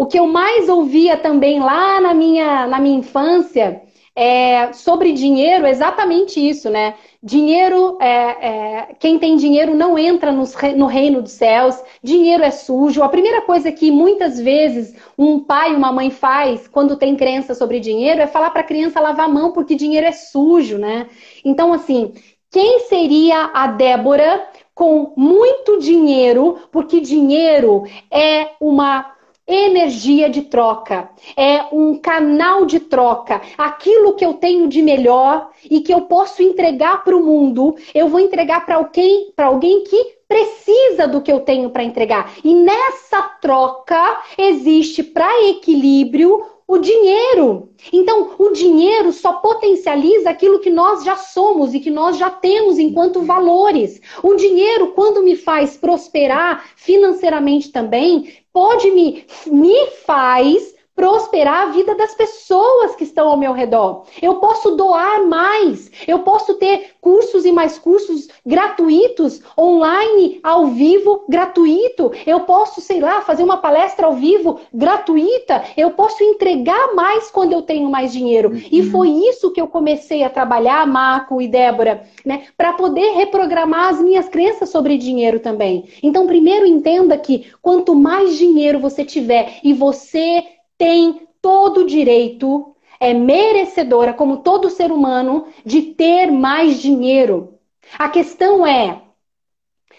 O 0.00 0.06
que 0.06 0.18
eu 0.18 0.26
mais 0.26 0.66
ouvia 0.70 1.14
também 1.14 1.60
lá 1.60 2.00
na 2.00 2.14
minha, 2.14 2.66
na 2.66 2.80
minha 2.80 2.98
infância 3.00 3.82
é, 4.16 4.72
sobre 4.72 5.12
dinheiro, 5.12 5.66
exatamente 5.66 6.40
isso, 6.40 6.70
né? 6.70 6.94
Dinheiro, 7.22 7.98
é, 8.00 8.08
é, 8.08 8.94
quem 8.98 9.18
tem 9.18 9.36
dinheiro 9.36 9.74
não 9.74 9.98
entra 9.98 10.32
nos, 10.32 10.54
no 10.74 10.86
reino 10.86 11.20
dos 11.20 11.32
céus, 11.32 11.78
dinheiro 12.02 12.42
é 12.42 12.50
sujo. 12.50 13.02
A 13.02 13.10
primeira 13.10 13.42
coisa 13.42 13.70
que 13.70 13.90
muitas 13.90 14.40
vezes 14.40 14.96
um 15.18 15.38
pai, 15.38 15.74
uma 15.76 15.92
mãe 15.92 16.08
faz 16.08 16.66
quando 16.66 16.96
tem 16.96 17.14
crença 17.14 17.54
sobre 17.54 17.78
dinheiro 17.78 18.22
é 18.22 18.26
falar 18.26 18.52
para 18.52 18.62
a 18.62 18.66
criança 18.66 19.00
lavar 19.00 19.26
a 19.26 19.28
mão 19.28 19.52
porque 19.52 19.74
dinheiro 19.74 20.06
é 20.06 20.12
sujo, 20.12 20.78
né? 20.78 21.08
Então, 21.44 21.74
assim, 21.74 22.14
quem 22.50 22.80
seria 22.88 23.50
a 23.52 23.66
Débora 23.66 24.48
com 24.74 25.12
muito 25.14 25.78
dinheiro, 25.78 26.56
porque 26.72 27.00
dinheiro 27.00 27.84
é 28.10 28.52
uma 28.58 29.19
energia 29.54 30.30
de 30.30 30.42
troca, 30.42 31.10
é 31.36 31.64
um 31.72 31.98
canal 31.98 32.64
de 32.64 32.80
troca. 32.80 33.40
Aquilo 33.58 34.14
que 34.14 34.24
eu 34.24 34.34
tenho 34.34 34.68
de 34.68 34.82
melhor 34.82 35.50
e 35.68 35.80
que 35.80 35.92
eu 35.92 36.02
posso 36.02 36.42
entregar 36.42 37.02
para 37.04 37.16
o 37.16 37.24
mundo, 37.24 37.76
eu 37.94 38.08
vou 38.08 38.20
entregar 38.20 38.64
para 38.64 38.76
alguém, 38.76 39.32
para 39.34 39.46
alguém 39.46 39.84
que 39.84 40.20
precisa 40.28 41.08
do 41.08 41.20
que 41.20 41.32
eu 41.32 41.40
tenho 41.40 41.70
para 41.70 41.82
entregar. 41.82 42.32
E 42.44 42.54
nessa 42.54 43.20
troca 43.40 44.20
existe 44.38 45.02
para 45.02 45.48
equilíbrio 45.48 46.40
o 46.70 46.78
dinheiro. 46.78 47.68
Então, 47.92 48.30
o 48.38 48.50
dinheiro 48.50 49.12
só 49.12 49.32
potencializa 49.32 50.30
aquilo 50.30 50.60
que 50.60 50.70
nós 50.70 51.02
já 51.02 51.16
somos 51.16 51.74
e 51.74 51.80
que 51.80 51.90
nós 51.90 52.16
já 52.16 52.30
temos 52.30 52.78
enquanto 52.78 53.22
valores. 53.22 54.00
O 54.22 54.36
dinheiro, 54.36 54.92
quando 54.92 55.20
me 55.20 55.34
faz 55.34 55.76
prosperar 55.76 56.64
financeiramente 56.76 57.72
também, 57.72 58.34
pode 58.52 58.88
me, 58.92 59.26
me 59.48 59.86
faz 60.06 60.72
prosperar 61.00 61.62
a 61.62 61.70
vida 61.70 61.94
das 61.94 62.14
pessoas 62.14 62.94
que 62.94 63.04
estão 63.04 63.30
ao 63.30 63.36
meu 63.38 63.54
redor. 63.54 64.04
Eu 64.20 64.34
posso 64.34 64.72
doar 64.72 65.26
mais. 65.26 65.90
Eu 66.06 66.18
posso 66.18 66.56
ter 66.56 66.90
cursos 67.00 67.46
e 67.46 67.52
mais 67.52 67.78
cursos 67.78 68.28
gratuitos, 68.44 69.40
online, 69.58 70.40
ao 70.42 70.66
vivo, 70.66 71.24
gratuito. 71.26 72.12
Eu 72.26 72.40
posso, 72.40 72.82
sei 72.82 73.00
lá, 73.00 73.22
fazer 73.22 73.42
uma 73.42 73.56
palestra 73.56 74.08
ao 74.08 74.12
vivo 74.12 74.60
gratuita. 74.74 75.64
Eu 75.74 75.92
posso 75.92 76.22
entregar 76.22 76.94
mais 76.94 77.30
quando 77.30 77.54
eu 77.54 77.62
tenho 77.62 77.88
mais 77.88 78.12
dinheiro. 78.12 78.50
Uhum. 78.50 78.62
E 78.70 78.82
foi 78.82 79.08
isso 79.08 79.52
que 79.52 79.60
eu 79.60 79.68
comecei 79.68 80.22
a 80.22 80.28
trabalhar, 80.28 80.86
Marco 80.86 81.40
e 81.40 81.48
Débora, 81.48 82.02
né? 82.26 82.42
Para 82.58 82.74
poder 82.74 83.12
reprogramar 83.12 83.88
as 83.88 84.02
minhas 84.02 84.28
crenças 84.28 84.68
sobre 84.68 84.98
dinheiro 84.98 85.40
também. 85.40 85.86
Então, 86.02 86.26
primeiro 86.26 86.66
entenda 86.66 87.16
que 87.16 87.50
quanto 87.62 87.94
mais 87.94 88.36
dinheiro 88.36 88.78
você 88.78 89.02
tiver 89.02 89.60
e 89.64 89.72
você 89.72 90.44
tem 90.80 91.28
todo 91.42 91.82
o 91.82 91.86
direito, 91.86 92.74
é 92.98 93.12
merecedora, 93.12 94.14
como 94.14 94.38
todo 94.38 94.70
ser 94.70 94.90
humano, 94.90 95.44
de 95.62 95.82
ter 95.82 96.32
mais 96.32 96.80
dinheiro. 96.80 97.58
A 97.98 98.08
questão 98.08 98.66
é 98.66 99.02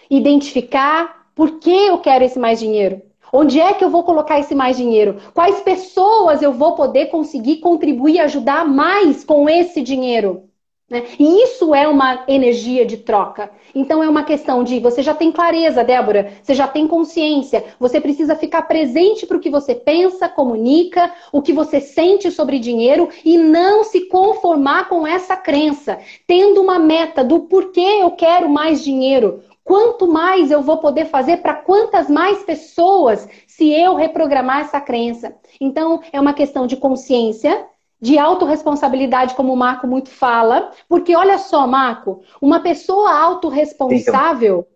identificar 0.09 1.27
por 1.35 1.59
que 1.59 1.69
eu 1.69 1.99
quero 1.99 2.23
esse 2.23 2.39
mais 2.39 2.59
dinheiro. 2.59 2.99
Onde 3.31 3.59
é 3.59 3.75
que 3.75 3.83
eu 3.83 3.91
vou 3.91 4.03
colocar 4.03 4.39
esse 4.39 4.55
mais 4.55 4.75
dinheiro? 4.75 5.21
Quais 5.35 5.61
pessoas 5.61 6.41
eu 6.41 6.51
vou 6.51 6.73
poder 6.73 7.05
conseguir 7.05 7.57
contribuir 7.57 8.15
e 8.15 8.19
ajudar 8.19 8.67
mais 8.67 9.23
com 9.23 9.47
esse 9.47 9.83
dinheiro? 9.83 10.49
Né? 10.91 11.05
E 11.17 11.43
isso 11.43 11.73
é 11.73 11.87
uma 11.87 12.25
energia 12.27 12.85
de 12.85 12.97
troca. 12.97 13.49
Então 13.73 14.03
é 14.03 14.09
uma 14.09 14.25
questão 14.25 14.61
de 14.61 14.77
você 14.77 15.01
já 15.01 15.13
tem 15.13 15.31
clareza, 15.31 15.85
Débora, 15.85 16.33
você 16.43 16.53
já 16.53 16.67
tem 16.67 16.85
consciência, 16.85 17.63
você 17.79 18.01
precisa 18.01 18.35
ficar 18.35 18.63
presente 18.63 19.25
para 19.25 19.37
o 19.37 19.39
que 19.39 19.49
você 19.49 19.73
pensa, 19.73 20.27
comunica, 20.27 21.09
o 21.31 21.41
que 21.41 21.53
você 21.53 21.79
sente 21.79 22.29
sobre 22.29 22.59
dinheiro 22.59 23.07
e 23.23 23.37
não 23.37 23.85
se 23.85 24.01
conformar 24.01 24.89
com 24.89 25.07
essa 25.07 25.37
crença, 25.37 25.97
tendo 26.27 26.61
uma 26.61 26.77
meta 26.77 27.23
do 27.23 27.39
porquê 27.41 27.99
eu 28.01 28.11
quero 28.11 28.49
mais 28.49 28.83
dinheiro. 28.83 29.41
Quanto 29.63 30.11
mais 30.11 30.51
eu 30.51 30.61
vou 30.61 30.79
poder 30.79 31.05
fazer 31.05 31.37
para 31.37 31.53
quantas 31.53 32.09
mais 32.09 32.43
pessoas 32.43 33.29
se 33.47 33.71
eu 33.71 33.95
reprogramar 33.95 34.59
essa 34.59 34.81
crença? 34.81 35.33
Então, 35.61 36.01
é 36.11 36.19
uma 36.19 36.33
questão 36.33 36.67
de 36.67 36.75
consciência, 36.75 37.65
de 38.01 38.17
autorresponsabilidade, 38.17 39.35
como 39.35 39.53
o 39.53 39.57
Marco 39.57 39.85
muito 39.85 40.09
fala, 40.09 40.71
porque 40.89 41.15
olha 41.15 41.37
só, 41.37 41.67
Marco, 41.67 42.23
uma 42.41 42.59
pessoa 42.59 43.13
autorresponsável, 43.13 44.67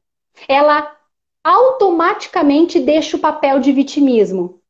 ela 0.47 0.95
automaticamente 1.43 2.79
deixa 2.79 3.17
o 3.17 3.19
papel 3.19 3.59
de 3.59 3.71
vitimismo. 3.71 4.61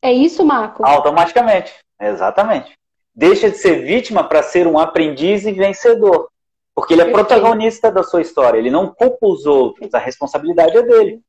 É 0.00 0.12
isso, 0.12 0.44
Marco? 0.44 0.86
Automaticamente, 0.86 1.72
exatamente. 2.00 2.78
Deixa 3.14 3.50
de 3.50 3.56
ser 3.56 3.84
vítima 3.84 4.22
para 4.22 4.42
ser 4.42 4.66
um 4.66 4.78
aprendiz 4.78 5.44
e 5.44 5.52
vencedor. 5.52 6.28
Porque 6.74 6.94
ele 6.94 7.02
é 7.02 7.04
Perfeito. 7.04 7.26
protagonista 7.26 7.90
da 7.90 8.02
sua 8.02 8.20
história, 8.20 8.58
ele 8.58 8.70
não 8.70 8.92
culpa 8.92 9.26
os 9.26 9.46
outros, 9.46 9.94
a 9.94 9.98
responsabilidade 9.98 10.76
é 10.76 10.82
dele. 10.82 11.20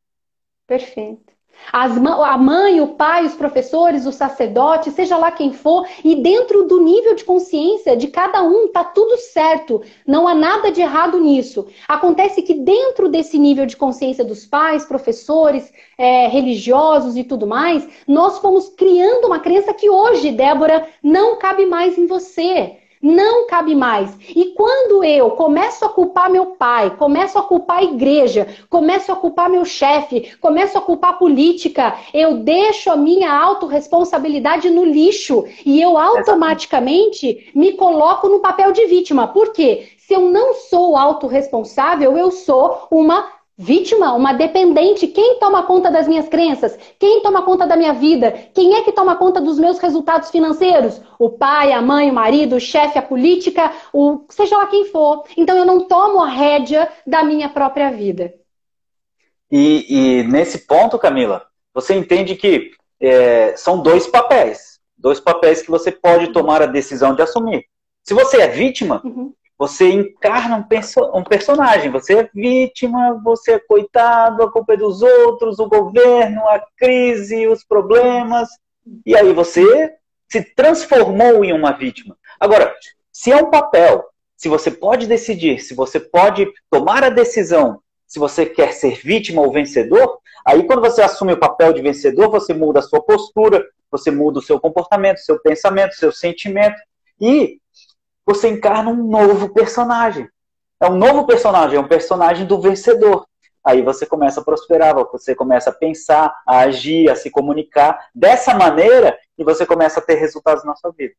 Perfeito. 0.66 1.35
As, 1.72 1.98
a 1.98 2.38
mãe, 2.38 2.80
o 2.80 2.88
pai, 2.88 3.26
os 3.26 3.34
professores, 3.34 4.06
o 4.06 4.12
sacerdote, 4.12 4.92
seja 4.92 5.18
lá 5.18 5.32
quem 5.32 5.52
for, 5.52 5.88
e 6.04 6.16
dentro 6.16 6.64
do 6.64 6.80
nível 6.80 7.16
de 7.16 7.24
consciência 7.24 7.98
de 7.98 8.08
cada 8.08 8.44
um, 8.44 8.68
tá 8.68 8.84
tudo 8.84 9.18
certo. 9.18 9.82
Não 10.06 10.28
há 10.28 10.34
nada 10.34 10.72
de 10.72 10.82
errado 10.82 11.20
nisso. 11.20 11.68
Acontece 11.88 12.42
que 12.42 12.54
dentro 12.54 13.10
desse 13.10 13.38
nível 13.38 13.66
de 13.66 13.76
consciência 13.76 14.24
dos 14.24 14.46
pais, 14.46 14.86
professores, 14.86 15.72
é, 15.98 16.28
religiosos 16.28 17.18
e 17.18 17.24
tudo 17.24 17.48
mais, 17.48 17.88
nós 18.08 18.38
fomos 18.40 18.70
criando 18.70 19.26
uma 19.26 19.40
crença 19.40 19.74
que 19.74 19.90
hoje, 19.90 20.32
Débora, 20.32 20.88
não 21.04 21.38
cabe 21.38 21.66
mais 21.66 21.98
em 21.98 22.08
você 22.08 22.78
não 23.06 23.46
cabe 23.46 23.76
mais. 23.76 24.18
E 24.36 24.46
quando 24.56 25.04
eu 25.04 25.30
começo 25.32 25.86
a 25.86 25.90
culpar 25.90 26.28
meu 26.28 26.48
pai, 26.48 26.98
começo 26.98 27.38
a 27.38 27.44
culpar 27.44 27.78
a 27.78 27.84
igreja, 27.84 28.48
começo 28.68 29.12
a 29.12 29.16
culpar 29.16 29.48
meu 29.48 29.64
chefe, 29.64 30.36
começo 30.42 30.76
a 30.76 30.82
culpar 30.82 31.12
a 31.12 31.14
política, 31.14 31.96
eu 32.12 32.38
deixo 32.38 32.90
a 32.90 32.96
minha 32.96 33.32
autorresponsabilidade 33.32 34.72
no 34.72 34.84
lixo 34.84 35.46
e 35.64 35.80
eu 35.80 36.00
automaticamente 36.00 37.52
me 37.54 37.74
coloco 37.74 38.28
no 38.28 38.40
papel 38.40 38.72
de 38.72 38.88
vítima. 38.88 39.28
Por 39.28 39.54
quê? 39.54 39.90
Se 40.00 40.14
eu 40.14 40.22
não 40.22 40.54
sou 40.54 40.98
autorresponsável, 40.98 42.18
eu 42.18 42.32
sou 42.32 42.88
uma 42.90 43.35
Vítima, 43.58 44.14
uma 44.14 44.34
dependente. 44.34 45.08
Quem 45.08 45.40
toma 45.40 45.64
conta 45.64 45.90
das 45.90 46.08
minhas 46.08 46.28
crenças? 46.28 46.78
Quem 47.00 47.22
toma 47.22 47.44
conta 47.44 47.66
da 47.66 47.78
minha 47.78 47.94
vida? 47.94 48.32
Quem 48.54 48.76
é 48.76 48.82
que 48.82 48.92
toma 48.92 49.16
conta 49.16 49.40
dos 49.40 49.58
meus 49.58 49.80
resultados 49.80 50.30
financeiros? 50.30 51.02
O 51.18 51.30
pai, 51.30 51.72
a 51.72 51.82
mãe, 51.82 52.12
o 52.12 52.14
marido, 52.14 52.58
o 52.58 52.60
chefe, 52.60 53.00
a 53.00 53.02
política, 53.02 53.72
o 53.94 54.26
seja 54.30 54.58
lá 54.58 54.68
quem 54.68 54.86
for. 54.86 55.24
Então 55.38 55.58
eu 55.58 55.66
não 55.66 55.88
tomo 55.88 56.22
a 56.22 56.28
rédea 56.28 56.92
da 57.08 57.24
minha 57.24 57.48
própria 57.48 57.92
vida. 57.92 58.34
E, 59.50 59.86
e 59.88 60.24
nesse 60.24 60.68
ponto, 60.68 61.00
Camila, 61.00 61.46
você 61.74 61.96
entende 61.96 62.36
que 62.36 62.72
é, 63.00 63.56
são 63.56 63.82
dois 63.82 64.06
papéis. 64.06 64.80
Dois 64.98 65.20
papéis 65.22 65.62
que 65.62 65.72
você 65.72 65.94
pode 65.94 66.34
tomar 66.34 66.62
a 66.62 66.66
decisão 66.66 67.16
de 67.16 67.22
assumir. 67.22 67.66
Se 68.04 68.14
você 68.14 68.42
é 68.42 68.48
vítima, 68.50 69.02
uhum. 69.06 69.34
Você 69.58 69.90
encarna 69.90 70.58
um, 70.58 70.64
perso 70.64 71.00
um, 71.14 71.24
personagem, 71.24 71.90
você 71.90 72.20
é 72.20 72.30
vítima, 72.34 73.20
você 73.24 73.54
é 73.54 73.60
coitado, 73.60 74.44
a 74.44 74.52
culpa 74.52 74.74
é 74.74 74.78
dos 74.78 75.02
outros, 75.02 75.60
o 75.60 75.70
governo, 75.70 76.42
a 76.50 76.62
crise, 76.78 77.48
os 77.48 77.64
problemas, 77.64 78.50
e 79.06 79.16
aí 79.16 79.32
você 79.34 79.94
se 80.30 80.44
transformou 80.56 81.46
em 81.46 81.54
uma 81.54 81.72
vítima. 81.72 82.18
Agora, 82.38 82.76
se 83.12 83.32
é 83.32 83.38
um 83.38 83.50
papel, 83.50 84.04
se 84.36 84.50
você 84.50 84.70
pode 84.70 85.08
decidir, 85.08 85.60
se 85.60 85.74
você 85.74 86.00
pode 86.00 86.52
tomar 86.70 87.04
a 87.06 87.10
decisão, 87.10 87.80
se 88.06 88.20
você 88.20 88.46
quer 88.46 88.74
ser 88.74 89.00
vítima 89.00 89.42
ou 89.42 89.54
vencedor, 89.54 90.20
aí 90.46 90.64
quando 90.64 90.82
você 90.82 91.02
assume 91.02 91.32
o 91.32 91.40
papel 91.40 91.72
de 91.72 91.82
vencedor, 91.82 92.30
você 92.30 92.54
muda 92.54 92.80
a 92.80 92.84
sua 92.84 93.02
postura, 93.02 93.66
você 93.90 94.12
muda 94.12 94.40
o 94.40 94.42
seu 94.42 94.60
comportamento, 94.60 95.20
seu 95.20 95.40
pensamento, 95.40 95.96
seu 95.96 96.12
sentimento, 96.12 96.76
e 97.20 97.60
você 98.26 98.50
encarna 98.50 98.90
um 98.90 99.08
novo 99.08 99.50
personagem. 99.50 100.28
É 100.80 100.88
um 100.88 100.96
novo 100.96 101.26
personagem, 101.26 101.78
é 101.78 101.80
um 101.80 101.88
personagem 101.88 102.46
do 102.46 102.60
vencedor. 102.60 103.26
Aí 103.64 103.82
você 103.82 104.06
começa 104.06 104.42
a 104.42 104.44
prosperar, 104.44 104.94
você 105.12 105.34
começa 105.34 105.70
a 105.70 105.74
pensar, 105.74 106.36
a 106.46 106.60
agir, 106.60 107.10
a 107.10 107.16
se 107.16 107.32
comunicar 107.32 108.10
dessa 108.14 108.54
maneira 108.54 109.18
e 109.38 109.44
você 109.44 109.66
começa 109.66 110.00
a 110.00 110.04
ter 110.04 110.16
resultados 110.16 110.64
na 110.64 110.76
sua 110.76 110.92
vida. 110.92 111.14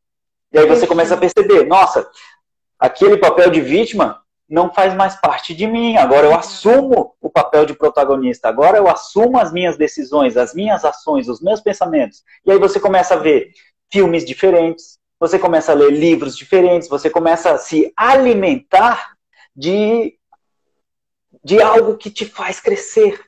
E 0.52 0.58
aí 0.58 0.66
você 0.66 0.86
começa 0.86 1.14
a 1.14 1.16
perceber, 1.16 1.66
nossa, 1.66 2.08
aquele 2.78 3.16
papel 3.16 3.50
de 3.50 3.60
vítima 3.60 4.22
não 4.48 4.72
faz 4.72 4.94
mais 4.94 5.16
parte 5.16 5.54
de 5.54 5.66
mim. 5.66 5.96
Agora 5.96 6.26
eu 6.26 6.34
assumo 6.36 7.14
o 7.20 7.28
papel 7.28 7.66
de 7.66 7.74
protagonista. 7.74 8.48
Agora 8.48 8.78
eu 8.78 8.88
assumo 8.88 9.38
as 9.38 9.52
minhas 9.52 9.76
decisões, 9.76 10.36
as 10.36 10.54
minhas 10.54 10.84
ações, 10.84 11.28
os 11.28 11.40
meus 11.40 11.60
pensamentos. 11.60 12.22
E 12.44 12.52
aí 12.52 12.58
você 12.58 12.78
começa 12.78 13.14
a 13.14 13.18
ver 13.18 13.50
filmes 13.90 14.24
diferentes, 14.24 14.98
você 15.18 15.38
começa 15.38 15.72
a 15.72 15.74
ler 15.74 15.90
livros 15.90 16.36
diferentes, 16.36 16.88
você 16.88 17.08
começa 17.08 17.52
a 17.52 17.58
se 17.58 17.92
alimentar 17.96 19.16
de, 19.54 20.18
de 21.42 21.60
algo 21.62 21.96
que 21.96 22.10
te 22.10 22.26
faz 22.26 22.60
crescer. 22.60 23.20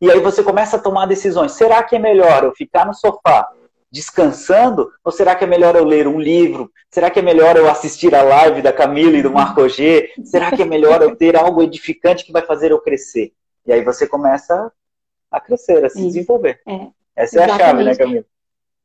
E 0.00 0.10
aí 0.10 0.18
você 0.18 0.42
começa 0.42 0.76
a 0.76 0.80
tomar 0.80 1.06
decisões. 1.06 1.52
Será 1.52 1.82
que 1.82 1.94
é 1.94 1.98
melhor 1.98 2.42
eu 2.42 2.52
ficar 2.52 2.84
no 2.84 2.94
sofá 2.94 3.48
descansando? 3.88 4.90
Ou 5.04 5.12
será 5.12 5.36
que 5.36 5.44
é 5.44 5.46
melhor 5.46 5.76
eu 5.76 5.84
ler 5.84 6.08
um 6.08 6.18
livro? 6.18 6.72
Será 6.90 7.08
que 7.08 7.20
é 7.20 7.22
melhor 7.22 7.56
eu 7.56 7.70
assistir 7.70 8.12
a 8.14 8.22
live 8.22 8.62
da 8.62 8.72
Camila 8.72 9.16
e 9.16 9.22
do 9.22 9.30
Marco 9.30 9.68
G? 9.68 10.10
Será 10.24 10.50
que 10.50 10.62
é 10.62 10.64
melhor 10.64 11.02
eu 11.02 11.14
ter 11.14 11.36
algo 11.36 11.62
edificante 11.62 12.24
que 12.24 12.32
vai 12.32 12.42
fazer 12.42 12.72
eu 12.72 12.80
crescer? 12.80 13.32
E 13.64 13.72
aí 13.72 13.84
você 13.84 14.06
começa 14.06 14.72
a 15.30 15.40
crescer, 15.40 15.84
a 15.84 15.88
se 15.88 16.02
desenvolver. 16.02 16.60
É, 16.66 16.88
Essa 17.14 17.40
é 17.40 17.44
Exatamente. 17.44 17.62
a 17.62 17.66
chave, 17.66 17.84
né, 17.84 17.94
Camila? 17.94 18.24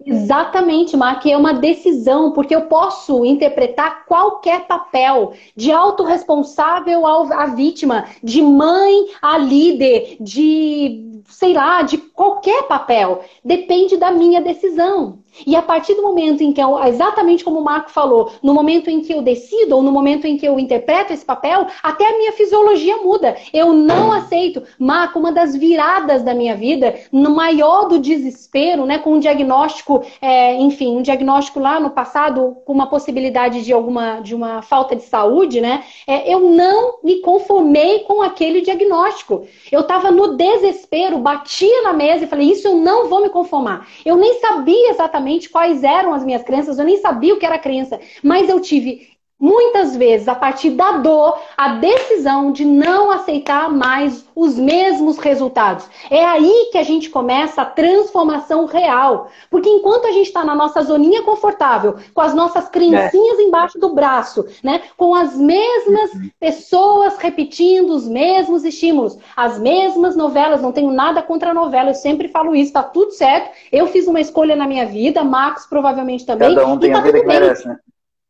Exatamente, 0.06 0.95
Mark, 0.95 1.26
é 1.26 1.36
uma 1.36 1.54
decisão, 1.54 2.32
porque 2.32 2.56
eu 2.56 2.68
posso 2.68 3.26
interpretar 3.26 4.06
qualquer 4.06 4.68
papel, 4.68 5.34
de 5.56 5.72
autorresponsável 5.72 7.06
à 7.06 7.48
vítima, 7.48 8.06
de 8.24 8.41
mãe 8.41 9.08
a 9.22 9.39
líder, 9.39 10.18
de, 10.20 11.22
sei 11.28 11.54
lá, 11.54 11.82
de 11.82 11.98
qualquer 11.98 12.68
papel. 12.68 13.24
Depende 13.43 13.98
da 13.98 14.12
minha 14.12 14.39
decisão. 14.39 15.20
E 15.45 15.56
a 15.56 15.62
partir 15.62 15.93
do 15.93 16.02
momento 16.02 16.41
em 16.41 16.52
que 16.52 16.62
eu, 16.62 16.82
exatamente 16.86 17.43
como 17.43 17.60
o 17.60 17.64
Marco 17.64 17.91
falou, 17.91 18.32
no 18.41 18.54
momento 18.54 18.89
em 18.89 19.02
que 19.02 19.14
eu 19.14 19.22
decido 19.22 19.76
ou 19.76 19.84
no 19.84 19.91
momento 19.91 20.26
em 20.26 20.38
que 20.38 20.48
eu 20.48 20.60
interpreto 20.60 21.14
esse 21.14 21.26
papel, 21.26 21.68
até 21.84 22.08
a 22.08 22.18
minha 22.18 22.32
fisiologia 22.32 22.98
muda. 22.98 23.36
Eu 23.54 23.74
não 23.74 24.12
aceito. 24.12 24.64
Marco, 24.80 25.20
uma 25.20 25.32
das 25.32 25.56
viradas 25.56 26.24
da 26.24 26.34
minha 26.34 26.56
vida, 26.56 26.95
no 27.12 27.36
maior 27.36 27.88
do 27.88 28.00
desespero, 28.00 28.86
né, 28.86 28.98
com 28.98 29.14
um 29.14 29.20
diagnóstico, 29.20 29.87
é, 30.22 30.56
enfim, 30.56 30.98
um 30.98 31.02
diagnóstico 31.02 31.60
lá 31.60 31.80
no 31.80 31.90
passado 31.90 32.58
com 32.66 32.74
uma 32.74 32.88
possibilidade 32.88 33.64
de 33.64 33.74
alguma 33.74 34.20
de 34.20 34.36
uma 34.36 34.62
falta 34.62 34.96
de 34.96 35.04
saúde, 35.04 35.62
né? 35.62 35.84
É, 36.06 36.32
eu 36.32 36.40
não 36.40 37.00
me 37.04 37.22
conformei 37.22 38.00
com 38.00 38.22
aquele 38.22 38.62
diagnóstico. 38.62 39.46
Eu 39.72 39.82
estava 39.82 40.12
no 40.12 40.36
desespero 40.36 41.18
batia 41.18 41.84
na 41.84 41.94
mesa 41.94 42.26
e 42.26 42.28
falei: 42.28 42.52
Isso 42.52 42.68
eu 42.68 42.76
não 42.76 43.08
vou 43.08 43.22
me 43.22 43.30
conformar. 43.30 43.88
Eu 44.06 44.16
nem 44.16 44.40
sabia 44.40 44.90
exatamente 44.90 45.50
quais 45.50 45.84
eram 45.84 46.14
as 46.14 46.24
minhas 46.24 46.44
crenças, 46.44 46.78
eu 46.78 46.86
nem 46.86 46.98
sabia 46.98 47.34
o 47.34 47.38
que 47.38 47.46
era 47.46 47.60
crença, 47.60 48.00
mas 48.24 48.50
eu 48.50 48.60
tive 48.60 49.16
muitas 49.40 49.96
vezes, 49.96 50.28
a 50.28 50.34
partir 50.34 50.72
da 50.72 50.94
dor, 50.94 51.40
a 51.56 51.76
decisão 51.76 52.52
de 52.52 52.66
não 52.66 53.12
aceitar 53.12 53.70
mais 53.70 54.26
os 54.36 54.56
mesmos 54.56 55.18
resultados. 55.18 55.86
É 56.10 56.26
aí 56.26 56.70
que 56.72 56.78
a 56.78 56.84
gente 56.84 57.10
começa 57.10 57.62
a 57.62 57.66
transformação 57.66 58.66
real. 58.66 59.30
Porque 59.50 59.70
enquanto 59.70 60.06
a 60.06 60.12
gente 60.12 60.28
está 60.28 60.44
na 60.44 60.56
nossa 60.56 60.82
zoninha 60.82 61.22
confortável, 61.22 61.98
com 62.14 62.22
as 62.22 62.34
nossas 62.34 62.68
crencinhas 62.70 63.40
é. 63.40 63.44
embaixo 63.44 63.80
do 63.80 63.94
braço, 63.94 64.46
né? 64.64 64.82
com 64.96 65.14
as 65.14 65.36
mesmas 65.36 66.12
pessoas 66.40 67.18
repetindo 67.18 67.92
os 67.92 68.08
mesmos 68.08 68.64
estímulos, 68.64 69.18
as 69.36 69.60
mesmas 69.60 70.16
novelas, 70.16 70.62
não 70.62 70.72
tenho 70.72 70.92
nada 70.92 71.22
contra 71.22 71.52
a 71.52 71.54
novela, 71.54 71.92
eu 71.92 71.96
sempre 71.96 72.28
falo 72.28 72.56
isso, 72.56 72.74
tá 72.74 72.84
tudo 72.84 73.12
certo. 73.12 73.52
Eu 73.72 73.88
fiz 73.88 74.08
uma 74.08 74.20
escolha 74.20 74.56
na 74.56 74.68
minha 74.68 74.86
vida, 74.86 75.24
Marcos 75.24 75.66
provavelmente 75.66 76.26
também. 76.26 76.56
Cada 76.56 76.68
um 76.68 76.78
tem 76.78 76.92
tá 76.92 77.00
a 77.00 77.02
vida 77.02 77.20
que 77.20 77.26
merece, 77.26 77.68
né? 77.68 77.78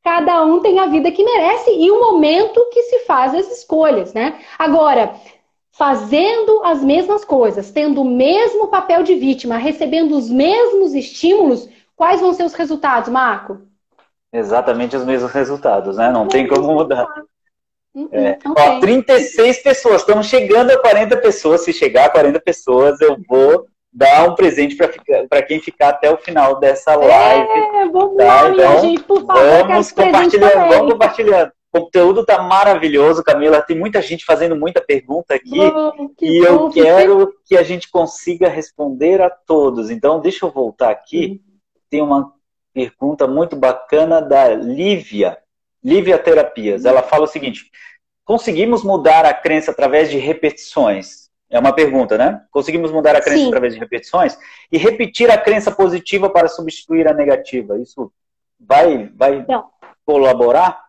Cada 0.07 0.41
um 0.41 0.61
tem 0.61 0.79
a 0.79 0.85
vida 0.85 1.11
que 1.11 1.21
merece 1.21 1.69
e 1.69 1.91
o 1.91 1.99
momento 1.99 2.65
que 2.71 2.81
se 2.83 2.99
faz 2.99 3.35
as 3.35 3.51
escolhas, 3.51 4.13
né? 4.13 4.39
Agora, 4.57 5.13
fazendo 5.69 6.63
as 6.63 6.81
mesmas 6.81 7.25
coisas, 7.25 7.71
tendo 7.71 7.99
o 8.03 8.09
mesmo 8.09 8.69
papel 8.69 9.03
de 9.03 9.15
vítima, 9.15 9.57
recebendo 9.57 10.15
os 10.15 10.29
mesmos 10.29 10.93
estímulos, 10.93 11.67
quais 11.93 12.21
vão 12.21 12.31
ser 12.31 12.45
os 12.45 12.53
resultados, 12.53 13.09
Marco? 13.09 13.59
Exatamente 14.31 14.95
os 14.95 15.03
mesmos 15.03 15.29
resultados, 15.33 15.97
né? 15.97 16.09
Não 16.09 16.25
tem 16.25 16.47
como 16.47 16.71
mudar. 16.71 17.05
Uhum, 17.93 18.07
é. 18.09 18.39
Ó, 18.45 18.79
36 18.79 19.61
pessoas, 19.61 19.99
estamos 20.03 20.27
chegando 20.27 20.71
a 20.71 20.79
40 20.79 21.17
pessoas. 21.17 21.65
Se 21.65 21.73
chegar 21.73 22.05
a 22.05 22.09
40 22.09 22.39
pessoas, 22.39 23.01
eu 23.01 23.17
vou 23.27 23.67
dar 23.91 24.29
um 24.29 24.35
presente 24.35 24.75
para 24.75 25.41
quem 25.41 25.59
ficar 25.59 25.89
até 25.89 26.11
o 26.11 26.17
final 26.17 26.59
dessa 26.59 26.93
é, 26.93 26.97
live. 26.97 27.49
É, 27.49 27.89
vamos 27.89 28.17
tá? 28.17 28.41
lá, 28.41 28.49
então, 28.49 28.81
gente, 28.81 29.03
por 29.03 29.25
favor. 29.25 29.67
Vamos 29.67 29.91
compartilhando, 29.91 30.69
vamos 30.69 30.93
compartilhando. 30.93 31.51
O 31.73 31.81
conteúdo 31.81 32.25
tá 32.25 32.41
maravilhoso, 32.41 33.23
Camila. 33.23 33.61
Tem 33.61 33.77
muita 33.77 34.01
gente 34.01 34.25
fazendo 34.25 34.55
muita 34.55 34.81
pergunta 34.81 35.35
aqui. 35.35 35.57
Bom, 35.57 36.11
e 36.21 36.41
bom, 36.41 36.47
eu 36.47 36.69
quero 36.69 37.27
que... 37.27 37.33
que 37.47 37.57
a 37.57 37.63
gente 37.63 37.89
consiga 37.89 38.47
responder 38.47 39.21
a 39.21 39.29
todos. 39.29 39.89
Então, 39.89 40.19
deixa 40.19 40.45
eu 40.45 40.51
voltar 40.51 40.89
aqui. 40.89 41.41
Tem 41.89 42.01
uma 42.01 42.31
pergunta 42.73 43.27
muito 43.27 43.55
bacana 43.55 44.21
da 44.21 44.49
Lívia. 44.49 45.37
Lívia 45.83 46.17
Terapias. 46.17 46.85
Ela 46.85 47.03
fala 47.03 47.25
o 47.25 47.27
seguinte: 47.27 47.69
conseguimos 48.23 48.83
mudar 48.83 49.25
a 49.25 49.33
crença 49.33 49.71
através 49.71 50.09
de 50.09 50.17
repetições? 50.17 51.26
É 51.49 51.57
uma 51.57 51.73
pergunta, 51.73 52.17
né? 52.17 52.41
Conseguimos 52.51 52.91
mudar 52.91 53.15
a 53.15 53.21
crença 53.21 53.39
Sim. 53.39 53.47
através 53.47 53.73
de 53.73 53.79
repetições 53.79 54.37
e 54.71 54.77
repetir 54.77 55.31
a 55.31 55.37
crença 55.37 55.71
positiva 55.71 56.29
para 56.29 56.47
substituir 56.47 57.07
a 57.07 57.13
negativa. 57.13 57.79
Isso 57.79 58.11
vai, 58.59 59.09
vai 59.15 59.45
colaborar? 60.05 60.87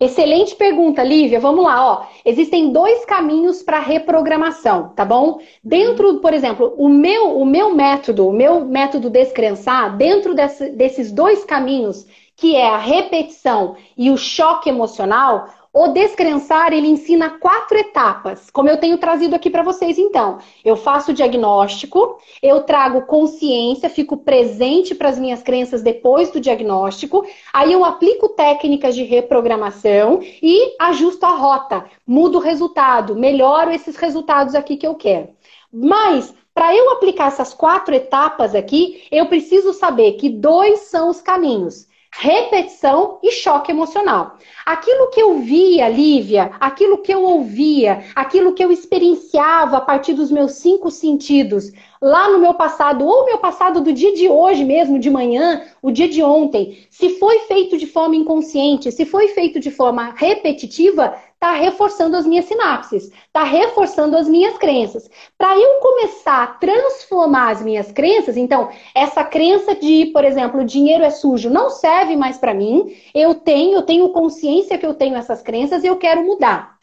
Excelente 0.00 0.56
pergunta, 0.56 1.04
Lívia. 1.04 1.38
Vamos 1.38 1.64
lá, 1.64 1.86
ó. 1.86 2.06
Existem 2.24 2.72
dois 2.72 3.04
caminhos 3.04 3.62
para 3.62 3.78
reprogramação, 3.78 4.88
tá 4.88 5.04
bom? 5.04 5.40
Dentro, 5.62 6.20
por 6.20 6.34
exemplo, 6.34 6.74
o 6.76 6.88
meu, 6.88 7.38
o 7.38 7.46
meu 7.46 7.74
método, 7.74 8.26
o 8.26 8.32
meu 8.32 8.64
método 8.64 9.08
descrençar, 9.08 9.96
dentro 9.96 10.34
desse, 10.34 10.70
desses 10.70 11.12
dois 11.12 11.44
caminhos, 11.44 12.06
que 12.36 12.56
é 12.56 12.68
a 12.68 12.78
repetição 12.78 13.76
e 13.96 14.10
o 14.10 14.16
choque 14.16 14.68
emocional, 14.68 15.48
o 15.72 15.88
descrençar, 15.88 16.72
ele 16.72 16.88
ensina 16.88 17.38
quatro 17.38 17.76
etapas, 17.76 18.50
como 18.50 18.68
eu 18.68 18.78
tenho 18.78 18.98
trazido 18.98 19.36
aqui 19.36 19.50
para 19.50 19.62
vocês 19.62 19.98
então. 19.98 20.38
Eu 20.64 20.76
faço 20.76 21.10
o 21.10 21.14
diagnóstico, 21.14 22.18
eu 22.42 22.62
trago 22.62 23.02
consciência, 23.02 23.90
fico 23.90 24.16
presente 24.16 24.94
para 24.94 25.10
as 25.10 25.18
minhas 25.18 25.42
crenças 25.42 25.82
depois 25.82 26.30
do 26.30 26.40
diagnóstico, 26.40 27.26
aí 27.52 27.72
eu 27.72 27.84
aplico 27.84 28.30
técnicas 28.30 28.94
de 28.94 29.02
reprogramação 29.02 30.20
e 30.22 30.74
ajusto 30.80 31.24
a 31.24 31.30
rota, 31.30 31.84
mudo 32.06 32.38
o 32.38 32.42
resultado, 32.42 33.14
melhoro 33.14 33.70
esses 33.70 33.96
resultados 33.96 34.54
aqui 34.54 34.76
que 34.76 34.86
eu 34.86 34.94
quero. 34.94 35.28
Mas 35.72 36.34
para 36.54 36.74
eu 36.74 36.90
aplicar 36.90 37.28
essas 37.28 37.54
quatro 37.54 37.94
etapas 37.94 38.54
aqui, 38.54 39.04
eu 39.12 39.26
preciso 39.26 39.72
saber 39.72 40.12
que 40.12 40.28
dois 40.28 40.80
são 40.80 41.10
os 41.10 41.20
caminhos 41.20 41.87
repetição 42.12 43.18
e 43.22 43.30
choque 43.30 43.70
emocional. 43.70 44.36
Aquilo 44.64 45.10
que 45.10 45.20
eu 45.20 45.38
via, 45.40 45.88
Lívia, 45.88 46.52
aquilo 46.58 46.98
que 46.98 47.12
eu 47.12 47.22
ouvia, 47.22 48.04
aquilo 48.14 48.54
que 48.54 48.64
eu 48.64 48.72
experienciava 48.72 49.76
a 49.76 49.80
partir 49.80 50.14
dos 50.14 50.30
meus 50.30 50.52
cinco 50.52 50.90
sentidos, 50.90 51.70
lá 52.00 52.30
no 52.30 52.38
meu 52.38 52.54
passado, 52.54 53.04
ou 53.06 53.24
meu 53.24 53.38
passado 53.38 53.80
do 53.80 53.92
dia 53.92 54.14
de 54.14 54.28
hoje 54.28 54.64
mesmo, 54.64 54.98
de 54.98 55.10
manhã, 55.10 55.62
o 55.82 55.90
dia 55.90 56.08
de 56.08 56.22
ontem, 56.22 56.86
se 56.90 57.18
foi 57.18 57.40
feito 57.40 57.76
de 57.76 57.86
forma 57.86 58.16
inconsciente, 58.16 58.90
se 58.90 59.04
foi 59.04 59.28
feito 59.28 59.60
de 59.60 59.70
forma 59.70 60.14
repetitiva, 60.16 61.14
está 61.38 61.52
reforçando 61.52 62.16
as 62.16 62.26
minhas 62.26 62.46
sinapses, 62.46 63.04
está 63.04 63.44
reforçando 63.44 64.16
as 64.16 64.28
minhas 64.28 64.58
crenças. 64.58 65.08
Para 65.38 65.56
eu 65.56 65.78
começar 65.78 66.42
a 66.42 66.46
transformar 66.48 67.52
as 67.52 67.62
minhas 67.62 67.92
crenças, 67.92 68.36
então, 68.36 68.68
essa 68.92 69.22
crença 69.22 69.74
de, 69.76 70.06
por 70.06 70.24
exemplo, 70.24 70.64
dinheiro 70.64 71.04
é 71.04 71.10
sujo 71.10 71.48
não 71.48 71.70
serve 71.70 72.16
mais 72.16 72.38
para 72.38 72.52
mim, 72.52 72.92
eu 73.14 73.36
tenho, 73.36 73.76
eu 73.76 73.82
tenho 73.82 74.08
consciência 74.08 74.76
que 74.76 74.84
eu 74.84 74.94
tenho 74.94 75.14
essas 75.14 75.40
crenças 75.40 75.84
e 75.84 75.86
eu 75.86 75.96
quero 75.96 76.24
mudar. 76.24 76.76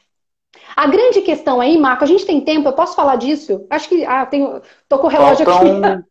A 0.73 0.87
grande 0.87 1.21
questão 1.21 1.59
aí, 1.59 1.77
Marco, 1.77 2.05
a 2.05 2.07
gente 2.07 2.25
tem 2.25 2.39
tempo, 2.39 2.69
eu 2.69 2.73
posso 2.73 2.95
falar 2.95 3.17
disso? 3.17 3.65
Acho 3.69 3.89
que. 3.89 4.05
Ah, 4.05 4.25
tenho. 4.25 4.61
Tô 4.87 4.97
com 4.99 5.07
o 5.07 5.09
relógio 5.09 5.45
Faltam 5.45 5.83
aqui. 5.83 6.03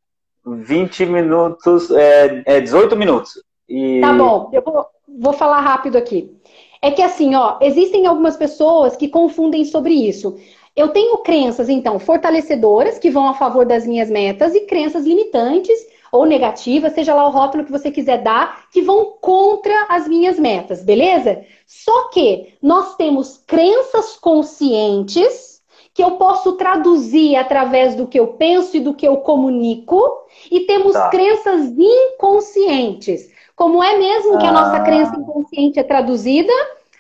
20 0.47 1.07
minutos, 1.07 1.91
é, 1.91 2.43
é 2.45 2.61
18 2.61 2.95
minutos. 2.95 3.43
E... 3.67 4.03
Tá 4.03 4.13
bom, 4.13 4.51
eu 4.53 4.63
vou, 4.63 4.87
vou 5.09 5.33
falar 5.33 5.61
rápido 5.61 5.97
aqui. 5.97 6.31
É 6.85 6.91
que 6.91 7.01
assim, 7.01 7.35
ó, 7.35 7.57
existem 7.63 8.07
algumas 8.07 8.37
pessoas 8.37 8.95
que 8.95 9.09
confundem 9.09 9.65
sobre 9.65 9.95
isso. 9.95 10.37
Eu 10.77 10.89
tenho 10.89 11.17
crenças, 11.23 11.71
então, 11.71 11.99
fortalecedoras, 11.99 12.99
que 12.99 13.09
vão 13.09 13.27
a 13.27 13.33
favor 13.33 13.65
das 13.65 13.87
minhas 13.87 14.11
metas, 14.11 14.55
e 14.55 14.67
crenças 14.67 15.07
limitantes 15.07 15.79
ou 16.13 16.27
negativas, 16.27 16.93
seja 16.93 17.15
lá 17.15 17.27
o 17.27 17.31
rótulo 17.31 17.65
que 17.65 17.73
você 17.73 17.91
quiser 17.91 18.23
dar, 18.23 18.69
que 18.71 18.83
vão 18.83 19.15
contra 19.19 19.87
as 19.89 20.07
minhas 20.07 20.39
metas, 20.39 20.85
beleza? 20.85 21.43
Só 21.67 22.11
que 22.11 22.53
nós 22.61 22.97
temos 22.97 23.39
crenças 23.47 24.17
conscientes 24.17 25.63
que 25.95 26.05
eu 26.05 26.11
posso 26.19 26.53
traduzir 26.53 27.35
através 27.37 27.95
do 27.95 28.07
que 28.07 28.21
eu 28.21 28.35
penso 28.35 28.77
e 28.77 28.81
do 28.81 28.93
que 28.93 29.09
eu 29.09 29.17
comunico, 29.19 30.03
e 30.51 30.61
temos 30.67 30.93
tá. 30.93 31.09
crenças 31.09 31.73
inconscientes 31.79 33.33
como 33.55 33.83
é 33.83 33.99
mesmo 33.99 34.39
que 34.39 34.47
a 34.47 34.53
nossa 34.53 34.77
ah. 34.77 34.85
crença 34.85 35.17
inconsciente 35.17 35.79
é 35.79 35.83
traduzida? 35.83 36.53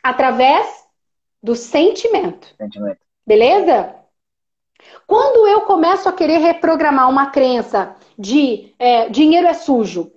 Através 0.02 0.84
do 1.42 1.54
sentimento. 1.54 2.54
sentimento. 2.56 2.98
Beleza? 3.26 3.94
Quando 5.06 5.46
eu 5.46 5.62
começo 5.62 6.08
a 6.08 6.12
querer 6.12 6.38
reprogramar 6.38 7.08
uma 7.08 7.26
crença 7.26 7.96
de 8.18 8.74
é, 8.78 9.08
dinheiro 9.08 9.46
é 9.46 9.54
sujo, 9.54 10.12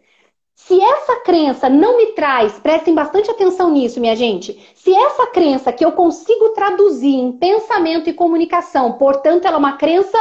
se 0.55 0.81
essa 0.81 1.21
crença 1.21 1.69
não 1.69 1.97
me 1.97 2.07
traz, 2.07 2.59
prestem 2.59 2.93
bastante 2.93 3.29
atenção 3.29 3.71
nisso, 3.71 3.99
minha 3.99 4.15
gente. 4.15 4.59
Se 4.75 4.93
essa 4.93 5.27
crença 5.27 5.71
que 5.71 5.85
eu 5.85 5.91
consigo 5.91 6.49
traduzir 6.49 7.13
em 7.13 7.31
pensamento 7.31 8.09
e 8.09 8.13
comunicação, 8.13 8.93
portanto, 8.93 9.45
ela 9.45 9.55
é 9.55 9.59
uma 9.59 9.77
crença 9.77 10.17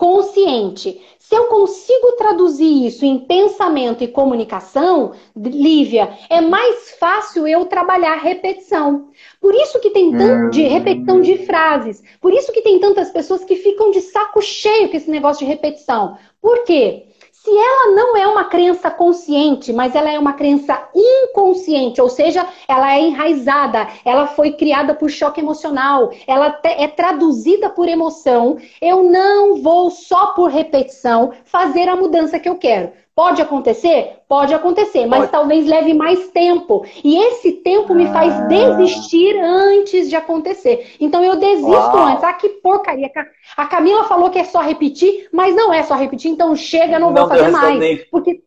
consciente. 0.00 0.98
Se 1.18 1.34
eu 1.36 1.44
consigo 1.44 2.12
traduzir 2.12 2.86
isso 2.86 3.04
em 3.04 3.18
pensamento 3.18 4.02
e 4.02 4.08
comunicação, 4.08 5.12
Lívia, 5.36 6.16
é 6.30 6.40
mais 6.40 6.92
fácil 6.92 7.46
eu 7.46 7.66
trabalhar 7.66 8.14
repetição. 8.14 9.10
Por 9.38 9.54
isso 9.54 9.78
que 9.78 9.90
tem 9.90 10.10
tanto 10.10 10.52
de 10.52 10.62
repetição 10.62 11.20
de 11.20 11.44
frases. 11.44 12.02
Por 12.18 12.32
isso 12.32 12.50
que 12.50 12.62
tem 12.62 12.80
tantas 12.80 13.10
pessoas 13.10 13.44
que 13.44 13.56
ficam 13.56 13.90
de 13.90 14.00
saco 14.00 14.40
cheio 14.40 14.88
com 14.88 14.96
esse 14.96 15.10
negócio 15.10 15.44
de 15.44 15.52
repetição. 15.52 16.16
Por 16.40 16.64
quê? 16.64 17.04
Se 17.42 17.50
ela 17.50 17.92
não 17.92 18.14
é 18.18 18.26
uma 18.26 18.44
crença 18.44 18.90
consciente, 18.90 19.72
mas 19.72 19.94
ela 19.94 20.10
é 20.10 20.18
uma 20.18 20.34
crença 20.34 20.90
inconsciente, 20.94 21.98
ou 21.98 22.10
seja, 22.10 22.46
ela 22.68 22.94
é 22.94 23.00
enraizada, 23.00 23.88
ela 24.04 24.26
foi 24.26 24.52
criada 24.52 24.94
por 24.94 25.08
choque 25.08 25.40
emocional, 25.40 26.12
ela 26.26 26.60
é 26.62 26.86
traduzida 26.86 27.70
por 27.70 27.88
emoção, 27.88 28.58
eu 28.78 29.04
não 29.04 29.62
vou 29.62 29.90
só 29.90 30.34
por 30.34 30.50
repetição 30.50 31.32
fazer 31.46 31.88
a 31.88 31.96
mudança 31.96 32.38
que 32.38 32.48
eu 32.48 32.58
quero. 32.58 32.92
Pode 33.14 33.42
acontecer? 33.42 34.18
Pode 34.28 34.54
acontecer, 34.54 35.04
mas 35.06 35.20
Pode. 35.20 35.32
talvez 35.32 35.66
leve 35.66 35.92
mais 35.92 36.28
tempo. 36.28 36.86
E 37.04 37.18
esse 37.18 37.52
tempo 37.52 37.94
me 37.94 38.06
faz 38.06 38.32
ah. 38.32 38.46
desistir 38.46 39.38
antes 39.38 40.08
de 40.08 40.16
acontecer. 40.16 40.94
Então 40.98 41.22
eu 41.22 41.36
desisto 41.36 41.70
Uau. 41.70 42.06
antes. 42.06 42.24
Ah, 42.24 42.32
que 42.32 42.48
porcaria. 42.48 43.10
A 43.56 43.66
Camila 43.66 44.04
falou 44.04 44.30
que 44.30 44.38
é 44.38 44.44
só 44.44 44.60
repetir, 44.60 45.28
mas 45.32 45.54
não 45.54 45.72
é 45.72 45.82
só 45.82 45.96
repetir, 45.96 46.30
então 46.30 46.54
chega, 46.54 46.98
não, 46.98 47.10
não 47.10 47.26
vou 47.26 47.28
fazer 47.28 47.50
mais. 47.50 47.78
Nem. 47.78 47.98
Porque 48.10 48.42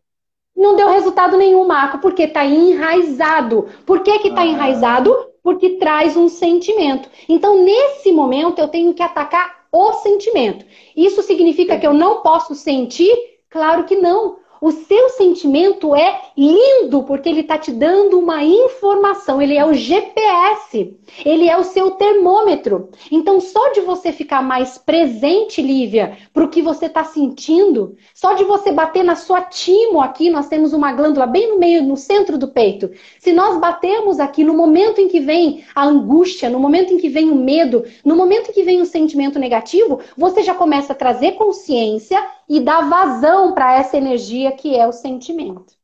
não 0.56 0.76
deu 0.76 0.88
resultado 0.88 1.36
nenhum, 1.36 1.66
Marco, 1.66 1.98
porque 1.98 2.24
está 2.24 2.44
enraizado. 2.44 3.68
Por 3.84 4.00
que 4.00 4.10
está 4.10 4.40
ah. 4.40 4.46
enraizado? 4.46 5.14
Porque 5.42 5.70
traz 5.76 6.16
um 6.16 6.28
sentimento. 6.28 7.08
Então, 7.28 7.62
nesse 7.62 8.10
momento, 8.10 8.60
eu 8.60 8.68
tenho 8.68 8.94
que 8.94 9.02
atacar 9.02 9.64
o 9.70 9.92
sentimento. 9.94 10.64
Isso 10.96 11.22
significa 11.22 11.78
que 11.78 11.86
eu 11.86 11.92
não 11.92 12.22
posso 12.22 12.54
sentir? 12.54 13.12
Claro 13.50 13.84
que 13.84 13.96
não. 13.96 14.36
O 14.64 14.70
seu 14.70 15.10
sentimento 15.10 15.94
é 15.94 16.22
lindo 16.34 17.02
porque 17.02 17.28
ele 17.28 17.42
está 17.42 17.58
te 17.58 17.70
dando 17.70 18.18
uma 18.18 18.42
informação. 18.42 19.42
Ele 19.42 19.58
é 19.58 19.66
o 19.66 19.74
GPS, 19.74 20.96
ele 21.22 21.50
é 21.50 21.58
o 21.58 21.64
seu 21.64 21.90
termômetro. 21.90 22.88
Então, 23.12 23.42
só 23.42 23.72
de 23.72 23.82
você 23.82 24.10
ficar 24.10 24.42
mais 24.42 24.78
presente, 24.78 25.60
Lívia, 25.60 26.16
para 26.32 26.44
o 26.44 26.48
que 26.48 26.62
você 26.62 26.86
está 26.86 27.04
sentindo, 27.04 27.94
só 28.14 28.32
de 28.32 28.44
você 28.44 28.72
bater 28.72 29.04
na 29.04 29.16
sua 29.16 29.42
timo 29.42 30.00
aqui, 30.00 30.30
nós 30.30 30.48
temos 30.48 30.72
uma 30.72 30.94
glândula 30.94 31.26
bem 31.26 31.50
no 31.50 31.58
meio, 31.58 31.82
no 31.82 31.98
centro 31.98 32.38
do 32.38 32.48
peito. 32.48 32.90
Se 33.18 33.34
nós 33.34 33.60
batemos 33.60 34.18
aqui 34.18 34.42
no 34.42 34.54
momento 34.54 34.98
em 34.98 35.08
que 35.08 35.20
vem 35.20 35.62
a 35.74 35.84
angústia, 35.84 36.48
no 36.48 36.58
momento 36.58 36.90
em 36.90 36.96
que 36.96 37.10
vem 37.10 37.30
o 37.30 37.36
medo, 37.36 37.84
no 38.02 38.16
momento 38.16 38.48
em 38.48 38.54
que 38.54 38.62
vem 38.62 38.80
o 38.80 38.86
sentimento 38.86 39.38
negativo, 39.38 40.00
você 40.16 40.42
já 40.42 40.54
começa 40.54 40.94
a 40.94 40.96
trazer 40.96 41.32
consciência 41.32 42.26
e 42.48 42.60
dar 42.60 42.88
vazão 42.88 43.54
para 43.54 43.74
essa 43.74 43.96
energia 43.96 44.52
que 44.52 44.76
é 44.76 44.86
o 44.86 44.92
sentimento. 44.92 45.74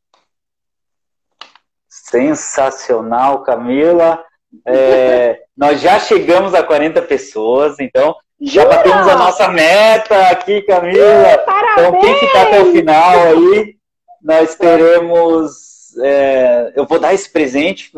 Sensacional, 1.89 3.43
Camila. 3.43 4.25
É, 4.67 5.43
nós 5.57 5.81
já 5.81 5.99
chegamos 5.99 6.55
a 6.55 6.63
40 6.63 7.03
pessoas, 7.03 7.79
então 7.79 8.17
já 8.41 8.63
Jura? 8.63 8.77
batemos 8.77 9.09
a 9.09 9.17
nossa 9.17 9.49
meta 9.49 10.29
aqui, 10.29 10.63
Camila. 10.63 11.39
Parabéns! 11.45 11.89
Então, 11.89 12.01
quem 12.01 12.15
ficar 12.17 12.43
até 12.43 12.63
o 12.63 12.73
final 12.73 13.21
aí, 13.21 13.77
nós 14.23 14.55
teremos. 14.55 15.97
É, 16.03 16.73
eu 16.75 16.87
vou 16.87 16.99
dar 16.99 17.13
esse 17.13 17.31
presente, 17.31 17.93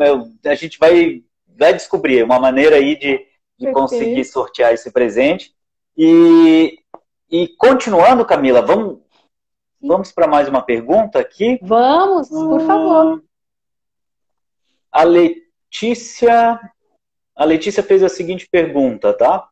a 0.45 0.55
gente 0.55 0.79
vai, 0.79 1.21
vai 1.57 1.73
descobrir 1.73 2.23
uma 2.23 2.39
maneira 2.39 2.75
aí 2.75 2.97
de, 2.97 3.21
de 3.57 3.71
conseguir 3.71 4.25
sortear 4.25 4.73
esse 4.73 4.91
presente. 4.91 5.53
E 5.95 6.79
e 7.29 7.47
continuando, 7.47 8.25
Camila, 8.25 8.61
vamos, 8.61 8.99
vamos 9.81 10.11
para 10.11 10.27
mais 10.27 10.47
uma 10.47 10.61
pergunta 10.61 11.19
aqui? 11.19 11.59
Vamos, 11.61 12.29
por 12.29 12.61
hum, 12.61 12.67
favor. 12.67 13.23
A 14.91 15.03
Letícia, 15.03 16.59
a 17.35 17.45
Letícia 17.45 17.81
fez 17.81 18.03
a 18.03 18.09
seguinte 18.09 18.47
pergunta, 18.49 19.13
tá? 19.13 19.49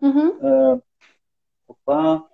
Uhum. 0.00 0.28
Uh, 0.74 0.82
opa. 1.66 2.24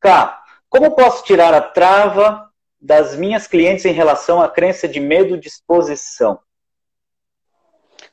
Cá, 0.00 0.42
como 0.68 0.94
posso 0.94 1.24
tirar 1.24 1.52
a 1.52 1.60
trava 1.60 2.50
das 2.80 3.14
minhas 3.14 3.46
clientes 3.46 3.84
em 3.84 3.92
relação 3.92 4.40
à 4.40 4.48
crença 4.48 4.88
de 4.88 4.98
medo 4.98 5.38
de 5.38 5.48
exposição? 5.48 6.40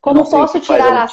Como 0.02 0.30
posso 0.30 0.60
tirar 0.60 1.04
a, 1.04 1.08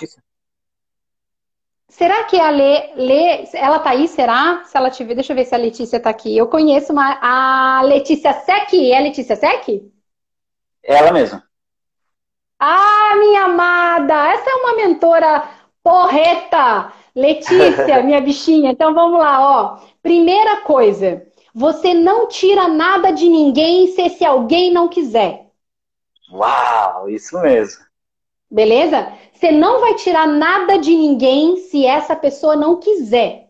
Será 1.89 2.24
que 2.24 2.39
a 2.39 2.51
Lê, 2.51 2.93
Lê, 2.95 3.49
ela 3.55 3.78
tá 3.78 3.91
aí, 3.91 4.09
será? 4.09 4.64
Se 4.64 4.76
ela 4.76 4.91
tiver, 4.91 5.14
deixa 5.14 5.32
eu 5.32 5.37
ver 5.37 5.45
se 5.45 5.55
a 5.55 5.59
Letícia 5.59 6.01
tá 6.01 6.11
aqui. 6.11 6.37
Eu 6.37 6.49
conheço 6.49 6.93
uma, 6.93 7.18
a 7.20 7.82
Letícia 7.82 8.32
Sec, 8.32 8.74
é 8.74 8.99
a 8.99 9.01
Letícia 9.01 9.37
Sec? 9.37 9.82
Ela 10.82 11.12
mesma. 11.12 11.43
Ah, 12.59 13.14
minha 13.18 13.45
amada, 13.45 14.14
essa 14.32 14.51
é 14.51 14.55
uma 14.55 14.76
mentora 14.76 15.49
porreta. 15.82 16.93
Letícia, 17.14 18.03
minha 18.05 18.20
bichinha. 18.20 18.72
Então 18.72 18.93
vamos 18.93 19.20
lá, 19.20 19.41
ó. 19.41 19.78
Primeira 20.03 20.62
coisa, 20.62 21.26
você 21.55 21.95
não 21.95 22.28
tira 22.28 22.68
nada 22.68 23.12
de 23.12 23.28
ninguém 23.28 23.87
se 23.89 24.03
esse 24.03 24.24
alguém 24.24 24.72
não 24.72 24.89
quiser. 24.89 25.47
Uau, 26.30 27.09
isso 27.09 27.41
mesmo. 27.41 27.86
Beleza? 28.51 29.13
Você 29.33 29.51
não 29.51 29.81
vai 29.81 29.95
tirar 29.95 30.27
nada 30.27 30.79
de 30.79 30.95
ninguém 30.95 31.57
se 31.57 31.85
essa 31.85 32.15
pessoa 32.15 32.57
não 32.57 32.77
quiser. 32.77 33.49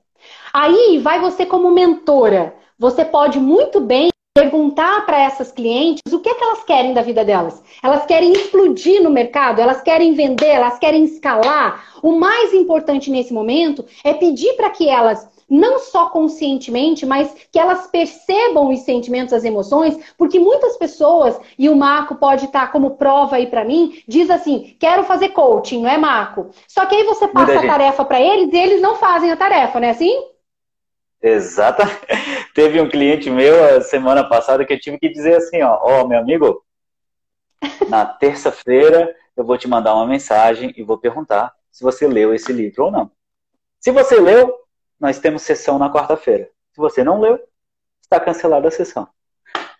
Aí 0.53 0.99
vai 0.99 1.21
você 1.21 1.45
como 1.45 1.71
mentora. 1.71 2.55
Você 2.79 3.05
pode 3.05 3.39
muito 3.39 3.81
bem 3.81 4.11
perguntar 4.35 5.07
para 5.07 5.23
essas 5.23 5.51
clientes 5.51 6.13
o 6.13 6.21
que, 6.21 6.29
é 6.29 6.35
que 6.35 6.45
elas 6.45 6.65
querem 6.65 6.93
da 6.93 7.03
vida 7.03 7.25
delas. 7.25 7.63
Elas 7.83 8.05
querem 8.05 8.33
explodir 8.33 9.03
no 9.03 9.11
mercado, 9.11 9.61
elas 9.61 9.81
querem 9.81 10.13
vender, 10.13 10.49
elas 10.49 10.79
querem 10.79 11.05
escalar. 11.05 11.85
O 12.03 12.13
mais 12.13 12.53
importante 12.53 13.11
nesse 13.11 13.33
momento 13.33 13.85
é 14.05 14.13
pedir 14.13 14.55
para 14.55 14.71
que 14.71 14.89
elas 14.89 15.27
não 15.49 15.79
só 15.79 16.09
conscientemente, 16.11 17.07
mas 17.07 17.33
que 17.53 17.59
elas 17.59 17.87
percebam 17.87 18.71
os 18.71 18.81
sentimentos, 18.81 19.33
as 19.33 19.45
emoções, 19.45 19.97
porque 20.19 20.39
muitas 20.39 20.77
pessoas, 20.77 21.39
e 21.59 21.69
o 21.69 21.77
Marco 21.77 22.17
pode 22.17 22.47
estar 22.47 22.73
como 22.73 22.97
prova 22.97 23.37
aí 23.37 23.47
para 23.47 23.65
mim, 23.65 24.03
diz 24.09 24.29
assim: 24.29 24.77
quero 24.79 25.05
fazer 25.05 25.31
coaching, 25.31 25.83
não 25.83 25.91
é, 25.91 25.97
Marco? 25.97 26.51
Só 26.67 26.87
que 26.87 26.95
aí 26.95 27.05
você 27.05 27.29
passa 27.29 27.61
a 27.61 27.67
tarefa 27.67 28.05
para 28.05 28.21
eles 28.21 28.53
e 28.53 28.57
eles 28.57 28.81
não 28.81 28.97
fazem 28.97 29.31
a 29.31 29.37
tarefa, 29.37 29.79
não 29.79 29.89
é 29.89 29.91
assim? 29.91 30.13
Exato. 31.23 31.83
Teve 32.55 32.81
um 32.81 32.89
cliente 32.89 33.31
meu 33.31 33.81
semana 33.83 34.29
passada 34.29 34.65
que 34.65 34.73
eu 34.73 34.81
tive 34.81 34.99
que 34.99 35.09
dizer 35.09 35.37
assim, 35.37 35.63
ó, 35.63 35.79
ó, 35.81 36.03
oh, 36.03 36.09
meu 36.09 36.19
amigo, 36.19 36.63
na 37.89 38.05
terça-feira 38.05 39.15
eu 39.37 39.45
vou 39.45 39.59
te 39.59 39.69
mandar 39.69 39.95
uma 39.95 40.07
mensagem 40.07 40.73
e 40.77 40.83
vou 40.83 40.99
perguntar 40.99 41.53
se 41.71 41.85
você 41.85 42.07
leu 42.07 42.35
esse 42.35 42.53
livro 42.53 42.85
ou 42.85 42.91
não. 42.91 43.11
Se 43.79 43.93
você 43.93 44.19
leu, 44.19 44.53
nós 45.01 45.19
temos 45.19 45.43
sessão 45.43 45.79
na 45.79 45.93
quarta-feira. 45.93 46.49
Se 46.73 46.81
você 46.81 47.05
não 47.05 47.21
leu, 47.21 47.39
está 48.01 48.19
cancelada 48.21 48.69
a 48.69 48.71
sessão. 48.71 49.09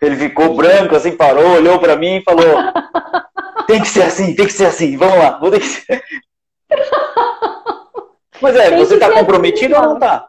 Ele 0.01 0.17
ficou 0.17 0.55
branco, 0.55 0.95
assim, 0.95 1.17
parou, 1.17 1.53
olhou 1.53 1.79
para 1.79 1.97
mim 1.97 2.17
e 2.17 2.23
falou: 2.23 2.45
tem 3.67 3.81
que 3.81 3.89
ser 3.89 4.03
assim, 4.03 4.35
tem 4.35 4.47
que 4.47 4.53
ser 4.53 4.67
assim, 4.67 4.97
vamos 4.97 5.19
lá, 5.19 5.39
vou 5.39 5.51
ter 5.51 5.61
que 5.61 5.67
ser. 5.67 6.03
Mas 8.41 8.55
é, 8.57 8.69
tem 8.69 8.79
você 8.79 8.95
está 8.95 9.11
comprometido 9.13 9.75
assim, 9.75 9.83
ou 9.83 9.89
não 9.91 9.95
está? 9.95 10.29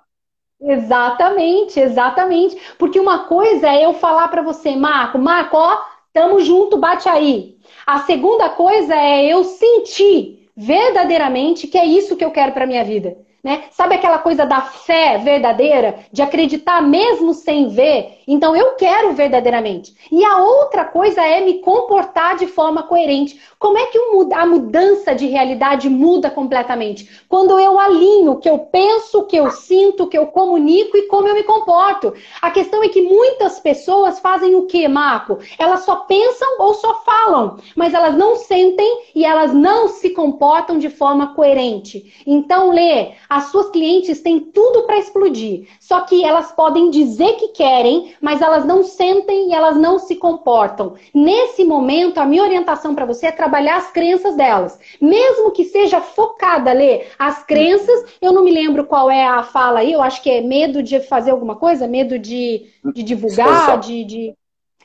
Exatamente, 0.59 1.79
exatamente. 1.79 2.57
Porque 2.77 2.99
uma 2.99 3.27
coisa 3.27 3.67
é 3.67 3.85
eu 3.85 3.93
falar 3.93 4.29
para 4.29 4.41
você, 4.41 4.75
Marco, 4.75 5.19
Marco, 5.19 5.57
ó, 5.57 5.77
tamo 6.13 6.39
junto, 6.39 6.77
bate 6.77 7.07
aí. 7.09 7.57
A 7.85 7.99
segunda 7.99 8.49
coisa 8.49 8.95
é 8.95 9.25
eu 9.25 9.43
sentir 9.43 10.49
verdadeiramente 10.55 11.67
que 11.67 11.77
é 11.77 11.85
isso 11.85 12.15
que 12.15 12.25
eu 12.25 12.31
quero 12.31 12.53
para 12.53 12.65
minha 12.65 12.83
vida. 12.83 13.15
Né? 13.47 13.63
Sabe 13.71 13.95
aquela 13.95 14.17
coisa 14.17 14.45
da 14.45 14.59
fé 14.59 15.19
verdadeira, 15.19 15.99
de 16.11 16.21
acreditar 16.21 16.81
mesmo 16.81 17.33
sem 17.33 17.69
ver? 17.69 18.17
Então 18.27 18.53
eu 18.53 18.75
quero 18.75 19.13
verdadeiramente. 19.13 19.95
E 20.11 20.21
a 20.25 20.39
outra 20.39 20.83
coisa 20.83 21.21
é 21.21 21.39
me 21.39 21.61
comportar 21.61 22.35
de 22.35 22.45
forma 22.45 22.83
coerente. 22.83 23.39
Como 23.57 23.77
é 23.77 23.85
que 23.85 23.97
a 24.33 24.45
mudança 24.45 25.15
de 25.15 25.27
realidade 25.27 25.89
muda 25.89 26.29
completamente? 26.29 27.23
Quando 27.29 27.57
eu 27.57 27.79
alinho 27.79 28.33
o 28.33 28.35
que 28.37 28.49
eu 28.49 28.59
penso, 28.59 29.19
o 29.19 29.25
que 29.25 29.37
eu 29.37 29.49
sinto, 29.49 30.03
o 30.03 30.07
que 30.07 30.17
eu 30.17 30.27
comunico 30.27 30.97
e 30.97 31.07
como 31.07 31.29
eu 31.29 31.33
me 31.33 31.43
comporto. 31.43 32.13
A 32.41 32.51
questão 32.51 32.83
é 32.83 32.89
que 32.89 33.01
muitas 33.01 33.61
pessoas 33.61 34.19
fazem 34.19 34.55
o 34.55 34.65
que, 34.65 34.85
Marco? 34.89 35.39
Elas 35.57 35.85
só 35.85 35.95
pensam 35.95 36.59
ou 36.59 36.73
só 36.73 36.95
falam, 37.05 37.57
mas 37.77 37.93
elas 37.93 38.17
não 38.17 38.35
sentem 38.35 39.05
e 39.15 39.23
elas 39.23 39.53
não 39.53 39.87
se 39.87 40.09
comportam 40.09 40.77
de 40.77 40.89
forma 40.89 41.33
coerente. 41.33 42.13
Então, 42.27 42.71
Lê, 42.71 43.13
as 43.37 43.51
suas 43.51 43.69
clientes 43.69 44.19
têm 44.19 44.39
tudo 44.39 44.83
para 44.87 44.97
explodir. 44.97 45.67
Só 45.79 46.01
que 46.01 46.25
elas 46.25 46.51
podem 46.51 46.89
dizer 46.89 47.33
que 47.33 47.49
querem, 47.49 48.15
mas 48.19 48.41
elas 48.41 48.65
não 48.65 48.83
sentem 48.83 49.49
e 49.49 49.53
elas 49.53 49.77
não 49.77 49.99
se 49.99 50.15
comportam. 50.15 50.95
Nesse 51.13 51.63
momento, 51.63 52.17
a 52.17 52.25
minha 52.25 52.41
orientação 52.41 52.95
para 52.95 53.05
você 53.05 53.27
é 53.27 53.31
trabalhar 53.31 53.77
as 53.77 53.91
crenças 53.91 54.35
delas. 54.35 54.79
Mesmo 54.99 55.51
que 55.51 55.65
seja 55.65 56.01
focada, 56.01 56.73
Lê, 56.73 57.05
as 57.19 57.43
crenças, 57.43 58.05
eu 58.19 58.33
não 58.33 58.43
me 58.43 58.51
lembro 58.51 58.85
qual 58.85 59.11
é 59.11 59.27
a 59.27 59.43
fala 59.43 59.81
aí, 59.81 59.93
eu 59.93 60.01
acho 60.01 60.23
que 60.23 60.31
é 60.31 60.41
medo 60.41 60.81
de 60.81 60.99
fazer 60.99 61.29
alguma 61.29 61.55
coisa, 61.55 61.87
medo 61.87 62.17
de, 62.17 62.65
de 62.95 63.03
divulgar, 63.03 63.79
de, 63.79 64.03
de 64.03 64.33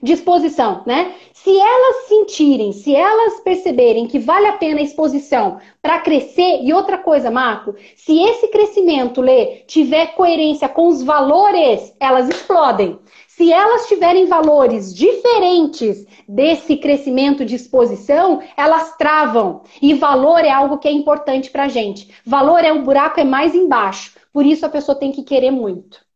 disposição, 0.03 0.83
né? 0.85 1.15
Se 1.33 1.57
elas 1.57 2.09
sentirem, 2.09 2.73
se 2.73 2.95
elas 2.95 3.41
perceberem 3.41 4.07
que 4.07 4.19
vale 4.19 4.47
a 4.47 4.55
pena 4.55 4.81
a 4.81 4.83
exposição 4.83 5.59
para 5.81 6.01
crescer, 6.01 6.61
e 6.63 6.73
outra 6.73 6.99
coisa, 6.99 7.31
Marco, 7.31 7.75
se 7.95 8.19
esse 8.21 8.49
crescimento, 8.49 9.21
Lê, 9.21 9.63
tiver 9.67 10.15
coerência 10.15 10.69
com 10.69 10.89
os 10.89 11.03
valores, 11.03 11.95
elas 12.01 12.29
explodem. 12.29 12.99
Se 13.29 13.53
elas 13.53 13.87
tiverem 13.87 14.27
valores 14.27 14.95
diferentes 14.95 16.07
desse 16.29 16.77
crescimento 16.77 17.45
de 17.45 17.55
exposição, 17.55 18.43
elas 18.57 18.97
travam. 18.97 19.63
E 19.81 19.95
valor 19.95 20.45
é 20.45 20.51
algo 20.51 20.79
que 20.79 20.87
é 20.87 20.93
importante 20.93 21.51
para 21.51 21.69
gente. 21.69 22.09
Valor 22.27 22.65
é 22.65 22.73
o 22.73 22.83
buraco 22.83 23.19
é 23.19 23.25
mais 23.25 23.55
embaixo. 23.55 24.15
Por 24.33 24.45
isso 24.45 24.67
a 24.67 24.69
pessoa 24.69 24.99
tem 24.99 25.11
que 25.11 25.23
querer 25.23 25.51
muito. 25.51 26.12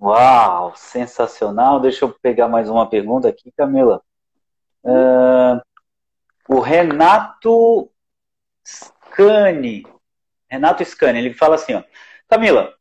Uau, 0.00 0.74
sensacional. 0.76 1.80
Deixa 1.80 2.04
eu 2.04 2.10
pegar 2.22 2.46
mais 2.46 2.70
uma 2.70 2.88
pergunta 2.88 3.28
aqui, 3.28 3.50
Camila. 3.52 4.00
Uh, 4.84 5.60
o 6.48 6.60
Renato 6.60 7.90
Scani, 8.64 9.84
Renato 10.48 10.84
Scani, 10.84 11.18
ele 11.18 11.34
fala 11.34 11.56
assim, 11.56 11.74
ó, 11.74 11.82
Camila, 12.28 12.72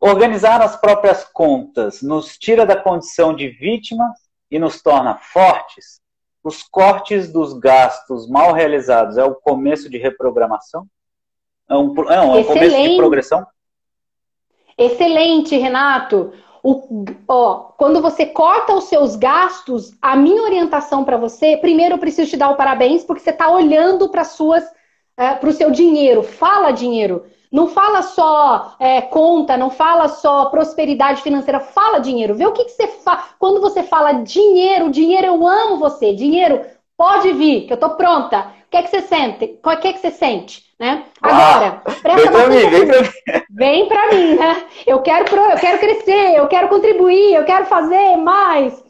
organizar 0.00 0.62
as 0.62 0.76
próprias 0.76 1.24
contas 1.24 2.00
nos 2.00 2.38
tira 2.38 2.64
da 2.64 2.76
condição 2.76 3.34
de 3.34 3.48
vítima 3.48 4.14
e 4.50 4.58
nos 4.58 4.80
torna 4.80 5.16
fortes? 5.16 6.00
Os 6.42 6.62
cortes 6.62 7.30
dos 7.30 7.52
gastos 7.52 8.28
mal 8.28 8.52
realizados 8.52 9.18
é 9.18 9.24
o 9.24 9.34
começo 9.34 9.90
de 9.90 9.98
reprogramação? 9.98 10.86
É 11.68 11.74
um, 11.74 11.94
é 12.10 12.20
um, 12.20 12.36
é 12.36 12.40
um 12.40 12.44
começo 12.44 12.82
de 12.82 12.96
progressão? 12.96 13.46
Excelente, 14.80 15.58
Renato. 15.58 16.32
O, 16.62 17.04
ó, 17.28 17.72
quando 17.76 18.00
você 18.00 18.24
corta 18.24 18.74
os 18.74 18.84
seus 18.84 19.14
gastos, 19.14 19.92
a 20.00 20.16
minha 20.16 20.42
orientação 20.42 21.04
para 21.04 21.18
você, 21.18 21.58
primeiro 21.58 21.94
eu 21.96 21.98
preciso 21.98 22.30
te 22.30 22.36
dar 22.38 22.48
o 22.48 22.56
parabéns 22.56 23.04
porque 23.04 23.22
você 23.22 23.28
está 23.28 23.50
olhando 23.50 24.08
para 24.08 24.24
suas, 24.24 24.64
é, 25.18 25.34
para 25.34 25.50
o 25.50 25.52
seu 25.52 25.70
dinheiro. 25.70 26.22
Fala 26.22 26.70
dinheiro. 26.70 27.26
Não 27.52 27.68
fala 27.68 28.00
só 28.00 28.74
é, 28.78 29.02
conta, 29.02 29.54
não 29.54 29.68
fala 29.68 30.08
só 30.08 30.46
prosperidade 30.46 31.20
financeira, 31.20 31.60
fala 31.60 31.98
dinheiro. 31.98 32.34
Vê 32.34 32.46
o 32.46 32.52
que, 32.52 32.64
que 32.64 32.70
você 32.70 32.86
faz. 32.86 33.34
Quando 33.38 33.60
você 33.60 33.82
fala 33.82 34.12
dinheiro, 34.12 34.90
dinheiro, 34.90 35.26
eu 35.26 35.46
amo 35.46 35.76
você, 35.76 36.14
dinheiro, 36.14 36.64
pode 36.96 37.32
vir, 37.32 37.66
que 37.66 37.72
eu 37.74 37.76
tô 37.76 37.90
pronta. 37.96 38.52
O 38.66 38.70
que 38.70 38.78
é 38.78 38.82
que 38.82 38.88
você 38.88 39.02
sente? 39.02 39.58
O 39.62 39.70
é 39.70 39.76
que 39.76 39.98
você 39.98 40.10
sente? 40.10 40.69
Né? 40.80 41.04
Agora, 41.20 41.82
ah, 41.84 41.90
presta 42.02 42.30
vem 42.30 42.30
pra 42.30 42.48
mim, 42.48 42.70
vem 42.70 42.86
pra 42.86 43.02
mim. 43.02 43.08
Vem 43.50 43.88
pra 43.88 44.08
mim, 44.08 44.34
né? 44.34 44.64
Eu 44.86 45.02
quero, 45.02 45.36
eu 45.36 45.58
quero 45.58 45.78
crescer, 45.78 46.34
eu 46.36 46.48
quero 46.48 46.68
contribuir, 46.68 47.34
eu 47.34 47.44
quero 47.44 47.66
fazer 47.66 48.16
mais. 48.16 48.82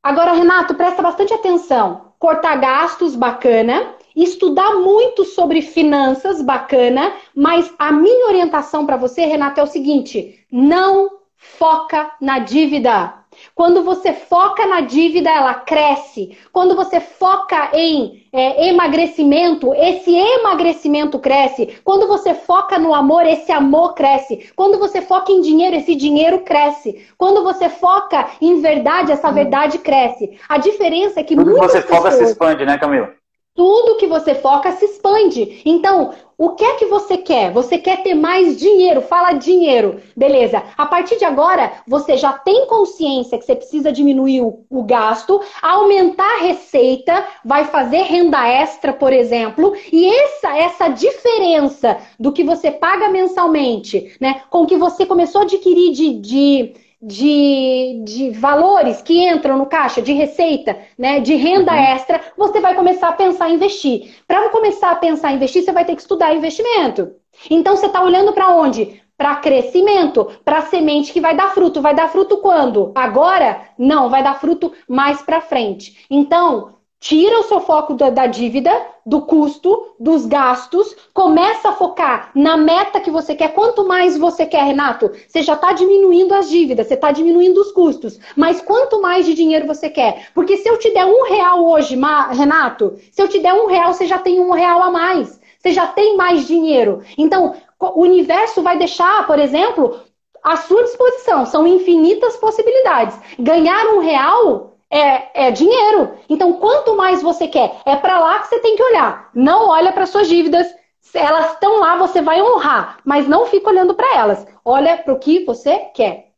Agora, 0.00 0.32
Renato, 0.32 0.76
presta 0.76 1.02
bastante 1.02 1.34
atenção. 1.34 2.12
Cortar 2.20 2.56
gastos, 2.60 3.16
bacana 3.16 3.96
estudar 4.14 4.74
muito 4.74 5.24
sobre 5.24 5.62
finanças, 5.62 6.42
bacana, 6.42 7.12
mas 7.34 7.72
a 7.78 7.90
minha 7.90 8.28
orientação 8.28 8.84
para 8.84 8.96
você, 8.96 9.24
Renata, 9.24 9.60
é 9.60 9.64
o 9.64 9.66
seguinte: 9.66 10.46
não 10.50 11.10
foca 11.36 12.12
na 12.20 12.38
dívida. 12.38 13.21
Quando 13.62 13.84
você 13.84 14.12
foca 14.12 14.66
na 14.66 14.80
dívida, 14.80 15.30
ela 15.30 15.54
cresce. 15.54 16.36
Quando 16.52 16.74
você 16.74 16.98
foca 16.98 17.70
em 17.72 18.26
é, 18.32 18.68
emagrecimento, 18.70 19.72
esse 19.72 20.12
emagrecimento 20.12 21.16
cresce. 21.20 21.78
Quando 21.84 22.08
você 22.08 22.34
foca 22.34 22.76
no 22.76 22.92
amor, 22.92 23.24
esse 23.24 23.52
amor 23.52 23.94
cresce. 23.94 24.50
Quando 24.56 24.80
você 24.80 25.00
foca 25.00 25.30
em 25.30 25.40
dinheiro, 25.40 25.76
esse 25.76 25.94
dinheiro 25.94 26.40
cresce. 26.40 27.06
Quando 27.16 27.44
você 27.44 27.68
foca 27.68 28.30
em 28.40 28.60
verdade, 28.60 29.12
essa 29.12 29.30
verdade 29.30 29.78
cresce. 29.78 30.36
A 30.48 30.58
diferença 30.58 31.20
é 31.20 31.22
que 31.22 31.36
Quando 31.36 31.52
muitas 31.52 31.70
você 31.70 31.82
pessoas... 31.82 31.98
foca, 32.02 32.10
se 32.10 32.24
expande, 32.24 32.66
né, 32.66 32.76
Camila? 32.78 33.14
Tudo 33.54 33.96
que 33.96 34.06
você 34.06 34.34
foca 34.34 34.72
se 34.72 34.84
expande. 34.84 35.62
Então, 35.64 36.12
o 36.38 36.50
que 36.50 36.64
é 36.64 36.74
que 36.74 36.86
você 36.86 37.18
quer? 37.18 37.52
Você 37.52 37.78
quer 37.78 38.02
ter 38.02 38.14
mais 38.14 38.56
dinheiro? 38.58 39.02
Fala 39.02 39.32
dinheiro. 39.32 40.00
Beleza. 40.16 40.62
A 40.76 40.86
partir 40.86 41.18
de 41.18 41.24
agora, 41.24 41.72
você 41.86 42.16
já 42.16 42.32
tem 42.32 42.66
consciência 42.66 43.38
que 43.38 43.44
você 43.44 43.54
precisa 43.54 43.92
diminuir 43.92 44.40
o, 44.40 44.64
o 44.70 44.82
gasto, 44.82 45.40
aumentar 45.60 46.38
a 46.38 46.42
receita, 46.42 47.26
vai 47.44 47.64
fazer 47.66 48.02
renda 48.02 48.44
extra, 48.48 48.92
por 48.92 49.12
exemplo, 49.12 49.74
e 49.92 50.06
essa 50.06 50.56
essa 50.56 50.88
diferença 50.88 51.98
do 52.18 52.32
que 52.32 52.42
você 52.42 52.70
paga 52.70 53.08
mensalmente, 53.08 54.16
né, 54.20 54.42
com 54.50 54.62
o 54.62 54.66
que 54.66 54.76
você 54.76 55.06
começou 55.06 55.42
a 55.42 55.44
adquirir 55.44 55.92
de, 55.92 56.14
de 56.14 56.72
de, 57.02 58.00
de 58.04 58.30
valores 58.30 59.02
que 59.02 59.28
entram 59.28 59.58
no 59.58 59.66
caixa, 59.66 60.00
de 60.00 60.12
receita, 60.12 60.78
né, 60.96 61.18
de 61.18 61.34
renda 61.34 61.72
uhum. 61.72 61.78
extra, 61.78 62.20
você 62.36 62.60
vai 62.60 62.74
começar 62.74 63.08
a 63.08 63.14
pensar 63.14 63.50
em 63.50 63.54
investir. 63.54 64.14
Para 64.26 64.48
começar 64.50 64.92
a 64.92 64.96
pensar 64.96 65.32
em 65.32 65.36
investir, 65.36 65.64
você 65.64 65.72
vai 65.72 65.84
ter 65.84 65.96
que 65.96 66.02
estudar 66.02 66.34
investimento. 66.34 67.12
Então 67.50 67.76
você 67.76 67.86
está 67.86 68.02
olhando 68.02 68.32
para 68.32 68.54
onde? 68.54 69.02
Para 69.16 69.36
crescimento, 69.36 70.30
para 70.44 70.62
semente 70.62 71.12
que 71.12 71.20
vai 71.20 71.34
dar 71.34 71.52
fruto. 71.52 71.82
Vai 71.82 71.94
dar 71.94 72.08
fruto 72.08 72.38
quando? 72.38 72.92
Agora? 72.94 73.68
Não, 73.76 74.08
vai 74.08 74.22
dar 74.22 74.38
fruto 74.38 74.72
mais 74.88 75.22
para 75.22 75.40
frente. 75.40 76.06
Então, 76.08 76.74
Tira 77.02 77.40
o 77.40 77.42
seu 77.42 77.60
foco 77.60 77.94
da, 77.94 78.10
da, 78.10 78.28
dívida, 78.28 78.70
do 79.04 79.22
custo, 79.22 79.88
dos 79.98 80.24
gastos, 80.24 80.94
começa 81.12 81.70
a 81.70 81.72
focar 81.72 82.30
na 82.32 82.56
meta 82.56 83.00
que 83.00 83.10
você 83.10 83.34
quer. 83.34 83.52
Quanto 83.54 83.84
mais 83.84 84.16
você 84.16 84.46
quer, 84.46 84.62
Renato, 84.62 85.10
você 85.26 85.42
já 85.42 85.54
está 85.54 85.72
diminuindo 85.72 86.32
as 86.32 86.48
dívidas, 86.48 86.86
você 86.86 86.94
está 86.94 87.10
diminuindo 87.10 87.60
os 87.60 87.72
custos. 87.72 88.20
Mas 88.36 88.60
quanto 88.62 89.02
mais 89.02 89.26
de 89.26 89.34
dinheiro 89.34 89.66
você 89.66 89.90
quer? 89.90 90.28
Porque 90.32 90.56
se 90.58 90.68
eu 90.68 90.78
te 90.78 90.94
der 90.94 91.04
um 91.04 91.24
real 91.24 91.66
hoje, 91.66 91.98
Renato, 92.30 92.96
se 93.10 93.20
eu 93.20 93.26
te 93.26 93.40
der 93.40 93.52
um 93.52 93.66
real, 93.66 93.92
você 93.92 94.06
já 94.06 94.20
tem 94.20 94.38
um 94.38 94.52
real 94.52 94.80
a 94.80 94.90
mais. 94.92 95.40
Você 95.58 95.72
já 95.72 95.88
tem 95.88 96.16
mais 96.16 96.46
dinheiro. 96.46 97.02
Então, 97.18 97.56
o 97.80 98.02
universo 98.02 98.62
vai 98.62 98.78
deixar, 98.78 99.26
por 99.26 99.40
exemplo, 99.40 99.98
à 100.40 100.56
sua 100.56 100.84
disposição. 100.84 101.46
São 101.46 101.66
infinitas 101.66 102.36
possibilidades. 102.36 103.18
Ganhar 103.40 103.86
um 103.86 103.98
real 103.98 104.71
é, 104.92 105.46
é 105.46 105.50
dinheiro. 105.50 106.18
Então, 106.28 106.52
quanto 106.52 106.94
mais 106.94 107.22
você 107.22 107.48
quer, 107.48 107.80
é 107.86 107.96
para 107.96 108.20
lá 108.20 108.40
que 108.40 108.48
você 108.48 108.60
tem 108.60 108.76
que 108.76 108.82
olhar. 108.82 109.30
Não 109.34 109.70
olha 109.70 109.90
para 109.90 110.04
suas 110.04 110.28
dívidas. 110.28 110.66
Elas 111.14 111.52
estão 111.52 111.80
lá, 111.80 111.96
você 111.96 112.20
vai 112.20 112.40
honrar, 112.42 112.98
mas 113.04 113.26
não 113.26 113.46
fica 113.46 113.70
olhando 113.70 113.94
para 113.94 114.14
elas. 114.14 114.46
Olha 114.64 114.98
para 114.98 115.12
o 115.12 115.18
que 115.18 115.44
você 115.44 115.78
quer. 115.94 116.28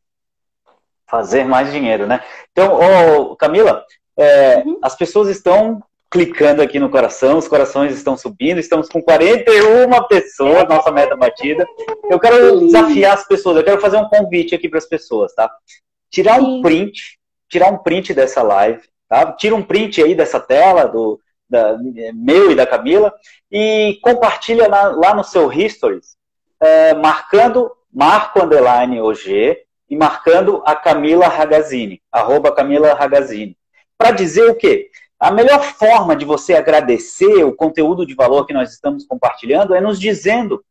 Fazer 1.07 1.45
mais 1.45 1.71
dinheiro, 1.71 2.07
né? 2.07 2.21
Então, 2.53 2.79
oh, 2.81 3.37
Camila, 3.37 3.85
é, 4.17 4.63
uhum. 4.65 4.79
as 4.83 4.97
pessoas 4.97 5.29
estão 5.29 5.83
clicando 6.11 6.63
aqui 6.63 6.79
no 6.79 6.89
coração, 6.89 7.39
os 7.39 7.49
corações 7.49 7.93
estão 7.93 8.17
subindo, 8.17 8.59
estamos 8.59 8.89
com 8.89 9.03
41 9.03 9.91
pessoas, 10.09 10.69
nossa 10.69 10.91
meta 10.93 11.17
batida. 11.17 11.67
Eu 12.09 12.21
quero 12.21 12.61
desafiar 12.61 13.15
as 13.15 13.27
pessoas, 13.27 13.57
eu 13.57 13.65
quero 13.65 13.81
fazer 13.81 13.97
um 13.97 14.09
convite 14.09 14.55
aqui 14.55 14.69
para 14.69 14.79
as 14.79 14.87
pessoas, 14.87 15.35
tá? 15.35 15.51
Tirar 16.11 16.41
um 16.41 16.63
print 16.63 17.19
tirar 17.49 17.73
um 17.73 17.79
print 17.79 18.15
dessa 18.15 18.43
live, 18.43 18.83
tá? 19.09 19.33
Tira 19.33 19.55
um 19.55 19.63
print 19.63 20.03
aí 20.03 20.15
dessa 20.15 20.41
tela 20.41 20.87
do 20.87 21.21
da, 21.49 21.79
meu 22.15 22.51
e 22.51 22.55
da 22.55 22.67
Camila 22.67 23.13
e 23.51 23.99
compartilha 24.03 24.69
lá, 24.69 24.89
lá 24.89 25.15
no 25.15 25.23
seu 25.23 25.53
Histories, 25.53 26.17
é, 26.61 26.95
marcando 26.95 27.71
Marco 27.93 28.43
Underline 28.43 29.01
OG 29.01 29.59
e 29.89 29.97
marcando 29.97 30.63
a 30.67 30.75
Camila 30.75 31.29
Ragazini, 31.29 32.03
arroba 32.11 32.53
Camila 32.53 32.95
Ragazini. 32.95 33.57
Para 33.97 34.11
dizer 34.11 34.51
o 34.51 34.57
quê? 34.57 34.91
A 35.21 35.31
melhor 35.31 35.63
forma 35.63 36.17
de 36.17 36.25
você 36.25 36.55
agradecer 36.55 37.45
o 37.45 37.55
conteúdo 37.55 38.05
de 38.05 38.15
valor 38.15 38.47
que 38.47 38.53
nós 38.53 38.73
estamos 38.73 39.07
compartilhando 39.07 39.75
é 39.75 39.81
nos 39.81 40.01
dizendo 40.01 40.65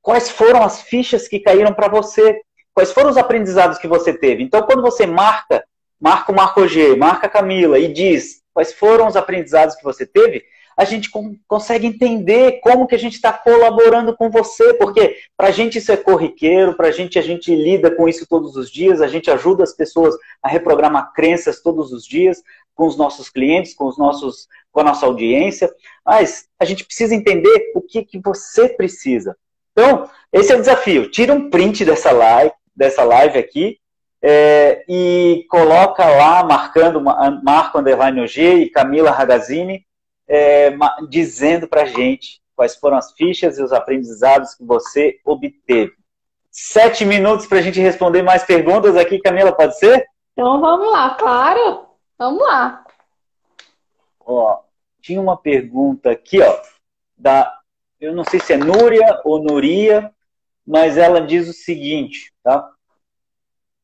quais 0.00 0.30
foram 0.30 0.62
as 0.62 0.82
fichas 0.82 1.28
que 1.28 1.38
caíram 1.38 1.72
para 1.74 1.88
você, 1.88 2.40
quais 2.74 2.90
foram 2.90 3.10
os 3.10 3.16
aprendizados 3.16 3.78
que 3.78 3.86
você 3.86 4.12
teve. 4.12 4.42
Então, 4.42 4.62
quando 4.62 4.82
você 4.82 5.06
marca 5.06 5.62
marca 6.02 6.32
o 6.32 6.34
Marco 6.34 6.66
G, 6.66 6.96
marca 6.96 7.28
a 7.28 7.30
Camila 7.30 7.78
e 7.78 7.92
diz 7.92 8.42
quais 8.52 8.72
foram 8.72 9.06
os 9.06 9.14
aprendizados 9.14 9.76
que 9.76 9.84
você 9.84 10.04
teve, 10.04 10.44
a 10.76 10.84
gente 10.84 11.08
consegue 11.46 11.86
entender 11.86 12.58
como 12.60 12.88
que 12.88 12.94
a 12.94 12.98
gente 12.98 13.14
está 13.14 13.32
colaborando 13.32 14.16
com 14.16 14.28
você, 14.28 14.74
porque 14.74 15.16
para 15.36 15.48
a 15.48 15.50
gente 15.52 15.78
isso 15.78 15.92
é 15.92 15.96
corriqueiro, 15.96 16.74
para 16.74 16.88
a 16.88 16.90
gente 16.90 17.18
a 17.18 17.22
gente 17.22 17.54
lida 17.54 17.94
com 17.94 18.08
isso 18.08 18.26
todos 18.28 18.56
os 18.56 18.68
dias, 18.68 19.00
a 19.00 19.06
gente 19.06 19.30
ajuda 19.30 19.62
as 19.62 19.74
pessoas 19.74 20.16
a 20.42 20.48
reprogramar 20.48 21.12
crenças 21.12 21.62
todos 21.62 21.92
os 21.92 22.04
dias 22.04 22.42
com 22.74 22.86
os 22.86 22.96
nossos 22.96 23.28
clientes, 23.28 23.74
com 23.74 23.84
os 23.86 23.96
nossos, 23.96 24.48
com 24.72 24.80
a 24.80 24.84
nossa 24.84 25.06
audiência, 25.06 25.72
mas 26.04 26.48
a 26.58 26.64
gente 26.64 26.84
precisa 26.84 27.14
entender 27.14 27.70
o 27.76 27.80
que 27.80 28.02
que 28.02 28.18
você 28.18 28.68
precisa. 28.68 29.36
Então, 29.72 30.10
esse 30.32 30.50
é 30.52 30.56
o 30.56 30.60
desafio. 30.60 31.10
Tira 31.10 31.32
um 31.32 31.48
print 31.48 31.84
dessa 31.84 32.10
live, 32.10 32.52
dessa 32.74 33.04
live 33.04 33.38
aqui 33.38 33.78
é, 34.22 34.84
e 34.88 35.44
coloca 35.50 36.06
lá, 36.06 36.44
marcando 36.44 37.00
Marco 37.00 37.78
Underline 37.78 38.20
OG 38.20 38.38
e 38.38 38.70
Camila 38.70 39.10
Ragazzini, 39.10 39.84
é, 40.28 40.72
dizendo 41.08 41.66
para 41.66 41.84
gente 41.84 42.40
quais 42.54 42.76
foram 42.76 42.96
as 42.96 43.12
fichas 43.12 43.58
e 43.58 43.62
os 43.62 43.72
aprendizados 43.72 44.54
que 44.54 44.64
você 44.64 45.18
obteve. 45.24 45.92
Sete 46.50 47.04
minutos 47.04 47.46
para 47.46 47.58
a 47.58 47.62
gente 47.62 47.80
responder 47.80 48.22
mais 48.22 48.44
perguntas 48.44 48.96
aqui, 48.96 49.18
Camila, 49.18 49.52
pode 49.52 49.76
ser? 49.78 50.06
Então 50.32 50.60
vamos 50.60 50.92
lá, 50.92 51.16
claro. 51.16 51.86
Vamos 52.16 52.42
lá. 52.42 52.84
Ó, 54.20 54.60
tinha 55.00 55.20
uma 55.20 55.36
pergunta 55.36 56.10
aqui, 56.10 56.40
ó, 56.40 56.60
da, 57.16 57.52
eu 58.00 58.14
não 58.14 58.22
sei 58.22 58.38
se 58.38 58.52
é 58.52 58.56
Núria 58.56 59.20
ou 59.24 59.42
Nuria, 59.42 60.12
mas 60.64 60.96
ela 60.96 61.20
diz 61.20 61.48
o 61.48 61.52
seguinte, 61.52 62.32
tá? 62.44 62.70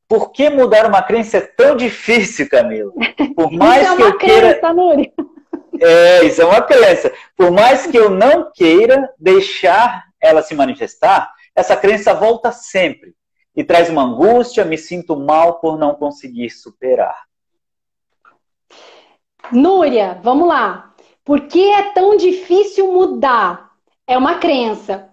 Por 0.09 0.33
que 0.33 0.49
mudar 0.49 0.87
uma 0.87 1.03
crença 1.03 1.37
é 1.37 1.41
tão 1.43 1.77
difícil, 1.77 2.49
Camila? 2.49 2.93
Por 3.37 3.53
mais 3.53 3.83
isso 3.83 3.93
é 3.93 3.97
que 3.97 4.03
eu 4.03 4.19
queira. 4.19 4.55
Crença, 4.55 4.73
Núria. 4.73 5.13
É, 5.81 6.25
isso 6.25 6.41
é 6.41 6.45
uma 6.47 6.63
crença. 6.63 7.13
Por 7.37 7.51
mais 7.51 7.87
que 7.87 7.97
eu 7.97 8.09
não 8.09 8.51
queira 8.51 9.13
deixar 9.19 10.07
ela 10.21 10.43
se 10.43 10.55
manifestar, 10.55 11.33
essa 11.55 11.77
crença 11.77 12.15
volta 12.15 12.51
sempre 12.51 13.15
e 13.55 13.63
traz 13.63 13.91
uma 13.91 14.03
angústia, 14.03 14.65
me 14.65 14.79
sinto 14.79 15.17
mal 15.17 15.61
por 15.61 15.79
não 15.79 15.95
conseguir 15.95 16.51
superar. 16.51 17.25
Núria, 19.53 20.19
vamos 20.23 20.49
lá. 20.49 20.95
Por 21.25 21.43
que 21.43 21.71
é 21.73 21.93
tão 21.93 22.17
difícil 22.17 22.93
mudar? 22.93 23.73
É 24.07 24.17
uma 24.17 24.37
crença. 24.37 25.11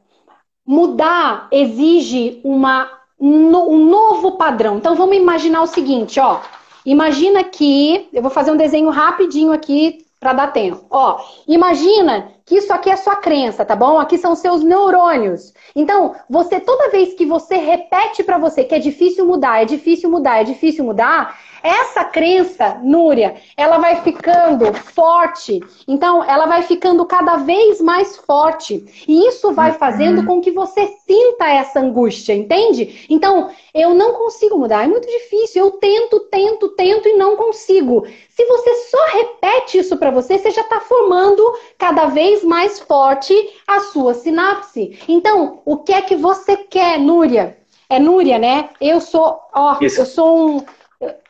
Mudar 0.66 1.48
exige 1.52 2.40
uma 2.44 2.90
um 3.20 3.86
novo 3.86 4.34
padrão. 4.34 4.78
Então 4.78 4.96
vamos 4.96 5.16
imaginar 5.16 5.62
o 5.62 5.68
seguinte, 5.68 6.20
ó. 6.20 6.42
Imagina 6.86 7.44
que 7.44 8.08
eu 8.14 8.22
vou 8.22 8.30
fazer 8.30 8.52
um 8.52 8.58
desenho 8.58 8.90
rapidinho 8.90 9.52
aqui 9.52 10.06
para 10.20 10.34
dar 10.34 10.48
tempo. 10.48 10.86
Ó, 10.90 11.20
imagina 11.48 12.32
que 12.46 12.56
isso 12.56 12.72
aqui 12.72 12.90
é 12.90 12.96
sua 12.96 13.16
crença, 13.16 13.66
tá 13.66 13.76
bom? 13.76 14.00
Aqui 14.00 14.18
são 14.18 14.36
seus 14.36 14.64
neurônios. 14.64 15.54
Então, 15.76 16.16
você 16.30 16.60
toda 16.60 16.90
vez 16.90 17.14
que 17.14 17.26
você 17.26 17.58
repete 17.58 18.24
para 18.24 18.38
você 18.38 18.64
que 18.64 18.76
é 18.76 18.80
difícil 18.80 19.26
mudar, 19.26 19.62
é 19.62 19.66
difícil 19.66 20.10
mudar, 20.10 20.42
é 20.42 20.44
difícil 20.44 20.84
mudar, 20.84 21.38
essa 21.66 22.06
crença, 22.06 22.80
Núria, 22.84 23.38
ela 23.58 23.80
vai 23.80 24.04
ficando 24.04 24.72
forte. 24.72 25.60
Então, 25.88 26.24
ela 26.24 26.46
vai 26.46 26.62
ficando 26.62 27.04
cada 27.08 27.38
vez 27.38 27.82
mais 27.82 28.16
forte. 28.18 28.86
E 29.08 29.28
isso 29.28 29.52
vai 29.52 29.72
uhum. 29.72 29.78
fazendo 29.78 30.26
com 30.26 30.40
que 30.40 30.52
você 30.52 30.86
sinta 31.08 31.48
essa 31.48 31.80
angústia, 31.80 32.34
entende? 32.34 33.08
Então, 33.10 33.50
eu 33.74 33.96
não 33.96 34.14
consigo 34.14 34.60
mudar, 34.60 34.84
é 34.84 34.88
muito 34.88 35.08
difícil. 35.08 35.66
Eu 35.66 35.72
tento, 35.72 36.20
tento, 36.32 36.70
tento 36.70 37.10
e 37.10 37.18
não 37.18 37.36
consigo. 37.36 38.06
Se 38.30 38.46
você 38.46 38.76
só 38.76 39.06
repete 39.14 39.80
isso 39.80 39.98
para 39.98 40.12
você, 40.12 40.38
você 40.38 40.52
já 40.52 40.62
está 40.62 40.80
formando 40.82 41.42
cada 41.80 42.06
vez 42.06 42.44
mais 42.44 42.80
forte 42.80 43.34
a 43.68 43.80
sua 43.80 44.14
sinapse. 44.14 45.00
Então, 45.08 45.62
o 45.66 45.78
que 45.78 45.94
é 45.94 46.02
que 46.02 46.16
você 46.16 46.58
quer, 46.58 47.00
Núria? 47.00 47.58
É 47.90 48.00
Núria, 48.00 48.38
né? 48.38 48.70
Eu 48.80 49.00
sou, 49.02 49.40
ó, 49.54 49.78
Isso. 49.80 50.02
eu 50.02 50.06
sou 50.06 50.50
um, 50.50 50.66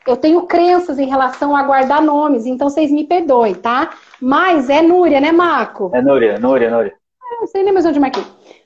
eu 0.08 0.18
tenho 0.18 0.44
crenças 0.44 1.00
em 1.00 1.08
relação 1.08 1.56
a 1.56 1.64
guardar 1.64 2.02
nomes, 2.02 2.46
então 2.46 2.70
vocês 2.70 2.92
me 2.92 3.04
perdoem, 3.04 3.56
tá? 3.56 3.92
Mas 4.22 4.70
é 4.70 4.82
Núria, 4.82 5.20
né, 5.20 5.32
Marco? 5.32 5.92
É 5.94 6.02
Núria, 6.02 6.38
Núria, 6.40 6.70
Núria. 6.70 6.94
Eu 7.32 7.40
não 7.42 7.48
sei 7.48 7.64
nem 7.64 7.74
mais 7.74 7.86
onde 7.86 8.00
marquei. 8.00 8.24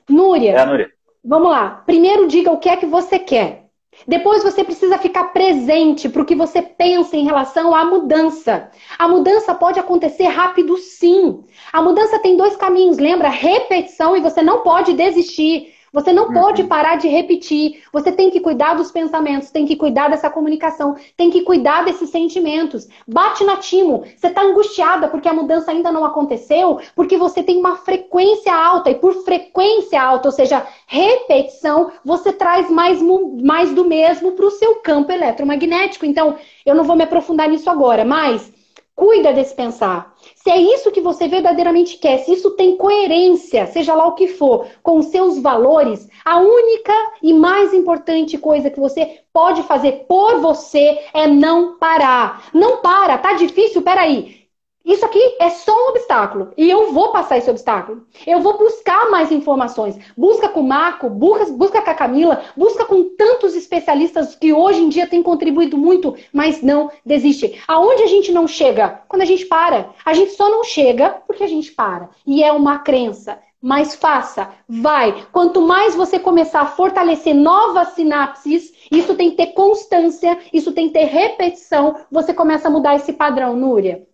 Núria. 0.08 0.52
É 0.52 0.58
a 0.58 0.66
Núria. 0.66 0.90
Vamos 1.24 1.50
lá. 1.50 1.82
Primeiro 1.86 2.26
diga 2.26 2.50
o 2.50 2.58
que 2.58 2.68
é 2.68 2.76
que 2.76 2.86
você 2.86 3.18
quer. 3.18 3.60
Depois 4.06 4.42
você 4.42 4.64
precisa 4.64 4.98
ficar 4.98 5.24
presente 5.24 6.08
para 6.08 6.22
o 6.22 6.24
que 6.24 6.34
você 6.34 6.62
pensa 6.62 7.16
em 7.16 7.24
relação 7.24 7.74
à 7.74 7.84
mudança. 7.84 8.70
A 8.98 9.06
mudança 9.06 9.54
pode 9.54 9.78
acontecer 9.78 10.24
rápido, 10.24 10.76
sim. 10.78 11.44
A 11.72 11.82
mudança 11.82 12.18
tem 12.20 12.36
dois 12.36 12.56
caminhos, 12.56 12.98
lembra? 12.98 13.28
Repetição 13.28 14.16
e 14.16 14.20
você 14.20 14.42
não 14.42 14.60
pode 14.60 14.92
desistir. 14.92 15.74
Você 15.92 16.12
não 16.12 16.32
pode 16.32 16.62
uhum. 16.62 16.68
parar 16.68 16.96
de 16.96 17.08
repetir. 17.08 17.82
Você 17.92 18.12
tem 18.12 18.30
que 18.30 18.40
cuidar 18.40 18.74
dos 18.74 18.92
pensamentos, 18.92 19.50
tem 19.50 19.66
que 19.66 19.76
cuidar 19.76 20.08
dessa 20.08 20.30
comunicação, 20.30 20.96
tem 21.16 21.30
que 21.30 21.42
cuidar 21.42 21.84
desses 21.84 22.10
sentimentos. 22.10 22.88
Bate 23.06 23.42
na 23.44 23.56
timo. 23.56 24.04
Você 24.16 24.28
está 24.28 24.42
angustiada 24.42 25.08
porque 25.08 25.28
a 25.28 25.32
mudança 25.32 25.70
ainda 25.70 25.90
não 25.90 26.04
aconteceu, 26.04 26.80
porque 26.94 27.16
você 27.16 27.42
tem 27.42 27.58
uma 27.58 27.76
frequência 27.76 28.54
alta. 28.54 28.90
E 28.90 28.94
por 28.94 29.24
frequência 29.24 30.00
alta, 30.00 30.28
ou 30.28 30.32
seja, 30.32 30.64
repetição, 30.86 31.90
você 32.04 32.32
traz 32.32 32.70
mais, 32.70 33.02
mais 33.42 33.72
do 33.72 33.84
mesmo 33.84 34.32
para 34.32 34.46
o 34.46 34.50
seu 34.50 34.76
campo 34.76 35.10
eletromagnético. 35.10 36.06
Então, 36.06 36.36
eu 36.64 36.74
não 36.74 36.84
vou 36.84 36.94
me 36.94 37.02
aprofundar 37.02 37.48
nisso 37.48 37.68
agora, 37.68 38.04
mas 38.04 38.52
cuida 38.94 39.32
desse 39.32 39.54
pensar. 39.54 40.14
Se 40.42 40.48
é 40.48 40.58
isso 40.58 40.90
que 40.90 41.02
você 41.02 41.28
verdadeiramente 41.28 41.98
quer, 41.98 42.18
se 42.18 42.32
isso 42.32 42.52
tem 42.52 42.74
coerência, 42.76 43.66
seja 43.66 43.94
lá 43.94 44.06
o 44.06 44.14
que 44.14 44.26
for, 44.26 44.66
com 44.82 44.98
os 44.98 45.06
seus 45.06 45.38
valores, 45.38 46.08
a 46.24 46.38
única 46.38 46.94
e 47.22 47.34
mais 47.34 47.74
importante 47.74 48.38
coisa 48.38 48.70
que 48.70 48.80
você 48.80 49.20
pode 49.34 49.62
fazer 49.64 50.06
por 50.08 50.40
você 50.40 50.98
é 51.12 51.26
não 51.26 51.76
parar. 51.78 52.48
Não 52.54 52.78
para, 52.78 53.18
tá 53.18 53.34
difícil? 53.34 53.82
Peraí. 53.82 54.39
Isso 54.84 55.04
aqui 55.04 55.36
é 55.38 55.50
só 55.50 55.72
um 55.72 55.90
obstáculo. 55.90 56.52
E 56.56 56.68
eu 56.68 56.92
vou 56.92 57.12
passar 57.12 57.36
esse 57.36 57.50
obstáculo. 57.50 58.06
Eu 58.26 58.40
vou 58.40 58.56
buscar 58.56 59.10
mais 59.10 59.30
informações. 59.30 59.98
Busca 60.16 60.48
com 60.48 60.60
o 60.60 60.68
Marco, 60.68 61.10
busca, 61.10 61.52
busca 61.52 61.82
com 61.82 61.90
a 61.90 61.94
Camila, 61.94 62.42
busca 62.56 62.84
com 62.84 63.04
tantos 63.16 63.54
especialistas 63.54 64.34
que 64.34 64.52
hoje 64.52 64.80
em 64.80 64.88
dia 64.88 65.06
têm 65.06 65.22
contribuído 65.22 65.76
muito, 65.76 66.16
mas 66.32 66.62
não 66.62 66.90
desiste. 67.04 67.60
Aonde 67.68 68.02
a 68.02 68.06
gente 68.06 68.32
não 68.32 68.48
chega? 68.48 69.02
Quando 69.06 69.22
a 69.22 69.26
gente 69.26 69.44
para. 69.46 69.90
A 70.04 70.14
gente 70.14 70.32
só 70.32 70.48
não 70.50 70.64
chega 70.64 71.10
porque 71.26 71.44
a 71.44 71.48
gente 71.48 71.72
para. 71.72 72.08
E 72.26 72.42
é 72.42 72.50
uma 72.50 72.78
crença. 72.78 73.38
Mas 73.62 73.94
faça, 73.94 74.50
vai. 74.66 75.26
Quanto 75.30 75.60
mais 75.60 75.94
você 75.94 76.18
começar 76.18 76.62
a 76.62 76.66
fortalecer 76.66 77.34
novas 77.34 77.88
sinapses, 77.88 78.72
isso 78.90 79.14
tem 79.14 79.30
que 79.30 79.36
ter 79.36 79.48
constância, 79.48 80.38
isso 80.50 80.72
tem 80.72 80.86
que 80.86 80.94
ter 80.94 81.04
repetição, 81.04 81.94
você 82.10 82.32
começa 82.32 82.68
a 82.68 82.70
mudar 82.70 82.96
esse 82.96 83.12
padrão, 83.12 83.54
Núria. 83.54 84.08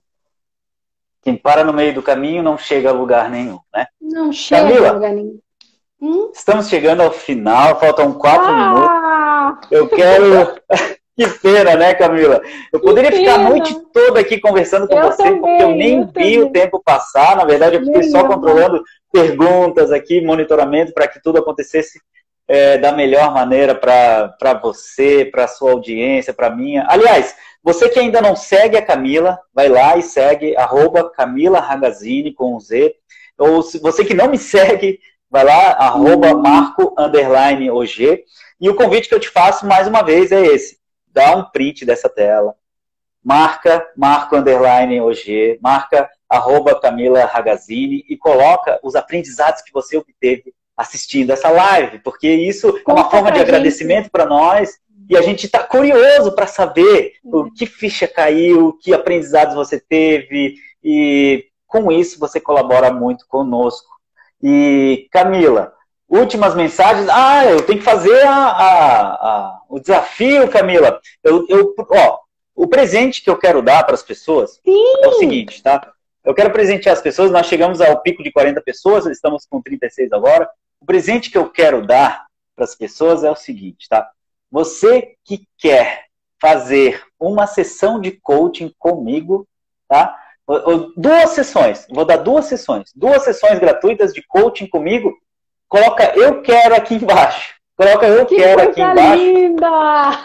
Quem 1.26 1.36
para 1.36 1.64
no 1.64 1.72
meio 1.72 1.92
do 1.92 2.04
caminho 2.04 2.40
não 2.40 2.56
chega 2.56 2.90
a 2.90 2.92
lugar 2.92 3.28
nenhum, 3.28 3.58
né? 3.74 3.88
Não 4.00 4.32
chega 4.32 4.62
Camila, 4.62 4.88
a 4.90 4.92
lugar 4.92 5.12
nenhum. 5.12 5.40
Hum? 6.00 6.30
Estamos 6.32 6.68
chegando 6.68 7.02
ao 7.02 7.10
final, 7.10 7.80
faltam 7.80 8.12
quatro 8.12 8.46
ah! 8.48 9.48
minutos. 9.48 9.68
Eu 9.72 9.88
quero. 9.88 10.54
que 11.18 11.26
pena, 11.40 11.74
né, 11.74 11.94
Camila? 11.94 12.40
Eu 12.72 12.78
poderia 12.78 13.10
ficar 13.10 13.34
a 13.34 13.38
noite 13.38 13.76
toda 13.92 14.20
aqui 14.20 14.38
conversando 14.38 14.86
com 14.86 14.96
eu 14.96 15.02
você, 15.02 15.24
também, 15.24 15.40
porque 15.40 15.62
eu 15.64 15.70
nem 15.70 15.98
eu 15.98 16.06
vi 16.06 16.12
também. 16.12 16.42
o 16.44 16.52
tempo 16.52 16.80
passar. 16.84 17.36
Na 17.36 17.44
verdade, 17.44 17.74
eu 17.74 17.84
fiquei 17.84 18.04
só 18.04 18.22
controlando 18.22 18.80
perguntas 19.12 19.90
aqui, 19.90 20.20
monitoramento, 20.20 20.94
para 20.94 21.08
que 21.08 21.20
tudo 21.20 21.40
acontecesse 21.40 22.00
é, 22.48 22.78
da 22.78 22.92
melhor 22.92 23.32
maneira 23.32 23.74
para 23.74 24.54
você, 24.62 25.24
para 25.24 25.44
a 25.44 25.48
sua 25.48 25.72
audiência, 25.72 26.32
para 26.32 26.46
a 26.48 26.54
minha. 26.54 26.86
Aliás, 26.88 27.34
você 27.62 27.88
que 27.88 27.98
ainda 27.98 28.20
não 28.20 28.36
segue 28.36 28.76
a 28.76 28.84
Camila, 28.84 29.38
vai 29.52 29.68
lá 29.68 29.96
e 29.96 30.02
segue 30.02 30.56
arroba 30.56 31.10
Camila 31.10 31.58
Ragazini 31.58 32.32
com 32.32 32.58
Z. 32.60 32.94
Ou 33.38 33.62
se 33.62 33.78
você 33.78 34.04
que 34.04 34.14
não 34.14 34.28
me 34.28 34.38
segue, 34.38 35.00
vai 35.28 35.44
lá, 35.44 35.72
arroba 35.72 36.32
uhum. 36.32 36.42
Marco 36.42 36.94
underline 36.96 37.70
OG. 37.70 38.24
E 38.60 38.70
o 38.70 38.76
convite 38.76 39.08
que 39.08 39.14
eu 39.14 39.20
te 39.20 39.28
faço 39.28 39.66
mais 39.66 39.88
uma 39.88 40.02
vez 40.02 40.30
é 40.30 40.40
esse. 40.40 40.78
Dá 41.08 41.36
um 41.36 41.44
print 41.50 41.84
dessa 41.84 42.08
tela. 42.08 42.54
Marca 43.22 43.84
Marco 43.96 44.36
underline 44.36 45.00
OG, 45.00 45.58
marca 45.60 46.08
arroba 46.28 46.80
Camila 46.80 47.24
Ragazini 47.24 48.04
e 48.08 48.16
coloca 48.16 48.78
os 48.84 48.94
aprendizados 48.94 49.62
que 49.62 49.72
você 49.72 49.96
obteve 49.96 50.54
assistindo 50.76 51.30
essa 51.30 51.48
live, 51.48 52.00
porque 52.00 52.28
isso 52.28 52.72
Conta 52.84 52.90
é 52.90 52.92
uma 52.92 53.10
forma 53.10 53.32
de 53.32 53.40
agradecimento 53.40 54.10
para 54.10 54.26
nós 54.26 54.78
e 55.08 55.16
a 55.16 55.22
gente 55.22 55.46
está 55.46 55.60
curioso 55.60 56.32
para 56.32 56.46
saber 56.46 57.14
o 57.22 57.38
uhum. 57.38 57.54
que 57.54 57.64
ficha 57.64 58.08
caiu, 58.08 58.76
que 58.82 58.92
aprendizados 58.92 59.54
você 59.54 59.78
teve, 59.78 60.56
e 60.82 61.46
com 61.66 61.90
isso 61.92 62.18
você 62.18 62.40
colabora 62.40 62.92
muito 62.92 63.26
conosco. 63.28 63.88
E 64.42 65.08
Camila, 65.12 65.72
últimas 66.08 66.54
mensagens. 66.54 67.08
Ah, 67.08 67.44
eu 67.46 67.62
tenho 67.62 67.78
que 67.78 67.84
fazer 67.84 68.26
a, 68.26 68.34
a, 68.34 69.00
a, 69.12 69.60
o 69.68 69.78
desafio, 69.78 70.48
Camila. 70.48 71.00
Eu, 71.22 71.46
eu, 71.48 71.74
ó, 71.90 72.18
o 72.54 72.66
presente 72.66 73.22
que 73.22 73.30
eu 73.30 73.38
quero 73.38 73.62
dar 73.62 73.84
para 73.84 73.94
as 73.94 74.02
pessoas 74.02 74.60
Sim. 74.64 75.02
é 75.02 75.08
o 75.08 75.12
seguinte, 75.12 75.62
tá? 75.62 75.92
Eu 76.24 76.34
quero 76.34 76.50
presentear 76.50 76.94
as 76.94 77.02
pessoas. 77.02 77.30
Nós 77.30 77.46
chegamos 77.46 77.80
ao 77.80 78.02
pico 78.02 78.22
de 78.22 78.32
40 78.32 78.60
pessoas, 78.62 79.06
estamos 79.06 79.46
com 79.48 79.62
36 79.62 80.12
agora. 80.12 80.48
O 80.80 80.86
presente 80.86 81.30
que 81.30 81.38
eu 81.38 81.50
quero 81.50 81.86
dar 81.86 82.26
para 82.54 82.64
as 82.64 82.74
pessoas 82.74 83.24
é 83.24 83.30
o 83.30 83.36
seguinte, 83.36 83.88
tá? 83.88 84.08
Você 84.50 85.16
que 85.24 85.46
quer 85.58 86.06
fazer 86.40 87.02
uma 87.18 87.46
sessão 87.46 88.00
de 88.00 88.12
coaching 88.12 88.72
comigo, 88.78 89.46
tá? 89.88 90.18
Duas 90.96 91.30
sessões, 91.30 91.86
vou 91.90 92.04
dar 92.04 92.18
duas 92.18 92.44
sessões, 92.44 92.92
duas 92.94 93.24
sessões 93.24 93.58
gratuitas 93.58 94.12
de 94.12 94.22
coaching 94.22 94.66
comigo. 94.66 95.12
Coloca 95.68 96.12
eu 96.14 96.40
quero 96.42 96.74
aqui 96.74 96.94
embaixo. 96.94 97.56
Coloca 97.76 98.06
eu 98.06 98.24
que 98.24 98.36
quero 98.36 98.62
aqui 98.62 98.80
embaixo. 98.80 99.16
Linda! 99.16 99.70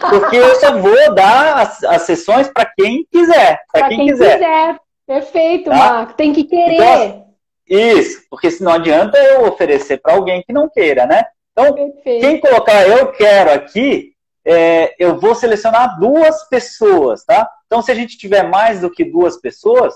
Porque 0.08 0.36
eu 0.36 0.54
só 0.54 0.78
vou 0.78 1.14
dar 1.14 1.58
as, 1.58 1.84
as 1.84 2.02
sessões 2.02 2.48
para 2.48 2.64
quem 2.64 3.04
quiser. 3.10 3.60
Para 3.70 3.88
quem, 3.88 3.98
quem, 3.98 4.06
quiser. 4.06 4.38
quiser. 4.38 4.80
Perfeito, 5.06 5.68
tá? 5.68 5.76
Marco. 5.76 6.14
Tem 6.14 6.32
que 6.32 6.44
querer. 6.44 6.74
Então, 6.74 7.26
isso, 7.66 8.22
porque 8.28 8.50
se 8.50 8.62
não 8.62 8.72
adianta 8.72 9.18
eu 9.18 9.46
oferecer 9.46 9.98
para 9.98 10.14
alguém 10.14 10.42
que 10.42 10.52
não 10.52 10.68
queira, 10.68 11.06
né? 11.06 11.24
Então, 11.52 11.74
Perfeito. 11.74 12.20
quem 12.20 12.40
colocar 12.40 12.86
eu 12.86 13.12
quero 13.12 13.52
aqui, 13.52 14.12
é, 14.44 14.94
eu 14.98 15.18
vou 15.18 15.34
selecionar 15.34 15.98
duas 15.98 16.48
pessoas, 16.48 17.24
tá? 17.24 17.48
Então, 17.66 17.82
se 17.82 17.92
a 17.92 17.94
gente 17.94 18.18
tiver 18.18 18.42
mais 18.42 18.80
do 18.80 18.90
que 18.90 19.04
duas 19.04 19.40
pessoas, 19.40 19.94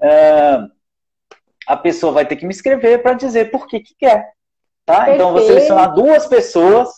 é, 0.00 0.58
a 1.66 1.76
pessoa 1.76 2.12
vai 2.12 2.26
ter 2.26 2.36
que 2.36 2.46
me 2.46 2.52
escrever 2.52 3.02
para 3.02 3.14
dizer 3.14 3.50
por 3.50 3.66
que, 3.66 3.80
que 3.80 3.94
quer, 3.98 4.32
tá? 4.84 5.14
Então, 5.14 5.28
eu 5.28 5.34
vou 5.34 5.46
selecionar 5.46 5.94
duas 5.94 6.26
pessoas 6.26 6.88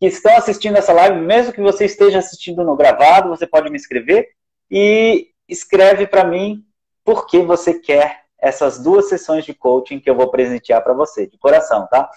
que 0.00 0.06
estão 0.06 0.36
assistindo 0.36 0.76
essa 0.76 0.92
live, 0.92 1.20
mesmo 1.20 1.52
que 1.52 1.60
você 1.60 1.84
esteja 1.84 2.18
assistindo 2.18 2.64
no 2.64 2.76
gravado, 2.76 3.28
você 3.28 3.46
pode 3.46 3.70
me 3.70 3.76
escrever 3.76 4.28
e 4.70 5.28
escreve 5.48 6.06
para 6.06 6.24
mim 6.24 6.64
por 7.04 7.26
que 7.26 7.40
você 7.40 7.78
quer 7.78 8.21
essas 8.42 8.82
duas 8.82 9.08
sessões 9.08 9.44
de 9.44 9.54
coaching 9.54 10.00
que 10.00 10.10
eu 10.10 10.16
vou 10.16 10.28
presentear 10.28 10.82
para 10.82 10.92
você, 10.92 11.28
de 11.28 11.38
coração, 11.38 11.86
tá? 11.88 12.10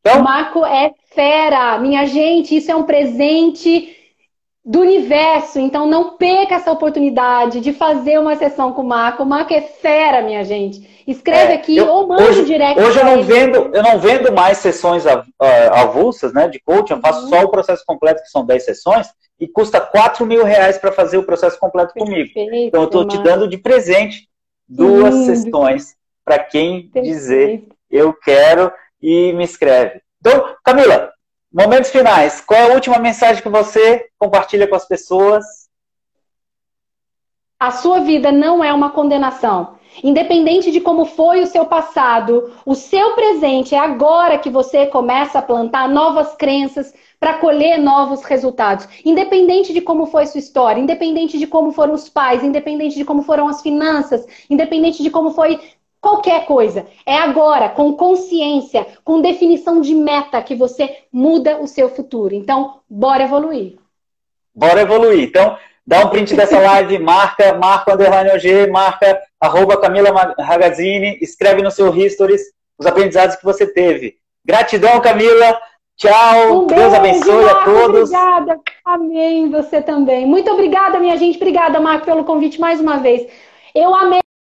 Então... 0.00 0.20
O 0.20 0.22
Marco 0.22 0.64
é 0.64 0.92
fera, 1.14 1.78
minha 1.78 2.04
gente, 2.04 2.54
isso 2.54 2.70
é 2.70 2.76
um 2.76 2.82
presente 2.82 3.96
do 4.62 4.80
universo, 4.80 5.58
então 5.58 5.86
não 5.86 6.18
perca 6.18 6.56
essa 6.56 6.70
oportunidade 6.70 7.60
de 7.60 7.72
fazer 7.72 8.18
uma 8.18 8.36
sessão 8.36 8.72
com 8.72 8.82
o 8.82 8.86
Marco. 8.86 9.22
O 9.22 9.26
Marco 9.26 9.54
é 9.54 9.62
fera, 9.62 10.22
minha 10.22 10.44
gente. 10.44 11.02
Escreve 11.06 11.52
é, 11.52 11.56
aqui 11.56 11.78
eu, 11.78 11.88
ou 11.88 12.06
manda 12.06 12.24
hoje, 12.24 12.44
direct. 12.44 12.80
Hoje 12.80 12.98
eu 12.98 13.04
não, 13.04 13.22
vendo, 13.22 13.56
eu 13.74 13.82
não 13.82 13.98
vendo 13.98 14.30
mais 14.32 14.58
sessões 14.58 15.04
avulsas 15.72 16.34
né, 16.34 16.46
de 16.46 16.60
coaching, 16.60 16.92
eu 16.92 17.00
faço 17.00 17.22
uhum. 17.22 17.28
só 17.30 17.40
o 17.42 17.50
processo 17.50 17.82
completo, 17.86 18.22
que 18.22 18.28
são 18.28 18.44
10 18.44 18.64
sessões, 18.64 19.08
e 19.40 19.48
custa 19.48 19.80
4 19.80 20.26
mil 20.26 20.44
reais 20.44 20.76
para 20.76 20.92
fazer 20.92 21.16
o 21.16 21.24
processo 21.24 21.58
completo 21.58 21.94
comigo. 21.94 22.30
Perfeito, 22.32 22.66
então 22.68 22.82
eu 22.82 22.86
estou 22.86 23.08
te 23.08 23.18
dando 23.22 23.48
de 23.48 23.56
presente 23.56 24.29
duas 24.70 25.14
Lindo. 25.14 25.26
sessões 25.26 25.96
para 26.24 26.38
quem 26.38 26.88
Perfeito. 26.88 27.04
dizer 27.04 27.68
eu 27.90 28.12
quero 28.12 28.72
e 29.02 29.32
me 29.32 29.44
escreve. 29.44 30.00
Então, 30.20 30.54
Camila, 30.62 31.10
momentos 31.52 31.90
finais. 31.90 32.40
Qual 32.40 32.58
é 32.58 32.70
a 32.70 32.74
última 32.74 32.98
mensagem 32.98 33.42
que 33.42 33.48
você 33.48 34.06
compartilha 34.16 34.68
com 34.68 34.76
as 34.76 34.86
pessoas? 34.86 35.44
A 37.58 37.72
sua 37.72 38.00
vida 38.00 38.30
não 38.30 38.62
é 38.62 38.72
uma 38.72 38.90
condenação. 38.90 39.78
Independente 40.04 40.70
de 40.70 40.80
como 40.80 41.04
foi 41.04 41.42
o 41.42 41.46
seu 41.46 41.66
passado, 41.66 42.54
o 42.64 42.76
seu 42.76 43.14
presente 43.14 43.74
é 43.74 43.78
agora 43.78 44.38
que 44.38 44.48
você 44.48 44.86
começa 44.86 45.40
a 45.40 45.42
plantar 45.42 45.88
novas 45.88 46.36
crenças 46.36 46.94
para 47.20 47.34
colher 47.34 47.78
novos 47.78 48.24
resultados. 48.24 48.88
Independente 49.04 49.74
de 49.74 49.82
como 49.82 50.06
foi 50.06 50.26
sua 50.26 50.40
história, 50.40 50.80
independente 50.80 51.38
de 51.38 51.46
como 51.46 51.70
foram 51.70 51.92
os 51.92 52.08
pais, 52.08 52.42
independente 52.42 52.96
de 52.96 53.04
como 53.04 53.22
foram 53.22 53.46
as 53.46 53.60
finanças, 53.60 54.26
independente 54.48 55.02
de 55.02 55.10
como 55.10 55.30
foi 55.32 55.60
qualquer 56.00 56.46
coisa. 56.46 56.86
É 57.04 57.14
agora, 57.14 57.68
com 57.68 57.92
consciência, 57.92 58.86
com 59.04 59.20
definição 59.20 59.82
de 59.82 59.94
meta, 59.94 60.42
que 60.42 60.54
você 60.54 60.96
muda 61.12 61.58
o 61.58 61.68
seu 61.68 61.90
futuro. 61.90 62.34
Então, 62.34 62.80
bora 62.88 63.24
evoluir. 63.24 63.76
Bora 64.54 64.80
evoluir. 64.80 65.22
Então, 65.22 65.58
dá 65.86 66.06
um 66.06 66.08
print 66.08 66.34
dessa 66.34 66.58
live, 66.58 66.98
marca, 66.98 67.52
marca 67.52 67.92
underline 67.92 68.30
OG, 68.30 68.70
marca 68.70 69.20
arroba 69.38 69.78
Camila 69.78 70.34
Ragazzini, 70.38 71.18
escreve 71.20 71.62
no 71.62 71.70
seu 71.70 71.94
histories 71.94 72.40
os 72.78 72.86
aprendizados 72.86 73.36
que 73.36 73.44
você 73.44 73.66
teve. 73.66 74.16
Gratidão, 74.42 74.98
Camila. 75.02 75.60
Tchau. 76.00 76.62
Um 76.62 76.66
beijo, 76.66 76.80
Deus 76.82 76.94
abençoe 76.94 77.44
Marco, 77.44 77.60
a 77.60 77.64
todos. 77.64 78.10
Obrigada. 78.10 78.60
Amém. 78.86 79.50
Você 79.50 79.82
também. 79.82 80.24
Muito 80.24 80.50
obrigada, 80.50 80.98
minha 80.98 81.16
gente. 81.18 81.36
Obrigada, 81.36 81.78
Marco, 81.78 82.06
pelo 82.06 82.24
convite 82.24 82.58
mais 82.58 82.80
uma 82.80 82.96
vez. 82.96 83.30
Eu 83.74 83.94
amei. 83.94 84.20